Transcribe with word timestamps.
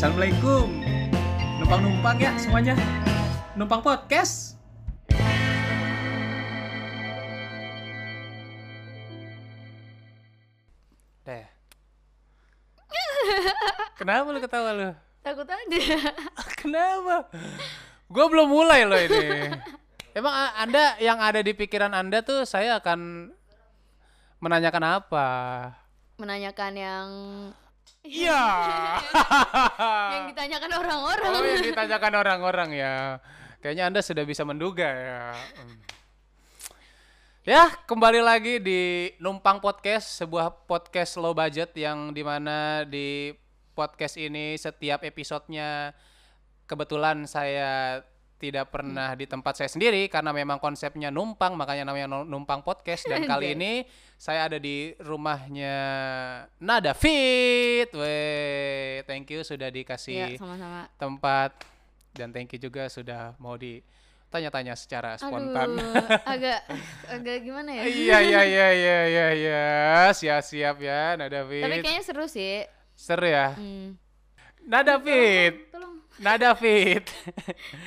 Assalamualaikum. 0.00 0.80
Numpang-numpang 1.60 2.16
ya 2.16 2.32
semuanya. 2.40 2.72
Numpang 3.52 3.84
podcast. 3.84 4.56
Deh. 11.20 11.44
Kenapa 14.00 14.24
lu 14.32 14.40
ketawa 14.40 14.72
lu? 14.72 14.96
Takut 15.20 15.44
aja. 15.44 15.84
Kenapa? 16.64 17.28
Gue 18.08 18.24
belum 18.24 18.48
mulai 18.48 18.88
loh 18.88 18.96
ini. 18.96 19.52
Emang 20.16 20.32
Anda 20.56 20.96
yang 20.96 21.20
ada 21.20 21.44
di 21.44 21.52
pikiran 21.52 21.92
Anda 21.92 22.24
tuh 22.24 22.48
saya 22.48 22.80
akan 22.80 23.28
menanyakan 24.40 24.84
apa? 24.96 25.28
Menanyakan 26.16 26.72
yang 26.72 27.08
Iya. 28.00 28.42
yang 30.14 30.24
ditanyakan 30.32 30.70
orang-orang. 30.72 31.30
Oh, 31.36 31.44
yang 31.44 31.64
ditanyakan 31.64 32.12
orang-orang 32.16 32.70
ya. 32.72 32.94
Kayaknya 33.60 33.84
Anda 33.92 34.00
sudah 34.00 34.24
bisa 34.24 34.42
menduga 34.48 34.88
ya. 34.88 35.36
Hmm. 35.36 35.76
Ya, 37.44 37.72
kembali 37.88 38.20
lagi 38.20 38.60
di 38.60 39.12
Numpang 39.20 39.60
Podcast, 39.60 40.16
sebuah 40.16 40.68
podcast 40.68 41.16
low 41.20 41.32
budget 41.32 41.72
yang 41.76 42.12
di 42.12 42.20
mana 42.24 42.84
di 42.88 43.32
podcast 43.72 44.20
ini 44.20 44.56
setiap 44.60 45.00
episodenya 45.04 45.96
kebetulan 46.68 47.24
saya 47.24 48.04
tidak 48.40 48.72
pernah 48.72 49.12
di 49.12 49.28
tempat 49.28 49.52
saya 49.54 49.68
sendiri 49.68 50.08
karena 50.08 50.32
memang 50.32 50.56
konsepnya 50.56 51.12
numpang 51.12 51.52
makanya 51.52 51.84
namanya 51.84 52.08
nu- 52.08 52.24
numpang 52.24 52.64
podcast 52.64 53.04
dan 53.04 53.20
kali 53.30 53.52
ini 53.52 53.84
saya 54.16 54.48
ada 54.48 54.56
di 54.56 54.96
rumahnya 54.96 55.76
Nada 56.58 56.92
Fit. 56.92 57.92
Weh, 57.92 59.04
thank 59.04 59.28
you 59.28 59.40
sudah 59.40 59.68
Ya, 59.68 59.74
dikasih 59.74 60.36
sama-sama. 60.36 60.88
tempat 60.96 61.52
dan 62.10 62.28
thank 62.30 62.48
you 62.48 62.58
juga 62.58 62.88
sudah 62.88 63.36
mau 63.36 63.54
ditanya-tanya 63.54 64.72
secara 64.72 65.14
spontan. 65.14 65.76
Aduh, 65.76 65.92
agak 66.32 66.58
agak 67.14 67.36
gimana 67.40 67.70
ya? 67.70 67.82
iya 67.84 68.18
iya 68.20 68.40
iya 68.42 68.68
iya 68.72 68.98
iya 69.04 69.26
iya 69.36 69.62
siap-siap 70.10 70.80
ya 70.80 71.14
Nada 71.14 71.44
Fit. 71.44 71.60
Tapi 71.60 71.76
kayaknya 71.78 72.02
seru 72.02 72.24
sih. 72.24 72.64
Seru 72.96 73.24
ya. 73.24 73.52
Hmm. 73.52 74.00
Nada 74.64 74.96
Fit. 74.96 75.68
Tolong. 75.68 75.94
Nada 76.18 76.52
Fit. 76.52 77.04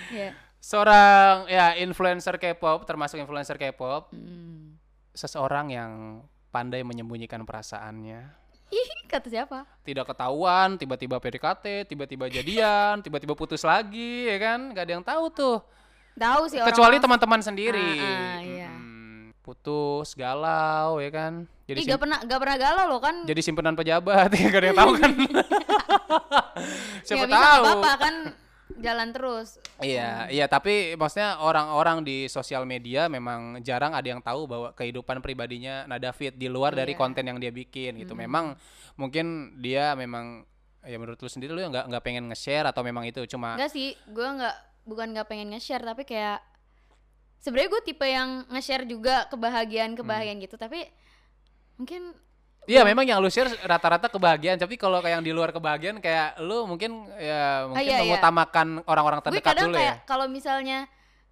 Ya. 0.09 0.33
Seorang 0.63 1.43
ya 1.51 1.75
influencer 1.75 2.39
K-pop 2.39 2.87
termasuk 2.87 3.19
influencer 3.19 3.59
K-pop, 3.59 4.15
Hmm. 4.15 4.79
seseorang 5.11 5.67
yang 5.67 5.91
pandai 6.49 6.87
menyembunyikan 6.87 7.43
perasaannya. 7.43 8.31
Ih, 8.71 8.89
kata 9.05 9.27
siapa? 9.27 9.67
Tidak 9.83 10.07
ketahuan, 10.07 10.79
tiba-tiba 10.79 11.19
PDKT, 11.19 11.83
tiba-tiba 11.83 12.31
jadian, 12.31 12.97
tiba-tiba 13.05 13.35
putus 13.35 13.61
lagi, 13.61 14.31
ya 14.31 14.39
kan? 14.39 14.71
Gak 14.71 14.87
ada 14.87 14.93
yang 14.95 15.03
tahu 15.03 15.25
tuh. 15.29 15.57
Tahu 16.15 16.47
sih. 16.47 16.63
Kecuali 16.63 16.95
teman-teman 16.97 17.43
sendiri. 17.43 17.99
Ah, 17.99 18.07
ah, 18.07 18.39
iya. 18.39 18.71
Mm-mm. 18.71 19.35
putus, 19.43 20.15
galau, 20.15 21.03
ya 21.03 21.11
kan? 21.11 21.43
Jadi 21.67 21.83
Ih, 21.83 21.91
gak 21.91 21.99
pernah 21.99 22.23
gak 22.23 22.39
pernah 22.39 22.55
galau 22.55 22.85
loh 22.87 23.01
kan? 23.03 23.27
jadi 23.27 23.41
simpenan 23.43 23.75
pejabat, 23.75 24.31
ya 24.39 24.47
gak 24.47 24.61
ada 24.63 24.67
yang 24.71 24.79
tahu 24.79 24.91
kan? 24.95 25.11
Siapa 27.05 27.25
bisa 27.27 27.35
tahu? 27.35 27.63
apa-apa 27.67 27.91
kan 27.99 28.15
jalan 28.79 29.09
terus. 29.11 29.59
Iya, 29.83 30.09
iya 30.29 30.45
tapi 30.45 30.95
maksudnya 30.95 31.37
orang-orang 31.37 32.01
di 32.01 32.25
sosial 32.25 32.63
media 32.63 33.05
memang 33.07 33.59
jarang 33.59 33.91
ada 33.91 34.05
yang 34.05 34.19
tahu 34.19 34.47
bahwa 34.47 34.69
kehidupan 34.71 35.19
pribadinya 35.19 35.83
Nada 35.85 36.09
Fit 36.09 36.33
di 36.33 36.47
luar 36.47 36.71
dari 36.71 36.95
Iya. 36.95 36.99
konten 36.99 37.23
yang 37.23 37.37
dia 37.37 37.51
bikin 37.51 37.99
gitu. 37.99 38.13
Memang 38.13 38.55
mungkin 38.95 39.57
dia 39.59 39.93
memang 39.93 40.47
ya 40.83 40.95
menurut 40.95 41.15
lu 41.15 41.27
sendiri 41.27 41.51
lu 41.51 41.63
nggak 41.63 41.87
nggak 41.87 42.03
pengen 42.03 42.27
nge-share 42.27 42.65
atau 42.65 42.81
memang 42.81 43.03
itu 43.03 43.23
cuma 43.25 43.55
Enggak 43.55 43.71
sih, 43.71 43.95
gue 44.05 44.27
nggak 44.27 44.55
bukan 44.83 45.07
nggak 45.11 45.27
pengen 45.27 45.47
nge-share 45.51 45.79
tapi 45.79 46.03
kayak 46.03 46.43
sebenarnya 47.39 47.69
gue 47.71 47.81
tipe 47.83 48.03
yang 48.03 48.43
nge-share 48.47 48.83
juga 48.83 49.27
kebahagiaan 49.27 49.95
kebahagiaan 49.95 50.39
Hmm. 50.39 50.45
gitu 50.47 50.55
tapi 50.55 50.87
mungkin 51.75 52.11
Iya 52.63 52.81
memang 52.81 53.03
yang 53.03 53.19
lu 53.19 53.27
share 53.27 53.51
rata-rata 53.59 54.07
kebahagiaan 54.07 54.55
tapi 54.55 54.79
kalau 54.79 55.03
kayak 55.03 55.19
yang 55.19 55.23
di 55.23 55.35
luar 55.35 55.51
kebahagiaan 55.51 55.99
kayak 55.99 56.39
lu 56.39 56.63
mungkin 56.63 57.11
ya 57.13 57.67
mungkin 57.67 57.83
iya, 57.83 57.99
iya. 57.99 58.03
mengutamakan 58.07 58.67
orang-orang 58.85 59.19
gue 59.19 59.25
terdekat 59.29 59.51
kadang 59.51 59.67
dulu 59.67 59.77
kayak 59.77 59.95
ya. 59.95 60.05
kalau 60.07 60.25
misalnya 60.27 60.79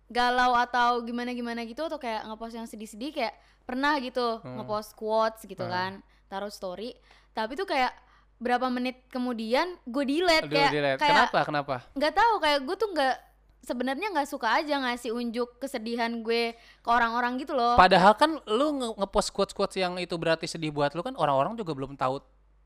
galau 0.07 0.51
atau 0.53 0.99
gimana 1.01 1.31
gimana 1.31 1.63
gitu 1.63 1.87
atau 1.87 1.95
kayak 1.95 2.27
ngepost 2.27 2.53
yang 2.53 2.67
sedih-sedih 2.67 3.15
kayak 3.15 3.33
pernah 3.63 3.95
gitu 3.97 4.43
Hmm. 4.43 4.59
ngepost 4.59 4.91
quotes 4.93 5.47
gitu 5.47 5.63
Hmm. 5.63 5.71
kan 5.71 5.91
taruh 6.27 6.51
story 6.51 6.99
tapi 7.31 7.55
tuh 7.55 7.63
kayak 7.63 7.95
berapa 8.35 8.67
menit 8.67 9.07
kemudian 9.07 9.79
gue 9.85 10.03
delete 10.03 10.49
Aduh, 10.49 10.55
kayak 10.57 10.71
dilihat. 10.73 10.97
kayak 10.99 11.13
Kenapa? 11.15 11.39
Kenapa? 11.47 11.75
nggak 11.95 12.13
tahu 12.13 12.33
kayak 12.41 12.59
gue 12.59 12.75
tuh 12.75 12.89
nggak 12.91 13.15
sebenarnya 13.61 14.09
nggak 14.09 14.25
suka 14.25 14.49
aja 14.53 14.77
ngasih 14.79 15.11
unjuk 15.11 15.57
kesedihan 15.57 16.09
gue 16.19 16.53
ke 16.55 16.89
orang-orang 16.89 17.37
gitu 17.37 17.53
loh 17.53 17.73
Padahal 17.75 18.13
kan 18.13 18.41
lu 18.45 18.67
nge- 18.73 18.95
ngepost 18.97 19.29
quotes-quotes 19.29 19.75
yang 19.75 19.95
itu 19.95 20.13
berarti 20.13 20.45
sedih 20.45 20.69
buat 20.69 20.91
lu 20.91 20.99
kan 20.99 21.13
orang-orang 21.13 21.53
juga 21.53 21.71
belum 21.71 21.93
tahu 21.93 22.19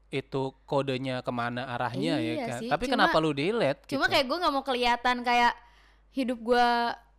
itu 0.07 0.43
kodenya 0.63 1.19
ke 1.19 1.29
mana 1.29 1.67
arahnya 1.69 2.15
ya 2.15 2.33
Iya 2.33 2.45
kan. 2.47 2.59
sih, 2.59 2.69
Tapi 2.69 2.83
cuma- 2.85 2.93
kenapa 3.03 3.17
lu 3.17 3.31
delete? 3.31 3.83
cuma 3.85 4.05
gitu? 4.05 4.13
kayak 4.13 4.25
gue 4.25 4.37
nggak 4.37 4.53
mau 4.53 4.63
kelihatan 4.63 5.15
kayak 5.21 5.53
hidup 6.11 6.39
gue 6.39 6.67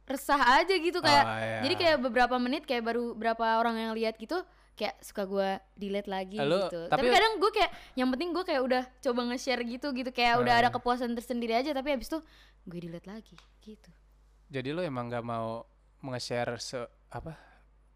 resah 0.06 0.40
aja 0.56 0.70
gitu 0.72 0.98
kayak 0.98 1.24
Oh, 1.24 1.36
iya. 1.36 1.60
jadi 1.62 1.74
kayak 1.76 1.96
beberapa 2.00 2.36
menit 2.36 2.62
kayak 2.62 2.80
baru 2.82 3.12
berapa 3.12 3.58
orang 3.58 3.76
yang 3.76 3.92
lihat 3.92 4.16
gitu 4.16 4.38
kayak 4.76 5.00
suka 5.00 5.24
gue 5.24 5.48
delete 5.74 6.04
lagi 6.06 6.36
Lu- 6.36 6.62
gitu 6.62 6.86
tapi- 6.86 7.00
tapi, 7.02 7.06
kadang 7.08 7.32
gue 7.36 7.50
kayak 7.50 7.70
yang 7.94 8.08
penting 8.08 8.28
gue 8.30 8.44
kayak 8.44 8.62
udah 8.62 8.82
coba 9.00 9.20
nge-share 9.26 9.64
gitu 9.64 9.88
gitu 9.90 10.10
kayak 10.10 10.36
udah 10.36 10.54
Ah. 10.54 10.60
ada 10.60 10.68
kepuasan 10.70 11.12
tersendiri 11.12 11.56
aja 11.56 11.72
tapi 11.72 11.90
habis 11.90 12.06
itu 12.06 12.20
gue 12.62 12.78
delete 12.80 13.06
lagi 13.06 13.36
gitu 13.62 13.90
Jadi 14.46 14.70
lu 14.70 14.78
emang 14.78 15.08
gak 15.08 15.24
mau 15.24 15.64
nge-share 15.98 16.54
se 16.56 16.78
apa 17.08 17.34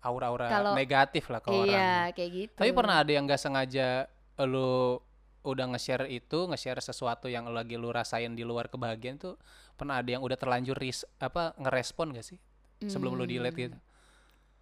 aura-aura 0.01 0.73
negatif 0.73 1.29
lah 1.29 1.39
ke 1.39 1.47
orang. 1.47 1.69
iya 1.69 1.93
kayak 2.11 2.31
gitu 2.35 2.55
Tapi 2.57 2.71
pernah 2.73 2.97
ada 2.99 3.13
yang 3.13 3.23
gak 3.23 3.39
sengaja 3.39 4.09
lu 4.41 4.97
udah 5.41 5.67
nge-share 5.69 6.05
itu, 6.07 6.39
nge-share 6.47 6.81
sesuatu 6.81 7.25
yang 7.25 7.49
lagi 7.49 7.77
lu 7.77 7.89
rasain 7.89 8.29
di 8.31 8.41
luar 8.41 8.67
kebahagiaan 8.67 9.17
tuh 9.17 9.37
pernah 9.75 9.97
ada 9.97 10.09
yang 10.11 10.21
udah 10.21 10.35
terlanjur 10.35 10.75
ris 10.75 11.05
apa 11.19 11.53
ngerespon 11.57 12.13
gak 12.13 12.25
sih 12.25 12.41
sebelum 12.83 13.15
lu 13.15 13.25
delete 13.25 13.57
gitu? 13.59 13.77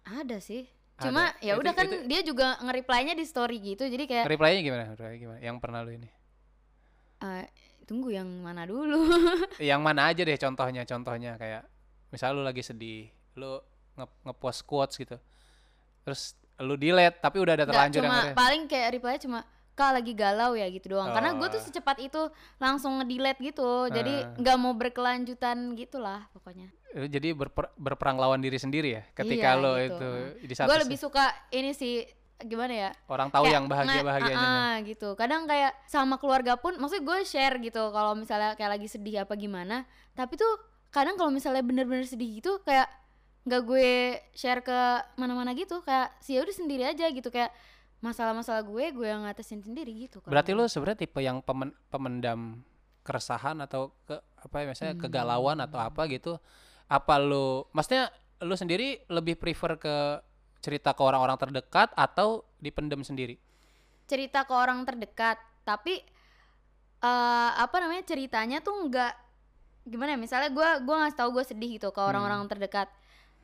ada 0.05 0.37
sih. 0.37 0.67
Cuma 1.01 1.23
ya 1.39 1.53
udah 1.55 1.71
kan 1.71 1.85
itu- 1.85 2.03
dia 2.05 2.21
juga 2.21 2.59
nge-reply-nya 2.59 3.13
di 3.13 3.23
story 3.23 3.57
gitu 3.65 3.83
jadi 3.83 4.03
kayak 4.03 4.25
Reply-nya 4.27 4.61
gimana? 4.61 4.83
Reply 4.89 5.15
gimana? 5.17 5.39
Yang 5.39 5.57
pernah 5.57 5.79
lu 5.81 5.91
ini? 5.93 6.09
eh, 7.19 7.45
tunggu 7.83 8.09
yang 8.09 8.29
mana 8.39 8.63
dulu 8.63 9.01
yang 9.61 9.79
mana 9.79 10.07
aja 10.07 10.21
deh 10.21 10.37
contohnya 10.37 10.83
contohnya 10.83 11.35
kayak 11.35 11.67
misal 12.09 12.31
lu 12.31 12.41
lagi 12.41 12.61
sedih 12.61 13.07
lu 13.35 13.59
nge 13.93 14.05
ngepost 14.23 14.63
quotes 14.63 14.95
gitu 14.95 15.19
terus 16.01 16.33
lu 16.57 16.75
delete 16.75 17.17
tapi 17.17 17.37
udah 17.37 17.53
ada 17.53 17.63
Nggak, 17.63 17.69
terlanjur 17.69 18.01
yang 18.01 18.13
cuma 18.13 18.37
paling 18.37 18.61
kayak 18.65 18.87
reply 18.93 19.15
cuma 19.17 19.39
kak 19.73 19.91
lagi 19.93 20.11
galau 20.11 20.53
ya 20.53 20.67
gitu 20.67 20.91
doang 20.91 21.07
karena 21.09 21.31
gue 21.33 21.47
tuh 21.49 21.57
Oh. 21.57 21.65
secepat 21.65 21.97
itu 21.99 22.21
langsung 22.57 22.99
nge-delete 22.99 23.39
gitu 23.41 23.67
jadi 23.89 24.13
Ah. 24.21 24.35
nggak 24.37 24.57
mau 24.57 24.71
berkelanjutan 24.73 25.57
gitulah 25.73 26.27
pokoknya 26.31 26.67
jadi 26.91 27.31
berper- 27.31 27.73
berperang 27.75 28.17
lawan 28.17 28.39
diri 28.39 28.55
sendiri 28.55 28.89
ya 28.91 29.03
ketika 29.13 29.53
Iya, 29.53 29.61
lo 29.61 29.73
gitu. 29.75 29.93
itu 29.93 30.09
di 30.43 30.53
satu 30.53 30.67
gue 30.67 30.79
lebih 30.81 30.97
suka 30.97 31.23
ini 31.49 31.71
sih 31.71 32.01
gimana 32.39 32.71
ya? 32.71 32.89
Orang 33.05 33.27
tahu 33.29 33.45
kayak 33.45 33.53
yang 33.53 33.65
bahagia 33.67 34.01
bahagianya. 34.01 34.39
ah, 34.39 34.55
ah, 34.71 34.75
gitu. 34.81 35.11
Kadang 35.13 35.43
kayak 35.43 35.75
sama 35.85 36.15
keluarga 36.15 36.55
pun 36.55 36.71
maksudnya 36.75 37.03
gue 37.03 37.17
share 37.23 37.59
gitu 37.59 37.91
kalau 37.91 38.15
misalnya 38.15 38.55
kayak 38.55 38.79
lagi 38.79 38.87
sedih 38.87 39.21
apa 39.21 39.35
gimana. 39.35 39.83
Tapi 40.13 40.33
tuh 40.33 40.47
kadang 40.87 41.13
kalau 41.13 41.29
misalnya 41.29 41.59
bener-bener 41.59 42.03
sedih 42.03 42.39
gitu 42.39 42.63
kayak 42.63 42.87
nggak 43.43 43.61
gue 43.61 43.91
share 44.31 44.61
ke 44.61 44.79
mana-mana 45.13 45.51
gitu. 45.51 45.83
Kayak 45.83 46.15
sih 46.19 46.35
ya 46.35 46.41
udah 46.41 46.55
sendiri 46.55 46.83
aja 46.85 47.05
gitu. 47.07 47.27
Kayak 47.27 47.51
masalah-masalah 47.99 48.63
gue 48.63 48.85
gue 48.89 49.03
yang 49.03 49.27
ngatasin 49.27 49.59
sendiri 49.59 49.91
gitu 49.99 50.23
berarti 50.23 50.55
lu 50.55 50.63
sebenarnya 50.63 51.03
tipe 51.03 51.19
yang 51.19 51.43
pemen- 51.43 51.75
pemendam 51.91 52.63
keresahan 53.03 53.59
atau 53.59 53.91
ke 54.07 54.15
apa 54.39 54.55
ya 54.55 54.65
misalnya 54.65 54.95
Hmm. 54.95 55.03
kegalauan 55.03 55.59
atau 55.59 55.75
apa 55.75 56.07
gitu 56.07 56.39
apa 56.89 57.15
lu 57.17 57.63
maksudnya 57.71 58.09
lu 58.41 58.53
sendiri 58.53 59.05
lebih 59.07 59.37
prefer 59.37 59.77
ke 59.77 59.95
cerita 60.59 60.91
ke 60.91 61.01
orang-orang 61.01 61.37
terdekat 61.37 61.93
atau 61.93 62.43
dipendam 62.57 62.99
sendiri 62.99 63.37
cerita 64.05 64.43
ke 64.43 64.51
orang 64.51 64.83
terdekat 64.83 65.37
tapi 65.63 66.01
eh 66.99 67.51
apa 67.55 67.75
namanya 67.79 68.03
ceritanya 68.03 68.59
tuh 68.59 68.75
nggak 68.85 69.13
gimana 69.87 70.13
ya 70.13 70.19
misalnya 70.19 70.49
gue 70.51 70.69
gua 70.83 70.95
ngasih 71.01 71.17
tahu 71.17 71.29
gue 71.31 71.45
sedih 71.45 71.69
gitu 71.79 71.89
ke 71.89 72.01
orang-orang 72.03 72.43
Hmm. 72.43 72.51
terdekat 72.51 72.91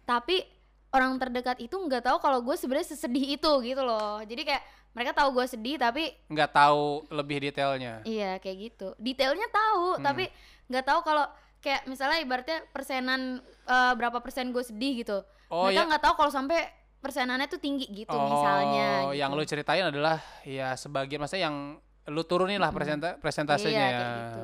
tapi 0.04 0.44
orang 0.92 1.16
terdekat 1.16 1.58
itu 1.60 1.74
nggak 1.74 2.04
tahu 2.04 2.18
kalau 2.20 2.44
gue 2.44 2.56
sebenarnya 2.56 2.92
sesedih 2.92 3.40
itu 3.40 3.52
gitu 3.64 3.82
loh 3.82 4.20
jadi 4.22 4.42
kayak 4.44 4.64
mereka 4.92 5.12
tahu 5.16 5.30
gue 5.34 5.46
sedih 5.48 5.76
tapi 5.76 6.12
nggak 6.28 6.52
tahu 6.52 7.08
lebih 7.10 7.38
detailnya 7.42 8.04
iya 8.04 8.36
kayak 8.38 8.58
gitu 8.60 8.88
detailnya 9.00 9.48
tahu 9.48 9.98
Hmm. 9.98 10.04
tapi 10.04 10.28
nggak 10.68 10.86
tahu 10.86 11.00
kalau 11.02 11.26
kayak 11.66 11.82
misalnya 11.86 12.20
ibaratnya 12.20 12.62
persenan 12.70 13.22
eh, 13.42 13.94
berapa 13.94 14.22
persen 14.22 14.50
gue 14.50 14.62
sedih 14.62 15.02
gitu 15.02 15.18
oh 15.48 15.66
mereka 15.66 15.76
ya 15.76 15.88
nggak 15.88 16.04
tahu 16.04 16.14
kalau 16.16 16.32
sampai 16.32 16.62
persenannya 16.98 17.46
tuh 17.46 17.58
tinggi 17.58 17.86
gitu 17.88 18.14
misalnya 18.14 18.90
Oh, 19.04 19.12
yang 19.12 19.30
gitu. 19.30 19.40
lu 19.40 19.46
ceritain 19.48 19.84
adalah 19.84 20.18
ya 20.42 20.74
sebagian 20.74 21.18
maksudnya 21.20 21.46
yang 21.46 21.78
lu 22.06 22.22
turunin 22.22 22.58
lah 22.58 22.70
presenta- 22.70 23.18
presentasenya 23.18 23.74
iya 23.76 23.90
ya. 23.90 24.06
gitu 24.30 24.44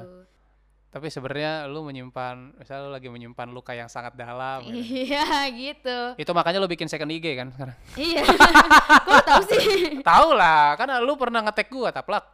Tapi 0.92 1.08
sebenarnya 1.08 1.72
lu 1.72 1.88
menyimpan, 1.88 2.52
misalnya 2.54 2.84
lu 2.84 2.92
lagi 2.92 3.08
menyimpan 3.08 3.48
luka 3.48 3.72
yang 3.72 3.88
sangat 3.88 4.12
dalam. 4.12 4.60
gitu. 4.62 4.76
Iya 5.08 5.24
gitu. 5.64 6.00
Itu 6.20 6.36
makanya 6.36 6.60
lu 6.60 6.68
bikin 6.68 6.92
second 6.92 7.08
IG 7.08 7.32
kan 7.32 7.48
sekarang. 7.50 7.78
Iya. 7.96 8.28
Kok 9.08 9.24
tahu 9.24 9.42
sih? 9.48 9.64
Tahu 10.12 10.36
lah, 10.36 10.76
karena 10.76 11.00
lu 11.00 11.16
pernah 11.16 11.40
ngetek 11.42 11.72
gua 11.72 11.96
taplak. 11.96 12.28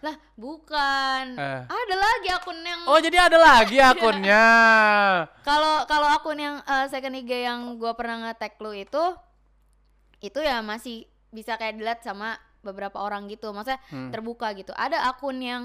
Lah, 0.00 0.16
bukan. 0.34 1.24
Eh. 1.34 1.60
Ada 1.62 1.94
lagi 1.94 2.28
akun 2.30 2.56
yang 2.58 2.80
Oh 2.84 2.96
jadi 2.96 3.18
ada 3.22 3.36
lagi 3.36 3.76
akunnya. 3.90 4.44
kalau 5.40 5.84
kalau 5.84 6.08
akun 6.08 6.36
yang 6.36 6.56
eh, 6.58 6.86
second 6.86 7.12
IG 7.14 7.44
yang 7.44 7.76
gua 7.76 7.92
pernah 7.92 8.26
nge-tag 8.26 8.56
lu 8.58 8.72
itu 8.72 9.04
itu 10.18 10.38
ya 10.38 10.60
masih 10.60 11.04
bisa 11.28 11.54
kayak 11.54 11.76
dilihat 11.76 12.00
sama 12.00 12.34
beberapa 12.60 12.96
orang 12.96 13.24
gitu. 13.26 13.48
Maksudnya 13.50 13.80
Hmm. 13.86 14.08
terbuka 14.08 14.52
gitu. 14.52 14.72
Ada 14.72 15.04
akun 15.06 15.36
yang 15.36 15.62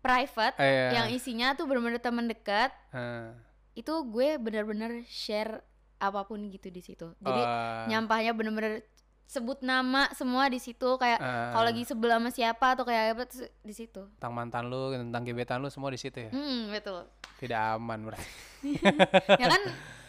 private 0.00 0.54
Eh, 0.56 0.66
iya. 0.66 0.88
yang 0.92 1.06
isinya 1.08 1.52
tuh 1.52 1.64
bener-bener 1.64 1.98
teman 1.98 2.26
dekat. 2.26 2.70
Eh, 2.90 3.30
Itu 3.74 4.04
gue 4.04 4.38
bener-bener 4.38 5.02
share 5.04 5.62
apa 5.96 6.22
pun 6.22 6.46
gitu 6.46 6.68
di 6.68 6.78
situ. 6.78 7.10
Jadi 7.16 7.42
oh, 7.42 7.86
nyampahnya 7.88 8.30
bener-bener 8.30 8.86
sebut 9.24 9.58
nama 9.60 10.06
semua 10.12 10.46
di 10.46 10.56
situ 10.56 10.86
kayak 10.94 11.16
eh, 11.16 11.48
kalau 11.50 11.64
lagi 11.64 11.82
sebel 11.82 12.08
sama 12.08 12.28
siapa 12.28 12.66
atau 12.72 12.84
kayak 12.84 13.16
apa 13.16 13.24
di 13.60 13.72
situ. 13.72 14.04
tentang 14.14 14.32
mantan 14.32 14.68
lu, 14.68 14.90
tentang 14.90 15.22
gebetan 15.22 15.58
lu 15.58 15.68
semua 15.68 15.88
di 15.88 15.98
situ 15.98 16.18
ya. 16.18 16.30
Hmm, 16.30 16.68
betul. 16.68 17.08
Tidak 17.36 17.58
aman 17.74 17.98
berarti. 18.04 18.28
ya 19.40 19.46
kan 19.48 19.62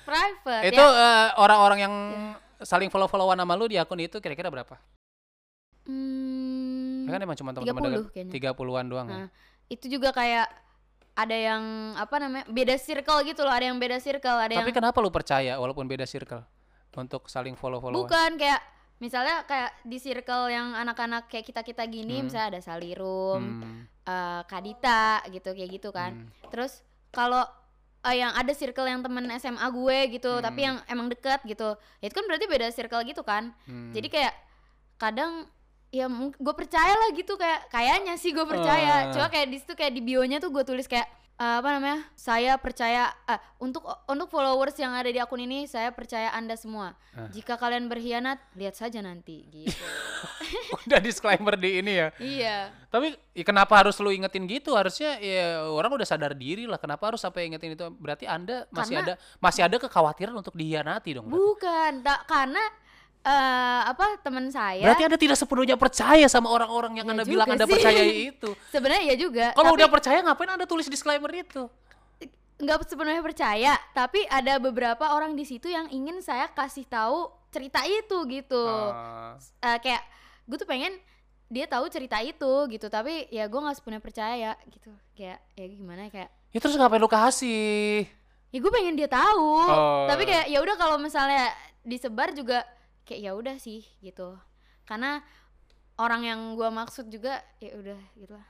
private 0.03 0.63
Itu 0.67 0.79
ya. 0.79 0.85
eh, 0.85 1.27
orang-orang 1.35 1.79
yang 1.81 1.94
saling 2.57 2.88
follow-followan 2.88 3.35
sama 3.35 3.53
lu 3.53 3.65
di 3.65 3.75
akun 3.75 3.97
itu 3.97 4.19
kira-kira 4.19 4.47
berapa? 4.47 4.75
Hmm, 5.85 7.06
Ya 7.06 7.12
kan 7.12 7.21
emang 7.21 7.38
cuma 7.38 7.51
teman-teman 7.51 8.01
30 8.01 8.09
kayaknya. 8.12 8.33
Tiga 8.33 8.50
puluhan 8.51 8.85
doang. 8.85 9.06
ya? 9.06 9.15
Nah, 9.15 9.27
itu 9.67 9.85
juga 9.88 10.09
kayak 10.09 10.50
ada 11.15 11.31
yang 11.33 11.63
apa 11.95 12.15
namanya 12.19 12.45
beda 12.45 12.75
circle 12.75 13.23
gitu 13.23 13.41
loh 13.41 13.53
ada 13.53 13.63
yang 13.63 13.79
beda 13.79 13.97
circle 13.97 14.35
ada 14.35 14.51
Tapi 14.51 14.67
yang 14.67 14.75
kenapa 14.75 15.00
lu 15.00 15.07
percaya 15.07 15.56
walaupun 15.56 15.88
beda 15.88 16.03
circle 16.03 16.44
untuk 16.94 17.25
saling 17.25 17.56
follow-followan? 17.56 18.03
bukan 18.03 18.31
kayak 18.35 18.59
misalnya 18.97 19.44
kayak 19.44 19.75
di 19.83 19.97
circle 19.97 20.47
yang 20.47 20.71
anak-anak 20.74 21.27
kayak 21.27 21.44
kita 21.44 21.62
kita 21.62 21.83
gini 21.86 22.19
Hmm. 22.19 22.25
misalnya 22.25 22.47
ada 22.50 22.62
Salirum 22.62 23.44
Hmm, 23.62 23.80
eh, 24.03 24.42
Kadita 24.45 25.03
gitu 25.27 25.51
kayak 25.51 25.69
gitu 25.74 25.89
kan 25.89 26.15
hmm. 26.15 26.47
terus 26.47 26.80
kalau 27.09 27.44
eh, 28.01 28.15
yang 28.15 28.31
ada 28.31 28.51
circle 28.51 28.86
yang 28.86 29.01
temen 29.01 29.27
SMA 29.36 29.68
gue 29.69 29.97
gitu 30.13 30.39
tapi 30.39 30.59
Hmm. 30.62 30.68
yang 30.68 30.77
emang 30.88 31.07
deket 31.07 31.44
gitu 31.44 31.74
ya 32.00 32.06
itu 32.06 32.15
kan 32.15 32.25
berarti 32.25 32.45
beda 32.45 32.68
circle 32.69 33.03
gitu 33.03 33.21
kan 33.21 33.51
hmm. 33.65 33.92
jadi 33.92 34.07
kayak 34.07 34.33
kadang 34.95 35.44
ya 35.89 36.07
gue 36.12 36.56
percaya 36.56 36.91
lah 36.91 37.09
gitu 37.12 37.36
kayak 37.36 37.68
kayaknya 37.68 38.15
sih 38.15 38.31
gue 38.31 38.44
percaya 38.44 39.07
Ah. 39.07 39.12
cuma 39.12 39.27
kayak 39.27 39.48
di 39.48 39.57
situ 39.57 39.74
kayak 39.74 39.91
di 39.91 40.01
bionya 40.01 40.39
tuh 40.39 40.51
gue 40.51 40.63
tulis 40.63 40.86
kayak 40.86 41.07
eh, 41.36 41.56
apa 41.60 41.70
namanya 41.70 42.00
saya 42.14 42.56
percaya 42.56 43.12
eh, 43.26 43.40
untuk 43.58 43.84
untuk 44.06 44.28
followers 44.28 44.76
yang 44.76 44.92
ada 44.92 45.08
di 45.08 45.18
akun 45.18 45.40
ini 45.40 45.66
saya 45.66 45.90
percaya 45.90 46.32
anda 46.32 46.56
semua 46.56 46.96
Ah. 47.16 47.32
jika 47.32 47.56
kalian 47.56 47.88
berkhianat 47.88 48.36
lihat 48.56 48.76
saja 48.76 49.00
nanti 49.00 49.48
gitu 49.48 49.80
udah 50.84 51.00
disclaimer 51.00 51.56
di 51.56 51.80
ini 51.80 51.96
ya. 51.96 52.08
iya 52.20 52.58
Tapi 52.92 53.16
ya 53.32 53.44
kenapa 53.44 53.72
harus 53.76 53.96
lu 54.00 54.08
ingetin 54.08 54.44
gitu? 54.44 54.76
Harusnya 54.76 55.16
ya 55.20 55.64
orang 55.64 55.92
udah 55.92 56.04
sadar 56.04 56.32
diri 56.32 56.64
lah. 56.64 56.76
Kenapa 56.76 57.08
harus 57.08 57.20
sampai 57.20 57.48
ingetin 57.48 57.72
itu? 57.72 57.88
Berarti 57.92 58.24
Anda 58.24 58.68
masih 58.68 59.00
Karena- 59.00 59.16
ada 59.16 59.40
masih 59.40 59.62
ada 59.64 59.76
kekhawatiran 59.80 60.36
untuk 60.36 60.56
dihianati 60.56 61.16
dong. 61.16 61.28
Berarti. 61.28 61.40
bukan 61.40 61.92
tak 62.04 62.20
karena 62.24 62.64
eh, 63.25 63.81
apa 63.83 64.22
teman 64.22 64.45
saya 64.48 64.86
Berarti 64.86 65.04
Anda 65.04 65.18
tidak 65.18 65.36
sepenuhnya 65.36 65.75
percaya 65.75 66.25
sama 66.25 66.48
orang-orang 66.48 66.94
yang 66.95 67.07
Ya 67.07 67.12
Anda 67.12 67.25
bilang 67.25 67.48
Anda 67.50 67.66
sih. 67.66 67.74
percayai 67.74 68.13
itu. 68.31 68.50
sebenarnya 68.69 69.04
ya 69.04 69.16
juga 69.18 69.45
Kalau 69.51 69.68
tapi- 69.68 69.77
udah 69.77 69.89
percaya 69.89 70.19
ngapain 70.22 70.51
Anda 70.51 70.66
tulis 70.66 70.86
disclaimer 70.86 71.31
itu? 71.36 71.66
nggak 72.56 72.88
sepenuhnya 72.88 73.19
percaya 73.19 73.75
tapi 73.92 74.24
ada 74.25 74.56
beberapa 74.57 75.12
orang 75.12 75.33
di 75.33 75.44
situ 75.44 75.68
yang 75.68 75.92
ingin 75.92 76.24
saya 76.24 76.48
kasih 76.48 76.88
tahu 76.88 77.27
cerita 77.50 77.83
itu 77.83 78.16
gitu 78.30 78.63
Ah, 78.88 79.36
Eh, 79.62 79.77
kayak 79.77 80.00
gue 80.45 80.56
tuh 80.56 80.63
pengen 80.66 80.95
dia 81.45 81.66
tahu 81.66 81.86
cerita 81.88 82.16
itu 82.18 82.48
gitu 82.69 82.88
tapi 82.88 83.27
ya 83.27 83.45
gue 83.45 83.60
nggak 83.60 83.75
sepenuhnya 83.75 84.00
percaya 84.00 84.51
gitu 84.68 84.88
kayak 85.13 85.44
ya 85.51 85.66
gimana 85.68 86.07
kayak 86.07 86.31
ya 86.50 86.60
terus 86.60 86.74
ngapain 86.74 86.98
lu 86.98 87.12
kasih? 87.12 88.07
ya 88.48 88.57
gue 88.57 88.72
pengen 88.72 88.95
dia 88.95 89.12
tahu 89.12 89.51
Oh. 89.62 90.07
tapi 90.07 90.24
kayak 90.24 90.48
ya 90.48 90.57
udah 90.57 90.75
kalau 90.75 90.95
misalnya 90.95 91.51
disebar 91.81 92.31
juga 92.31 92.63
kayak 93.06 93.22
ya 93.22 93.31
udah 93.31 93.56
sih 93.56 93.86
gitu 94.02 94.36
karena 94.84 95.22
orang 95.96 96.22
yang 96.25 96.40
gue 96.54 96.68
maksud 96.68 97.07
juga 97.07 97.40
ya 97.57 97.78
udah 97.78 98.00
gitu 98.18 98.34
lah 98.34 98.48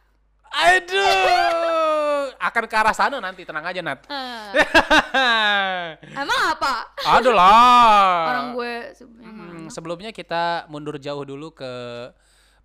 Aduh, 0.56 2.32
akan 2.40 2.64
ke 2.64 2.76
arah 2.78 2.96
sana 2.96 3.20
nanti 3.20 3.44
tenang 3.44 3.66
aja 3.66 3.82
Nat. 3.84 4.08
Eh, 4.08 5.90
emang 6.16 6.42
apa 6.56 6.96
Ada 6.96 7.32
lah. 7.34 8.32
orang 8.32 8.48
gue 8.56 8.74
Hmm, 9.20 9.68
sebelumnya 9.68 10.16
kita 10.16 10.70
mundur 10.72 10.96
jauh 10.96 11.28
dulu 11.28 11.52
ke 11.52 11.72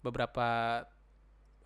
beberapa 0.05 0.83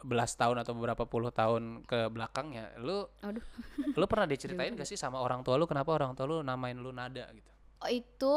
belas 0.05 0.37
tahun 0.37 0.61
atau 0.65 0.73
beberapa 0.73 1.05
puluh 1.05 1.29
tahun 1.29 1.85
ke 1.85 2.09
belakangnya. 2.09 2.73
Lu 2.81 3.05
Aduh. 3.21 3.45
lu 3.93 4.05
pernah 4.09 4.25
diceritain 4.25 4.73
gak 4.79 4.89
sih 4.89 4.97
sama 4.97 5.21
orang 5.21 5.45
tua 5.45 5.57
lu 5.57 5.65
kenapa 5.69 5.93
orang 5.93 6.13
tua 6.13 6.25
lu 6.25 6.37
namain 6.41 6.77
lu 6.77 6.89
Nada 6.89 7.25
gitu? 7.33 7.51
Oh, 7.85 7.91
itu 7.91 8.35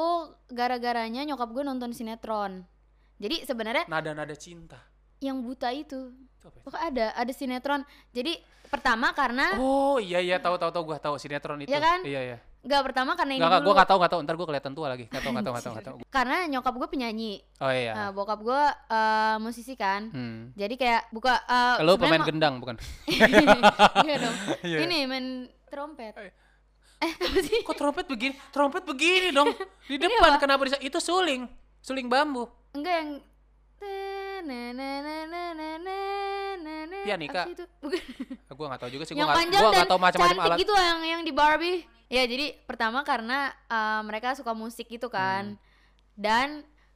gara-garanya 0.48 1.24
nyokap 1.24 1.48
gue 1.50 1.64
nonton 1.64 1.90
sinetron 1.90 2.68
jadi 3.16 3.42
sebenarnya 3.42 3.88
Nada-nada 3.88 4.36
cinta. 4.36 4.76
yang 5.18 5.40
buta 5.40 5.72
itu 5.72 6.12
ya? 6.38 6.52
pokoknya 6.62 6.84
ada 6.86 7.06
ada 7.16 7.32
sinetron 7.32 7.82
jadi 8.12 8.36
pertama 8.66 9.12
karena 9.12 9.56
Oh 9.56 9.98
iya 9.98 10.20
iya 10.20 10.38
tahu 10.38 10.56
tahu 10.56 10.70
tahu 10.70 10.84
gua 10.86 10.98
tahu 10.98 11.16
sinetron 11.16 11.58
itu. 11.58 11.68
Iya 11.68 11.80
kan? 11.80 12.00
Iya 12.02 12.22
iya. 12.26 12.38
nggak 12.60 12.84
pertama 12.84 13.16
karena 13.16 13.34
ini 13.34 13.40
dulu 13.40 13.64
gua 13.64 13.74
enggak 13.74 13.88
tahu 13.88 13.98
enggak 13.98 14.12
tahu 14.12 14.22
ntar 14.22 14.36
gua 14.36 14.46
kelihatan 14.46 14.74
tua 14.74 14.88
lagi. 14.90 15.06
Enggak 15.06 15.24
tahu 15.24 15.32
enggak 15.32 15.46
tahu 15.46 15.54
enggak 15.54 15.64
tahu 15.64 15.74
enggak 15.74 15.88
tahu. 15.88 15.98
karena 16.10 16.38
nyokap 16.50 16.74
gue 16.76 16.90
penyanyi 16.90 17.32
Oh 17.58 17.72
iya. 17.72 17.94
Nah, 17.94 18.10
bokap 18.12 18.40
gue 18.42 18.62
eh, 18.92 19.36
musisi 19.40 19.74
kan 19.74 20.02
Hmm. 20.10 20.52
jadi 20.54 20.76
kayak 20.76 21.02
buka 21.10 21.34
eh, 21.40 21.76
Lu 21.80 21.96
sebenarnya 21.96 22.02
pemain 22.04 22.20
ma- 22.20 22.28
gendang 22.28 22.56
bukan? 22.60 22.76
Iya 24.04 24.16
dong 24.20 24.36
Iya. 24.68 24.78
ini 24.84 24.98
main 25.06 25.26
trompet 25.66 26.14
Eh. 26.14 26.32
Eh 26.98 27.14
apa 27.14 27.40
sih 27.40 27.62
Kok 27.62 27.76
trompet 27.76 28.06
begini? 28.06 28.34
Trompet 28.50 28.82
begini 28.82 29.30
dong. 29.30 29.54
Di 29.86 29.96
depan 29.96 30.38
kenapa 30.38 30.66
bisa? 30.66 30.78
Itu 30.78 30.98
suling. 30.98 31.46
Suling 31.80 32.06
bambu. 32.06 32.50
enggak 32.72 32.94
yang 32.96 33.12
na 34.40 34.62
na 34.72 34.90
na 35.02 35.16
na 35.26 35.44
na 35.52 35.70
na 35.78 35.98
na 36.56 36.76
na 36.86 36.98
Pianika. 37.04 37.44
itu 37.48 37.64
bukan 37.78 38.00
Gua 38.50 38.66
enggak 38.68 38.82
tahu 38.82 38.92
juga 38.92 39.04
sih 39.04 39.14
enggak 39.14 39.34
panjang 39.36 39.60
gua 39.60 39.70
enggak 39.70 39.90
tahu 39.90 40.00
macam-macam 40.00 40.40
alat. 40.42 40.58
gitu 40.58 40.74
yang 40.74 41.00
yang 41.04 41.22
di 41.22 41.32
Barbie 41.32 41.80
ya 42.08 42.24
jadi 42.24 42.56
pertama 42.64 43.04
karena 43.04 43.52
eh, 43.66 44.02
mereka 44.02 44.34
suka 44.34 44.54
musik 44.54 44.88
gitu 44.88 45.10
kan 45.10 45.54
Hmm. 45.54 45.60
dan 46.16 46.48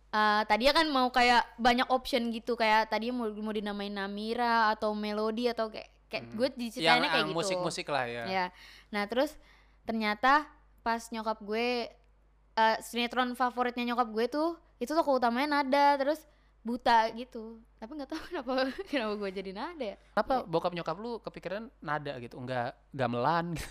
eh, 0.10 0.42
tadinya 0.46 0.74
kan 0.76 0.88
mau 0.88 1.08
kayak 1.10 1.44
banyak 1.58 1.88
option 1.88 2.30
gitu 2.30 2.56
kayak 2.56 2.88
tadi 2.88 3.12
mau 3.12 3.28
mau 3.30 3.52
dinamain 3.52 3.92
Namira 3.92 4.72
atau 4.72 4.94
Melody 4.94 5.48
atau 5.48 5.68
kayak 5.68 5.90
kayak 6.08 6.24
Hmm. 6.26 6.36
gue 6.36 6.48
yang 6.48 6.58
diceritain 6.58 7.04
kayak 7.04 7.26
gitu 7.26 7.36
musik-musik 7.36 7.86
lah 7.86 8.06
ya. 8.06 8.24
ya 8.26 8.46
nah 8.90 9.04
terus 9.06 9.36
ternyata 9.86 10.46
pas 10.82 11.02
nyokap 11.14 11.38
gue 11.46 11.90
eh, 12.58 12.78
sinetron 12.82 13.34
favoritnya 13.38 13.94
nyokap 13.94 14.08
gue 14.10 14.26
tuh 14.30 14.50
itu 14.82 14.92
tokoh 14.92 15.22
utamanya 15.22 15.62
nada 15.62 15.98
terus 16.02 16.26
buta 16.62 17.10
gitu 17.18 17.58
tapi 17.82 17.98
nggak 17.98 18.10
tahu 18.14 18.22
kenapa 18.30 18.52
kenapa 18.86 19.14
gue 19.18 19.30
jadi 19.34 19.52
nada 19.54 19.86
ya 19.94 19.98
Kenapa 20.14 20.36
bokap 20.46 20.72
nyokap 20.78 20.96
lu 21.02 21.18
kepikiran 21.18 21.64
nada 21.82 22.14
gitu, 22.22 22.38
enggak 22.38 22.78
gamelan 22.94 23.58
gitu. 23.58 23.70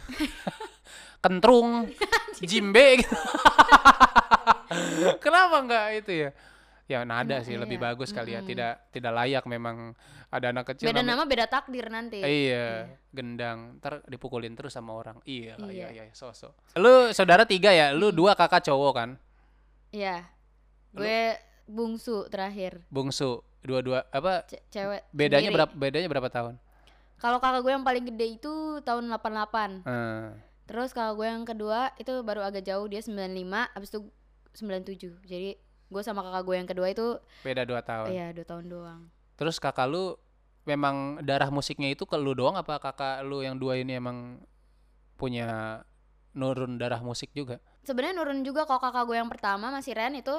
Kentrung, 1.23 1.87
jimbe 2.51 3.05
gitu. 3.05 3.17
Kenapa 5.23 5.57
enggak 5.63 5.87
itu 6.03 6.13
ya? 6.27 6.31
Ya 6.91 7.07
nada 7.07 7.39
Emang 7.39 7.47
sih 7.47 7.55
lebih 7.55 7.79
iya. 7.79 7.87
bagus 7.87 8.11
kali 8.11 8.35
ya, 8.35 8.43
tidak 8.43 8.91
tidak 8.91 9.15
layak 9.15 9.47
memang 9.47 9.95
ada 10.27 10.51
anak 10.51 10.75
kecil 10.75 10.91
beda 10.91 11.07
nama 11.07 11.23
beda 11.23 11.47
takdir 11.47 11.87
nanti 11.87 12.19
Iya, 12.19 12.91
gendang, 13.09 13.79
ntar 13.79 14.03
dipukulin 14.05 14.53
terus 14.53 14.75
sama 14.75 14.91
orang. 14.93 15.23
Iya, 15.23 15.55
lah, 15.55 15.71
iya, 15.71 15.87
Iya. 15.89 16.05
iya, 16.05 16.13
sosok. 16.13 16.51
Lu 16.75 17.15
saudara 17.15 17.47
tiga 17.47 17.71
ya, 17.71 17.95
lu 17.95 18.11
dua 18.11 18.35
kakak 18.35 18.67
cowok 18.67 18.93
kan, 18.93 19.11
Iya. 19.91 20.27
Gue 20.91 21.39
bungsu 21.65 22.27
terakhir. 22.27 22.83
bungsu, 22.89 23.39
dua-dua 23.63 24.11
apa? 24.11 24.43
Ce- 24.45 24.59
cewek. 24.69 25.07
Bedanya 25.11 25.47
sendiri. 25.47 25.55
berapa? 25.57 25.73
Bedanya 25.73 26.09
berapa 26.11 26.27
tahun? 26.29 26.55
Kalau 27.17 27.39
kakak 27.39 27.63
gue 27.63 27.71
yang 27.71 27.87
paling 27.87 28.05
gede 28.05 28.27
itu 28.35 28.53
tahun 28.81 29.07
88. 29.07 29.87
Hmm. 29.87 30.35
Terus 30.67 30.91
kakak 30.91 31.15
gue 31.15 31.27
yang 31.29 31.45
kedua 31.45 31.95
itu 31.97 32.19
baru 32.21 32.43
agak 32.43 32.63
jauh 32.65 32.87
dia 32.87 32.99
95, 32.99 33.71
abis 33.71 33.89
itu 33.89 34.01
97. 34.53 35.15
Jadi 35.23 35.55
gue 35.91 36.03
sama 36.03 36.23
kakak 36.23 36.43
gue 36.43 36.55
yang 36.57 36.69
kedua 36.69 36.87
itu 36.89 37.19
Beda 37.43 37.67
dua 37.67 37.83
tahun. 37.83 38.09
iya 38.09 38.31
dua 38.31 38.47
tahun 38.47 38.65
doang. 38.67 39.01
Terus 39.35 39.59
kakak 39.59 39.85
lu 39.85 40.15
memang 40.63 41.19
darah 41.21 41.51
musiknya 41.51 41.91
itu 41.91 42.05
ke 42.05 42.15
lu 42.15 42.33
doang 42.33 42.55
apa 42.55 42.79
kakak 42.79 43.21
lu 43.23 43.43
yang 43.43 43.57
dua 43.57 43.75
ini 43.75 43.99
emang 43.99 44.39
punya 45.17 45.81
nurun 46.33 46.79
darah 46.79 47.01
musik 47.01 47.29
juga? 47.33 47.59
Sebenarnya 47.83 48.15
nurun 48.17 48.41
juga 48.41 48.65
kalau 48.65 48.79
kakak 48.79 49.05
gue 49.05 49.17
yang 49.19 49.29
pertama 49.29 49.69
masih 49.69 49.93
Ren 49.93 50.15
itu 50.15 50.33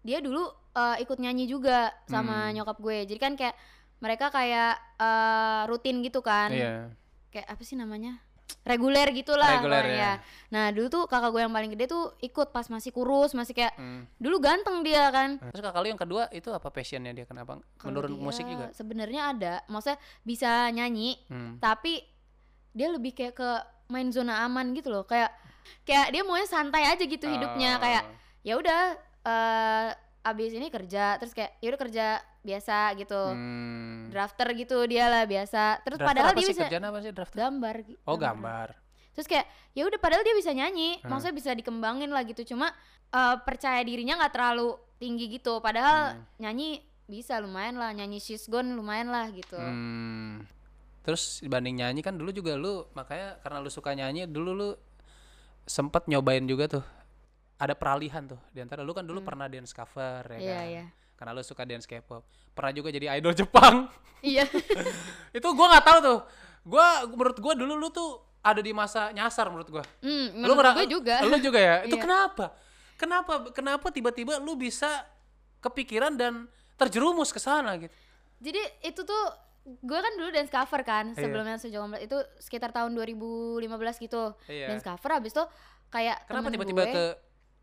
dia 0.00 0.18
dulu 0.18 0.46
eh, 0.72 0.96
ikut 1.02 1.18
nyanyi 1.18 1.44
juga 1.44 1.92
sama 2.06 2.48
Hmm. 2.48 2.54
nyokap 2.56 2.78
gue. 2.78 2.98
Jadi 3.04 3.18
kan 3.20 3.32
kayak 3.34 3.54
mereka 3.98 4.30
kayak 4.30 4.72
eh, 4.96 5.62
rutin 5.66 6.00
gitu 6.00 6.22
kan. 6.22 6.48
Iya. 6.48 6.94
Kayak 7.28 7.46
apa 7.50 7.62
sih 7.62 7.76
namanya? 7.76 8.22
Reguler 8.64 9.08
gitulah 9.12 9.60
Reguler, 9.60 9.84
ya. 9.88 10.12
Nah 10.52 10.68
dulu 10.72 10.88
tuh 10.88 11.02
kakak 11.08 11.32
gue 11.32 11.40
yang 11.44 11.52
paling 11.52 11.70
gede 11.72 11.88
tuh 11.88 12.12
ikut 12.20 12.52
pas 12.52 12.68
masih 12.68 12.92
kurus, 12.92 13.32
masih 13.32 13.56
kayak 13.56 13.72
Hmm. 13.76 14.04
dulu 14.16 14.40
ganteng 14.40 14.84
dia 14.84 15.08
kan. 15.08 15.40
Terus 15.40 15.62
kakak 15.64 15.80
lu 15.84 15.88
yang 15.88 16.00
kedua 16.00 16.28
itu 16.32 16.48
apa 16.52 16.68
passionnya 16.68 17.12
dia 17.12 17.24
kenapa? 17.24 17.60
Menurun 17.84 18.12
dia 18.12 18.20
musik 18.20 18.44
juga? 18.44 18.68
Sebenarnya 18.72 19.22
ada, 19.32 19.54
maksudnya 19.68 19.96
bisa 20.22 20.68
nyanyi, 20.68 21.16
Hmm. 21.28 21.56
tapi 21.60 22.04
dia 22.72 22.88
lebih 22.92 23.16
kayak 23.16 23.34
ke 23.36 23.50
main 23.88 24.12
zona 24.12 24.44
aman 24.44 24.76
gitu 24.76 24.92
loh, 24.92 25.08
kayak 25.08 25.32
kayak 25.84 26.12
dia 26.12 26.22
maunya 26.24 26.44
santai 26.44 26.84
aja 26.88 27.04
gitu 27.04 27.24
hidupnya, 27.24 27.76
Oh. 27.76 27.80
kayak 27.80 28.04
ya 28.44 28.54
udah 28.56 28.80
eh 29.28 29.90
abis 30.28 30.52
ini 30.52 30.68
kerja, 30.68 31.16
terus 31.16 31.32
kayak 31.32 31.56
ya 31.58 31.68
udah 31.68 31.80
kerja 31.80 32.06
biasa 32.40 32.76
gitu, 32.94 33.22
Hmm. 33.28 34.08
drafter 34.08 34.48
gitu 34.52 34.84
dia 34.84 35.06
lah 35.06 35.24
biasa, 35.24 35.82
terus 35.82 35.96
Drafter 35.96 36.08
padahal 36.14 36.32
dia 36.32 36.42
sih 36.42 36.52
bisa 36.52 36.64
kerjaan 36.64 36.84
apa 36.84 36.98
sih 36.98 37.12
drafter? 37.12 37.36
gambar, 37.38 37.74
gi- 37.82 37.98
Oh 38.04 38.16
gambar. 38.16 38.68
terus 39.10 39.26
kayak 39.26 39.46
ya 39.72 39.82
udah 39.82 39.98
padahal 39.98 40.22
dia 40.22 40.32
bisa 40.32 40.50
nyanyi 40.50 40.98
Hmm. 40.98 41.10
maksudnya 41.10 41.34
bisa 41.34 41.50
dikembangin 41.50 42.08
lah 42.08 42.22
gitu 42.22 42.46
cuma 42.46 42.70
eh, 43.08 43.36
percaya 43.40 43.80
dirinya 43.80 44.14
nggak 44.16 44.30
terlalu 44.30 44.68
tinggi 44.96 45.26
gitu 45.28 45.58
padahal 45.58 46.14
Hmm. 46.14 46.22
nyanyi 46.38 46.78
bisa 47.04 47.36
lumayan 47.36 47.74
lah 47.74 47.90
nyanyi 47.90 48.18
she's 48.18 48.46
gone 48.46 48.68
lumayan 48.70 49.08
lah 49.08 49.26
gitu 49.28 49.56
Hmm. 49.56 50.44
Terus 51.00 51.40
dibanding 51.40 51.78
nyanyi 51.78 51.98
kan 51.98 52.14
dulu 52.14 52.30
juga 52.30 52.52
lu 52.52 52.84
makanya 52.92 53.40
karena 53.40 53.58
lu 53.58 53.66
suka 53.68 53.90
nyanyi 53.90 54.24
dulu 54.24 54.52
lu 54.52 54.68
sempet 55.64 56.04
nyobain 56.04 56.44
juga 56.44 56.68
tuh 56.70 56.84
ada 57.58 57.74
peralihan 57.74 58.22
tuh. 58.24 58.38
Di 58.48 58.62
antara 58.62 58.80
lu 58.80 58.90
kan 58.90 59.02
dulu 59.02 59.20
pernah 59.20 59.46
dance 59.46 59.70
cover 59.70 60.22
ya 60.24 60.34
Hmm. 60.34 60.40
iya 60.40 60.54
kan? 60.54 60.66
iya. 60.66 60.84
Karena 61.14 61.30
lu 61.34 61.42
suka 61.42 61.62
dance 61.62 61.84
K-pop. 61.84 62.22
Pernah 62.52 62.72
juga 62.72 62.88
jadi 62.88 63.06
idol 63.14 63.34
Jepang. 63.34 63.74
Iya. 64.18 64.42
Itu 65.38 65.46
gua 65.52 65.70
nggak 65.70 65.84
tahu 65.84 65.98
tuh. 66.00 66.18
Gua 66.64 66.86
menurut 67.06 67.38
gua 67.38 67.54
dulu 67.54 67.74
lu 67.76 67.86
tuh 67.88 68.18
ada 68.40 68.58
di 68.58 68.70
masa 68.72 69.10
nyasar 69.10 69.46
menurut 69.46 69.70
gua. 69.70 69.84
Hmm, 69.98 70.42
lu 70.42 70.54
menurut 70.54 70.74
gue 70.76 70.90
juga. 70.90 71.22
lu 71.22 71.38
juga 71.38 71.58
ya? 71.58 71.76
Itu 71.82 71.94
Iya. 71.94 72.02
kenapa? 72.02 72.46
Kenapa 72.94 73.32
kenapa 73.52 73.86
tiba-tiba 73.88 74.38
lu 74.38 74.54
bisa 74.54 74.90
kepikiran 75.58 76.14
dan 76.14 76.50
terjerumus 76.74 77.30
ke 77.30 77.38
sana 77.38 77.78
gitu? 77.78 77.94
Jadi 78.38 78.58
itu 78.84 79.02
tuh 79.02 79.22
gue 79.68 79.98
kan 79.98 80.12
dulu 80.16 80.30
dance 80.30 80.50
cover 80.50 80.82
kan 80.82 81.12
Iya. 81.12 81.18
sebelumnya 81.20 81.54
sejauh 81.54 81.86
itu 81.98 82.16
sekitar 82.38 82.70
tahun 82.70 82.94
2015 82.94 83.62
gitu. 83.98 84.34
Iya. 84.46 84.66
dance 84.70 84.82
cover 84.82 85.10
habis 85.14 85.30
itu 85.30 85.44
kayak 85.90 86.26
kenapa 86.26 86.50
tiba-tiba 86.50 86.82
ke 86.86 87.04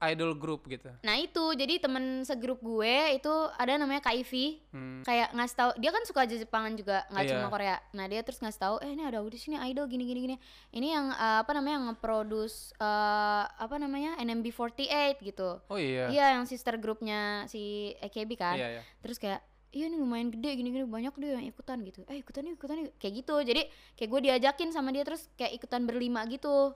idol 0.02 0.34
group 0.34 0.66
gitu? 0.66 0.92
Nah 1.02 1.16
itu. 1.16 1.46
Jadi 1.52 1.78
temen 1.78 2.04
segrup 2.22 2.60
gue 2.60 2.96
itu 3.14 3.32
ada 3.56 3.76
namanya 3.76 4.02
Kak 4.02 4.16
Ivy 4.18 4.60
Hmm. 4.70 5.02
kayak 5.02 5.32
ngasih 5.32 5.56
tahu 5.56 5.72
dia 5.76 5.90
kan 5.90 6.04
suka 6.04 6.20
aja 6.22 6.36
Jepangan 6.36 6.74
juga 6.74 7.08
nggak 7.08 7.24
Iya. 7.24 7.32
cuma 7.32 7.48
Korea. 7.48 7.76
Nah 7.92 8.06
dia 8.06 8.20
terus 8.20 8.38
ngasih 8.38 8.60
tahu 8.60 8.76
eh 8.80 8.90
ini 8.90 9.02
ada 9.02 9.20
audisi 9.20 9.50
nih 9.50 9.64
idol 9.66 9.86
gini 9.86 10.04
gini 10.04 10.20
gini 10.22 10.36
ini 10.72 10.88
yang 10.90 11.10
eh, 11.10 11.38
apa 11.40 11.52
namanya 11.52 11.76
yang 11.76 11.86
nge-produce 11.90 12.58
eh, 12.76 13.44
apa 13.48 13.76
namanya 13.76 14.20
NMB48 14.20 14.88
gitu. 15.22 15.64
Oh 15.66 15.78
iya. 15.78 16.08
Iya 16.08 16.26
yang 16.34 16.46
sister 16.46 16.76
grupnya 16.76 17.46
si 17.46 17.64
AKB 17.98 18.36
kan. 18.36 18.56
Iya 18.56 18.68
iya. 18.70 18.82
Terus 19.00 19.16
kayak 19.16 19.40
iya 19.72 19.88
nih 19.88 19.98
lumayan 19.98 20.30
gede 20.30 20.56
gini 20.56 20.72
gini 20.72 20.84
banyak 20.84 21.12
deh 21.14 21.32
yang 21.34 21.46
ikutan 21.46 21.84
gitu. 21.84 22.04
Eh 22.06 22.20
ikutan 22.20 22.44
yuk 22.44 22.56
ikutan 22.56 22.78
yuk. 22.82 22.92
Kayak 22.96 23.14
gitu. 23.22 23.36
Jadi 23.38 23.62
kayak 23.94 24.10
gue 24.10 24.22
diajakin 24.24 24.70
sama 24.70 24.90
dia 24.90 25.04
terus 25.04 25.28
kayak 25.36 25.52
ikutan 25.54 25.84
berlima 25.84 26.24
gitu 26.26 26.72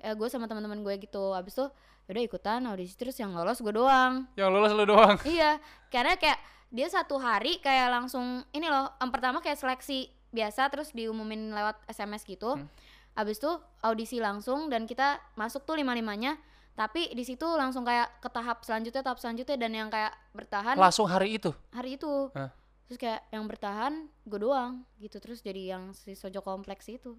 eh, 0.00 0.14
gue 0.14 0.28
sama 0.28 0.46
teman-teman 0.50 0.80
gue 0.82 0.94
gitu. 1.04 1.32
Abis 1.32 1.56
tuh 1.58 1.68
udah 2.06 2.22
ikutan 2.22 2.62
audisi. 2.68 2.94
Terus 2.94 3.16
yang 3.18 3.34
lolos 3.34 3.60
gue 3.60 3.74
doang. 3.74 4.26
Yang 4.38 4.48
lulus 4.52 4.72
lu 4.72 4.84
doang? 4.84 5.16
Iya. 5.24 5.58
Karena 5.88 6.14
kayak 6.16 6.38
dia 6.70 6.88
satu 6.90 7.16
hari 7.22 7.62
kayak 7.62 7.88
langsung 7.94 8.42
ini 8.50 8.66
loh 8.66 8.90
yang 8.98 9.10
pertama 9.14 9.38
kayak 9.38 9.56
seleksi 9.56 10.10
biasa 10.34 10.68
terus 10.68 10.90
diumumin 10.90 11.54
lewat 11.54 11.78
SMS 11.88 12.26
gitu. 12.26 12.58
Hmm. 12.58 12.68
abis 13.16 13.40
itu 13.40 13.48
audisi 13.80 14.20
langsung 14.20 14.68
dan 14.68 14.84
kita 14.84 15.16
masuk 15.40 15.64
tuh 15.64 15.80
lima 15.80 15.96
limanya 15.96 16.36
tapi 16.76 17.08
di 17.16 17.24
situ 17.24 17.48
langsung 17.56 17.80
kayak 17.80 18.20
ke 18.20 18.28
tahap 18.28 18.60
selanjutnya 18.60 19.00
tahap 19.00 19.16
selanjutnya 19.16 19.56
dan 19.56 19.72
yang 19.72 19.88
kayak 19.88 20.12
bertahan 20.36 20.76
langsung 20.76 21.08
hari 21.08 21.40
itu? 21.40 21.48
Hari 21.72 21.96
itu. 21.96 22.28
Hah? 22.36 22.52
terus 22.86 23.02
kayak 23.02 23.26
yang 23.34 23.44
bertahan 23.50 24.06
gue 24.28 24.38
doang 24.38 24.86
gitu. 25.02 25.18
Terus 25.18 25.42
jadi 25.42 25.74
yang 25.76 25.90
si 25.90 26.14
sojo 26.14 26.38
kompleks 26.42 26.86
itu 26.86 27.18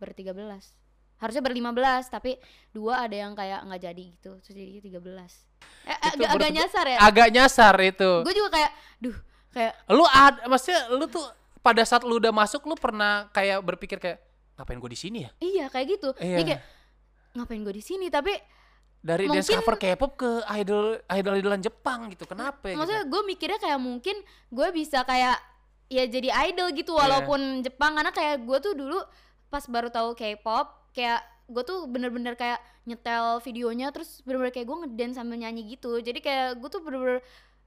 bertiga 0.00 0.32
belas 0.32 0.72
harusnya 1.22 1.38
berlima 1.38 1.70
belas 1.70 2.10
tapi 2.10 2.34
dua 2.74 3.06
ada 3.06 3.14
yang 3.14 3.32
kayak 3.38 3.62
nggak 3.62 3.80
jadi 3.86 4.04
gitu 4.18 4.30
terus 4.42 4.50
jadi 4.58 4.82
tiga 4.82 4.98
belas. 4.98 5.46
Eh, 5.86 5.94
agak, 5.94 6.28
agak 6.34 6.50
nyasar 6.50 6.84
ya? 6.90 6.98
agak 6.98 7.28
nyasar 7.30 7.74
itu. 7.78 8.10
Gue 8.26 8.34
juga 8.34 8.50
kayak 8.58 8.70
duh 8.98 9.16
kayak 9.54 9.72
lu 9.94 10.02
ad 10.02 10.34
maksudnya 10.50 10.90
lu 10.90 11.06
tuh 11.06 11.22
pada 11.62 11.86
saat 11.86 12.02
lu 12.02 12.18
udah 12.18 12.34
masuk 12.34 12.66
lu 12.66 12.74
pernah 12.74 13.30
kayak 13.30 13.62
berpikir 13.62 14.02
kayak 14.02 14.18
ngapain 14.58 14.82
gue 14.82 14.90
di 14.90 14.98
sini 14.98 15.18
ya? 15.22 15.30
Iya 15.38 15.64
kayak 15.70 15.86
gitu. 15.94 16.08
Iya. 16.18 16.42
Jadi 16.42 16.44
kayak 16.50 16.62
ngapain 17.38 17.62
gue 17.62 17.74
di 17.78 17.84
sini? 17.86 18.06
Tapi 18.10 18.34
dari 19.02 19.30
dance 19.30 19.46
Mungkin- 19.46 19.58
cover 19.62 19.76
K-pop 19.78 20.12
ke 20.18 20.30
idol 20.58 20.98
idol 21.06 21.34
idolan 21.38 21.62
Jepang 21.62 22.06
gitu 22.10 22.22
kenapa 22.26 22.70
ya 22.70 22.78
maksudnya 22.78 23.02
gitu? 23.06 23.14
gue 23.14 23.22
mikirnya 23.34 23.58
kayak 23.58 23.78
mungkin 23.82 24.14
gue 24.50 24.68
bisa 24.74 25.02
kayak 25.02 25.38
ya 25.90 26.06
jadi 26.06 26.30
idol 26.50 26.74
gitu 26.74 26.98
walaupun 26.98 27.62
Jepang. 27.62 27.94
Karena 27.94 28.10
kayak 28.10 28.42
gue 28.42 28.58
tuh 28.58 28.74
dulu 28.74 28.98
pas 29.46 29.62
baru 29.70 29.86
tahu 29.94 30.18
K-pop 30.18 30.81
kayak 30.92 31.20
gue 31.50 31.62
tuh 31.66 31.84
bener-bener 31.90 32.32
kayak 32.38 32.60
nyetel 32.88 33.42
videonya 33.44 33.92
terus 33.92 34.24
bener-bener 34.24 34.52
kayak 34.54 34.66
gue 34.68 34.76
ngedance 34.86 35.16
sambil 35.20 35.36
nyanyi 35.36 35.76
gitu. 35.76 36.00
Jadi 36.00 36.20
kayak 36.24 36.60
gue 36.60 36.68
tuh 36.70 36.80
bener-bener 36.80 37.20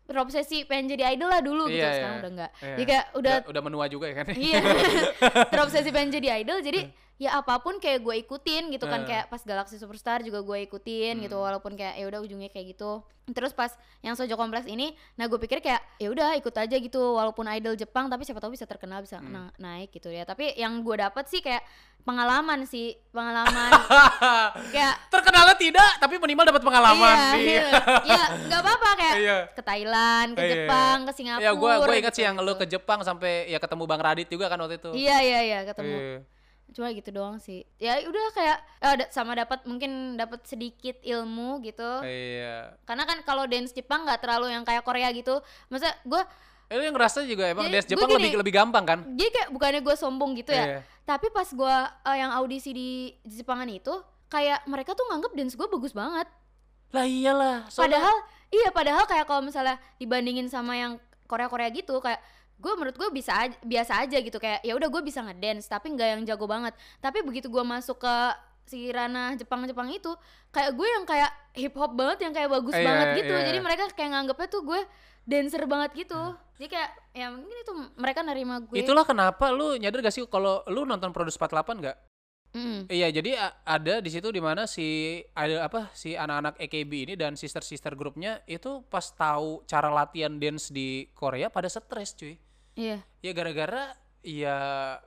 terobsesi 0.06 0.70
pengen 0.70 0.94
jadi 0.94 1.18
idol 1.18 1.30
lah 1.34 1.42
dulu 1.42 1.66
gitu. 1.66 1.82
Iya, 1.82 1.92
sekarang 1.98 2.14
iya. 2.14 2.22
udah 2.22 2.32
enggak 2.32 2.52
Iya. 2.54 2.76
jadi 2.78 2.84
kayak 2.86 3.06
udah 3.18 3.36
udah, 3.42 3.52
udah 3.52 3.64
menua 3.66 3.86
juga 3.90 4.06
ya 4.06 4.16
kan? 4.22 4.26
Iya. 4.38 4.62
Terobsesi 5.52 5.90
pengen 5.90 6.10
jadi 6.14 6.28
idol 6.46 6.62
jadi 6.62 6.80
ya 7.18 7.32
apa 7.34 7.58
pun 7.58 7.78
kayak 7.78 8.00
gue 8.02 8.16
ikutin 8.20 8.68
gitu 8.70 8.86
kan 8.86 9.02
Eh. 9.02 9.08
kayak 9.08 9.26
pas 9.26 9.40
Galaxy 9.40 9.76
Superstar 9.76 10.20
juga 10.20 10.40
gue 10.42 10.58
ikutin 10.62 11.16
gitu 11.18 11.34
Hmm. 11.34 11.46
walaupun 11.46 11.74
kayak 11.74 11.96
ya 11.96 12.06
udah 12.06 12.20
ujungnya 12.20 12.48
kayak 12.48 12.76
gitu 12.76 13.00
terus 13.28 13.52
pas 13.52 13.72
yang 14.00 14.14
Sojo 14.14 14.34
Kompleks 14.34 14.66
ini 14.66 14.92
nah 15.14 15.26
gue 15.26 15.38
pikir 15.38 15.58
kayak 15.60 15.80
ya 15.96 16.08
udah 16.08 16.36
ikut 16.36 16.52
aja 16.52 16.76
gitu 16.76 17.16
walaupun 17.16 17.48
idol 17.50 17.74
Jepang 17.74 18.06
tapi 18.06 18.22
siapa 18.22 18.38
tahu 18.38 18.52
bisa 18.52 18.64
terkenal 18.64 19.00
bisa 19.00 19.18
Hmm. 19.18 19.32
na- 19.32 19.54
naik 19.58 19.92
gitu 19.92 20.08
ya 20.08 20.24
tapi 20.24 20.52
yang 20.54 20.76
gue 20.78 20.96
dapet 20.98 21.24
sih 21.26 21.40
kayak 21.40 21.64
pengalaman 22.02 22.64
sih 22.64 23.00
pengalaman 23.10 23.72
kayak 24.74 24.94
terkenalnya 25.08 25.56
tidak 25.56 25.90
tapi 25.98 26.16
minimal 26.18 26.46
dapat 26.46 26.62
pengalaman 26.62 27.16
iya, 27.16 27.34
nih 27.34 27.44
iya. 27.48 27.66
ya 28.06 28.24
nggak 28.46 28.60
apa-apa 28.60 28.90
kayak 28.94 29.16
Iya. 29.18 29.38
ke 29.50 29.62
Thailand 29.64 30.30
ke 30.32 30.42
Iya. 30.42 30.52
Jepang 30.54 30.98
ke 31.02 31.12
Singapura 31.14 31.42
ya 31.42 31.52
gue 31.52 31.72
gue 31.82 31.96
ingat 31.98 32.14
sih 32.14 32.22
gitu, 32.22 32.28
yang 32.28 32.36
lu 32.38 32.46
gitu. 32.46 32.60
ke 32.60 32.66
Jepang 32.70 33.00
sampai 33.02 33.48
ya 33.48 33.58
ketemu 33.58 33.84
Bang 33.86 34.02
Radit 34.02 34.28
juga 34.28 34.46
kan 34.46 34.60
waktu 34.60 34.78
itu 34.78 34.92
iya 34.94 35.18
iya 35.20 35.40
iya 35.42 35.60
ketemu 35.64 35.96
Iya. 35.96 36.20
Cuma 36.72 36.90
gitu 36.90 37.10
doang 37.10 37.38
sih. 37.38 37.62
Ya 37.78 38.02
udah 38.02 38.26
kayak 38.32 38.58
eh, 38.80 38.96
da- 38.98 39.10
sama 39.10 39.34
dapat 39.34 39.64
mungkin 39.64 40.16
dapat 40.16 40.42
sedikit 40.44 40.98
ilmu 41.00 41.62
gitu. 41.62 42.02
Iya. 42.02 42.74
Karena 42.84 43.04
kan 43.04 43.22
kalau 43.22 43.46
dance 43.46 43.72
Jepang 43.72 44.04
nggak 44.04 44.20
terlalu 44.20 44.50
yang 44.50 44.64
kayak 44.64 44.82
Korea 44.82 45.12
gitu. 45.12 45.40
Masa 45.68 45.94
gue 46.02 46.22
Eh, 46.66 46.76
lu 46.76 46.82
yang 46.82 46.98
ngerasa 46.98 47.22
juga 47.22 47.46
emang 47.46 47.70
Jadi, 47.70 47.74
dance 47.78 47.88
Jepang 47.88 48.10
gini, 48.10 48.18
lebih 48.18 48.32
lebih 48.42 48.54
gampang 48.56 48.84
kan? 48.84 49.00
Jadi 49.06 49.30
kayak 49.30 49.50
bukannya 49.52 49.82
gue 49.82 49.96
sombong 49.96 50.32
gitu 50.36 50.52
ya. 50.52 50.66
Iya. 50.66 50.80
tapi 51.06 51.30
pas 51.30 51.46
gue 51.46 51.76
eh, 52.02 52.18
yang 52.18 52.34
audisi 52.34 52.74
di 52.74 52.90
Jepangan 53.22 53.70
itu 53.70 53.94
kayak 54.26 54.66
mereka 54.66 54.98
tuh 54.98 55.06
nganggep 55.06 55.32
dance 55.32 55.54
gue 55.54 55.68
bagus 55.68 55.94
banget. 55.94 56.26
Lah 56.90 57.06
iyalah. 57.06 57.70
Soalnya- 57.70 58.02
padahal 58.02 58.16
iya 58.50 58.70
padahal 58.70 59.04
kayak 59.06 59.26
kalau 59.26 59.46
misalnya 59.46 59.78
dibandingin 59.96 60.50
sama 60.50 60.74
yang 60.74 60.98
Korea 61.26 61.46
Korea 61.46 61.70
gitu 61.70 61.98
kayak 62.00 62.18
gue 62.56 62.74
menurut 62.80 62.96
gue 62.96 63.10
bisa 63.12 63.36
aja, 63.36 63.56
biasa 63.62 63.94
aja 64.08 64.18
gitu 64.24 64.38
kayak 64.40 64.64
ya 64.64 64.74
udah 64.74 64.88
gue 64.88 65.02
bisa 65.04 65.20
ngedance 65.22 65.68
tapi 65.68 65.92
nggak 65.92 66.08
yang 66.18 66.22
jago 66.24 66.48
banget 66.48 66.74
tapi 67.04 67.22
begitu 67.22 67.52
gue 67.52 67.64
masuk 67.64 68.00
ke 68.00 68.16
si 68.66 68.90
ranah 68.90 69.38
Jepang 69.38 69.62
Jepang 69.70 69.92
itu 69.94 70.10
kayak 70.50 70.74
gue 70.74 70.88
yang 70.88 71.06
kayak 71.06 71.32
hip 71.54 71.76
hop 71.78 71.94
banget 71.94 72.26
yang 72.26 72.34
kayak 72.34 72.50
bagus 72.50 72.74
Iya, 72.74 72.86
banget 72.88 73.08
gitu 73.22 73.36
iya. 73.38 73.46
jadi 73.54 73.60
mereka 73.62 73.84
kayak 73.94 74.10
nganggepnya 74.18 74.48
tuh 74.50 74.62
gue 74.66 74.82
dancer 75.26 75.64
banget 75.70 75.92
gitu 75.94 76.22
jadi 76.58 76.68
kayak 76.72 76.90
ya 77.14 77.28
mungkin 77.30 77.58
itu 77.62 77.74
mereka 78.00 78.20
nerima 78.26 78.56
gue 78.64 78.76
itulah 78.82 79.06
kenapa 79.06 79.54
lu 79.54 79.78
nyadar 79.78 80.02
gak 80.02 80.16
sih 80.16 80.26
kalau 80.26 80.66
lu 80.72 80.88
nonton 80.88 81.14
Produce 81.14 81.38
48 81.38 81.86
gak 81.86 81.98
Mm. 82.56 82.88
Iya, 82.88 83.12
jadi 83.12 83.36
ada 83.68 84.00
di 84.00 84.08
situ 84.08 84.32
di 84.32 84.40
mana 84.40 84.64
si 84.64 85.20
ada 85.36 85.68
apa 85.68 85.92
si 85.92 86.16
anak-anak 86.16 86.56
AKB 86.56 86.92
ini 87.04 87.14
dan 87.20 87.36
sister-sister 87.36 88.00
grupnya 88.00 88.40
itu 88.48 88.80
pas 88.88 89.04
tahu 89.12 89.68
cara 89.68 89.92
latihan 89.92 90.32
dance 90.40 90.72
di 90.72 91.12
Korea 91.12 91.52
pada 91.52 91.68
stres, 91.68 92.16
cuy. 92.16 92.40
Iya 92.76 93.00
Ya 93.20 93.32
gara-gara 93.32 93.96
ya 94.22 94.58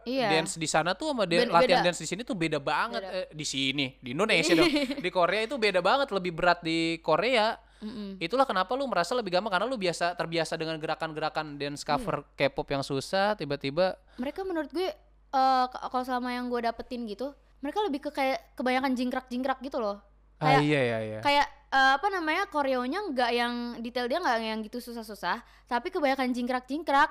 Iya. 0.03 0.29
dance 0.33 0.55
di 0.55 0.65
sana 0.65 0.93
tuh 0.93 1.11
sama 1.11 1.23
dan- 1.23 1.45
Ben- 1.45 1.51
latihan 1.51 1.81
beda. 1.81 1.87
dance 1.87 2.01
di 2.01 2.09
sini 2.09 2.23
tuh 2.23 2.33
beda 2.33 2.59
banget 2.59 2.99
Beda. 3.01 3.15
Eh, 3.15 3.27
di 3.33 3.43
sini, 3.43 3.87
di 3.97 4.11
Indonesia 4.11 4.55
dong. 4.55 4.71
Di 5.01 5.11
Korea 5.11 5.43
itu 5.43 5.55
beda 5.55 5.81
banget, 5.81 6.09
lebih 6.09 6.33
berat 6.33 6.61
di 6.61 6.79
Korea. 7.01 7.59
Mm-mm. 7.79 8.19
Itulah 8.19 8.43
kenapa 8.43 8.73
lu 8.73 8.87
merasa 8.87 9.13
lebih 9.13 9.31
gampang 9.33 9.51
karena 9.53 9.67
lu 9.67 9.75
biasa 9.77 10.15
terbiasa 10.15 10.55
dengan 10.55 10.75
gerakan-gerakan 10.77 11.55
dance 11.57 11.83
Iya. 11.83 11.89
cover 11.93 12.17
K-pop 12.33 12.67
yang 12.69 12.83
susah, 12.83 13.35
tiba-tiba 13.35 13.95
mereka 14.17 14.43
menurut 14.43 14.67
gue 14.69 14.87
eh, 15.29 15.67
k- 15.69 15.83
kalau 15.85 16.05
selama 16.05 16.31
yang 16.31 16.47
gue 16.47 16.61
dapetin 16.61 17.03
gitu 17.05 17.31
mereka 17.59 17.79
lebih 17.81 18.01
ke 18.01 18.11
kayak 18.13 18.55
kebanyakan 18.55 18.95
jingkrak-jingkrak 18.95 19.59
gitu 19.61 19.77
loh 19.77 19.99
ah 20.37 20.47
Kayak- 20.49 20.63
iya 20.65 20.81
iya 20.81 20.99
iya. 21.05 21.21
kayak 21.21 21.47
eh, 21.69 21.93
apa 21.93 22.07
namanya 22.09 22.47
koreonya 22.47 23.03
nggak 23.05 23.31
yang 23.33 23.55
detail 23.79 24.07
dia 24.07 24.17
nggak 24.17 24.37
yang 24.41 24.61
gitu 24.61 24.79
susah-susah 24.81 25.39
tapi 25.65 25.91
kebanyakan 25.91 26.33
jingkrak-jingkrak 26.33 27.11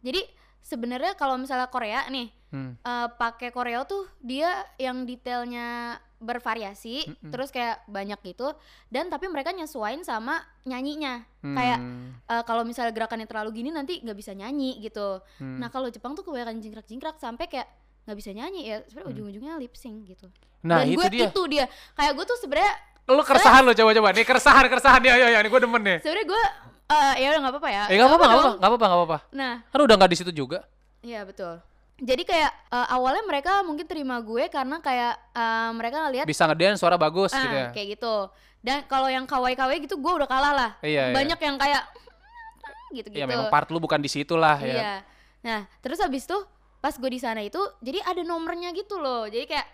jadi 0.00 0.20
sebenarnya 0.60 1.14
kalau 1.14 1.36
misalnya 1.36 1.66
Korea 1.66 2.04
nih 2.06 2.28
Hmm. 2.48 2.72
eh, 2.74 3.08
pakai 3.12 3.48
koreo 3.48 3.84
tuh 3.84 4.08
dia 4.18 4.48
yang 4.76 5.04
detailnya 5.04 6.00
bervariasi 6.18 7.04
Mm-mm. 7.06 7.28
terus 7.28 7.48
kayak 7.48 7.84
banyak 7.84 8.16
gitu 8.24 8.56
dan 8.86 9.06
tapi 9.06 9.26
mereka 9.26 9.50
nyesuain 9.50 10.00
sama 10.00 10.40
nyanyinya 10.64 11.22
kayak 11.38 11.76
Hmm. 11.76 12.16
eh, 12.20 12.42
kalau 12.42 12.64
misalnya 12.64 12.90
gerakannya 12.90 13.24
terlalu 13.24 13.52
gini 13.54 13.68
nanti 13.68 14.00
nggak 14.00 14.16
bisa 14.16 14.32
nyanyi 14.32 14.80
gitu 14.80 15.20
Hmm. 15.36 15.60
nah 15.60 15.68
kalau 15.68 15.88
Jepang 15.88 16.12
tuh 16.12 16.22
kebanyakan 16.22 16.56
jingkrak-jingkrak 16.58 17.16
sampai 17.16 17.46
kayak 17.46 17.68
nggak 18.04 18.16
bisa 18.16 18.32
nyanyi 18.32 18.60
ya 18.66 18.76
sebenarnya 18.82 19.04
Hmm. 19.04 19.14
ujung-ujungnya 19.14 19.54
lip 19.56 19.74
sync 19.74 20.08
gitu 20.08 20.26
Nah, 20.60 20.80
dan 20.80 20.88
itu 20.88 20.96
gue 20.96 21.06
dia. 21.12 21.26
itu 21.28 21.42
dia 21.46 21.64
kayak 21.92 22.12
gue 22.12 22.24
tuh 22.24 22.38
sebenarnya 22.38 22.74
Lu 23.06 23.20
keresahan 23.20 23.60
lo 23.62 23.72
coba-coba. 23.72 24.08
Nih 24.10 24.20
keresahan, 24.22 24.64
keresahan 24.66 25.00
ya, 25.00 25.16
ya, 25.16 25.28
ya. 25.30 25.38
Nih 25.38 25.48
gue 25.48 25.60
demen 25.62 25.80
nih. 25.80 25.96
sebenarnya 25.98 26.26
gue 26.26 26.42
eh 26.88 27.14
ya 27.20 27.26
udah 27.36 27.40
nggak 27.44 27.54
apa-apa 27.54 27.70
ya 27.70 27.84
Eh, 27.92 27.94
nggak 28.00 28.08
apa-apa, 28.08 28.24
nggak 28.24 28.38
apa-apa, 28.38 28.52
nggak 28.56 28.68
apa-apa, 28.68 28.86
nggak 28.88 28.98
apa-apa. 29.04 29.18
nah 29.30 29.54
Kan 29.68 29.80
udah 29.84 29.94
nggak 30.00 30.10
di 30.10 30.18
situ 30.18 30.32
juga. 30.32 30.58
Iya 31.04 31.20
betul. 31.28 31.60
Jadi 31.98 32.22
kayak 32.24 32.50
eh, 32.70 32.86
awalnya 32.94 33.22
mereka 33.26 33.60
mungkin 33.62 33.84
terima 33.84 34.16
gue 34.24 34.48
karena 34.48 34.80
kayak 34.80 35.14
eh, 35.36 35.70
mereka 35.76 35.96
ngelihat 36.08 36.26
Bisa 36.26 36.48
ngedance, 36.48 36.80
suara 36.80 36.96
bagus 36.96 37.30
ah, 37.36 37.42
gitu 37.44 37.56
ya. 37.56 37.68
kayak 37.76 37.88
gitu. 37.98 38.14
Dan 38.58 38.82
kalau 38.90 39.06
yang 39.06 39.22
kawaii-kawaii 39.28 39.84
gitu 39.84 40.00
gue 40.00 40.12
udah 40.18 40.26
kalah 40.26 40.52
lah. 40.54 40.70
Iya, 40.82 41.12
iya. 41.12 41.14
Banyak 41.14 41.38
yang 41.38 41.56
kayak 41.60 41.82
gitu-gitu. 42.96 43.20
Ya 43.20 43.26
memang 43.28 43.52
part 43.52 43.68
lu 43.68 43.78
bukan 43.78 44.00
di 44.00 44.08
situ 44.10 44.34
lah 44.34 44.56
ya. 44.58 44.74
Iya. 44.74 44.94
Nah, 45.44 45.60
terus 45.84 46.00
habis 46.02 46.24
tuh 46.26 46.42
pas 46.78 46.94
gue 46.94 47.10
di 47.10 47.20
sana 47.20 47.42
itu 47.42 47.58
jadi 47.84 48.00
ada 48.06 48.22
nomornya 48.24 48.72
gitu 48.72 48.96
loh. 48.98 49.28
Jadi 49.28 49.44
kayak 49.44 49.66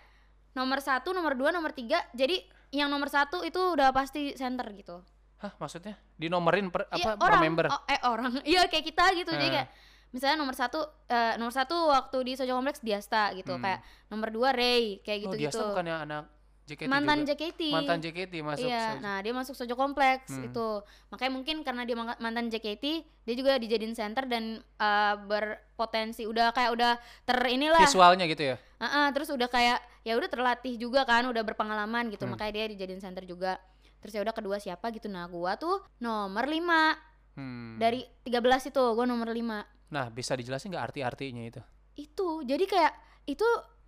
nomor 0.51 0.83
satu, 0.83 1.15
nomor 1.15 1.33
dua, 1.39 1.55
nomor 1.55 1.71
tiga. 1.71 2.03
Jadi 2.11 2.43
yang 2.75 2.91
nomor 2.91 3.07
satu 3.07 3.41
itu 3.45 3.57
udah 3.57 3.95
pasti 3.95 4.35
center 4.35 4.67
gitu. 4.75 4.99
Hah, 5.37 5.51
maksudnya? 5.57 5.99
Dinomerin 6.15 6.71
per, 6.71 6.87
apa 6.87 6.95
Iya, 6.95 7.11
per 7.19 7.27
orang, 7.27 7.41
member? 7.43 7.65
oh, 7.67 7.81
eh 7.85 7.99
orang, 8.03 8.31
iya 8.47 8.61
kayak 8.65 8.85
kita 8.85 9.05
gitu. 9.13 9.31
Jadi 9.35 9.47
Eh. 9.47 9.51
kayak 9.51 9.67
misalnya 10.09 10.37
nomor 10.39 10.55
satu, 10.55 10.79
eh, 11.05 11.35
nomor 11.35 11.51
satu 11.51 11.75
waktu 11.91 12.17
di 12.23 12.31
Sojo 12.33 12.55
Kompleks 12.55 12.79
Diasta 12.79 13.35
gitu. 13.35 13.55
Hmm. 13.55 13.61
Kayak 13.61 13.79
nomor 14.07 14.31
dua 14.31 14.55
Ray 14.55 15.03
kayak 15.03 15.17
oh, 15.19 15.23
gitu-gitu. 15.29 15.59
Diasta 15.59 15.69
bukannya 15.69 15.95
anak 16.01 16.23
JKT 16.65 16.89
Mantan 16.89 17.17
juga? 17.21 17.29
JKT. 17.29 17.61
Mantan 17.69 17.99
JKT 18.01 18.33
masuk. 18.41 18.65
Iya, 18.65 18.81
saja. 18.81 18.97
nah 18.97 19.17
dia 19.21 19.33
masuk 19.37 19.53
Sojo 19.53 19.75
Kompleks 19.77 20.33
Hmm. 20.33 20.49
itu. 20.49 20.67
Makanya 21.13 21.31
mungkin 21.31 21.55
karena 21.61 21.85
dia 21.85 21.93
mantan 21.93 22.49
JKT, 22.49 22.85
dia 23.21 23.35
juga 23.37 23.61
dijadiin 23.61 23.93
center 23.93 24.25
dan 24.25 24.43
eh, 24.57 25.13
berpotensi 25.29 26.25
udah 26.25 26.49
kayak 26.51 26.73
udah 26.73 26.97
ter 27.21 27.37
inilah. 27.45 27.85
Visualnya 27.85 28.25
gitu 28.25 28.41
ya. 28.41 28.55
Heeh, 28.81 29.07
terus 29.13 29.29
udah 29.29 29.45
kayak 29.45 29.77
ya 30.01 30.17
udah 30.17 30.25
terlatih 30.25 30.73
juga 30.75 31.05
kan, 31.05 31.29
udah 31.29 31.43
berpengalaman 31.43 32.09
gitu. 32.09 32.25
Hmm. 32.25 32.33
Makanya 32.33 32.53
dia 32.55 32.65
dijadiin 32.73 32.97
center 32.97 33.29
juga. 33.29 33.61
Terus 34.05 34.13
ya 34.13 34.21
udah 34.21 34.37
kedua 34.37 34.61
siapa 34.61 34.93
gitu. 34.93 35.09
Nah, 35.09 35.25
gua 35.25 35.57
tuh 35.57 35.81
nomor 35.97 36.45
5 36.45 36.93
Hmm. 37.33 37.81
dari 37.81 38.05
13 38.21 38.69
itu, 38.69 38.83
gua 38.93 39.03
nomor 39.03 39.33
5. 39.33 39.65
Nah, 39.89 40.13
bisa 40.13 40.37
dijelasin 40.37 40.69
nggak 40.69 40.93
arti-artinya 40.93 41.41
itu? 41.41 41.61
Itu. 41.97 42.45
Jadi 42.45 42.69
kayak 42.69 42.93
itu 43.25 43.47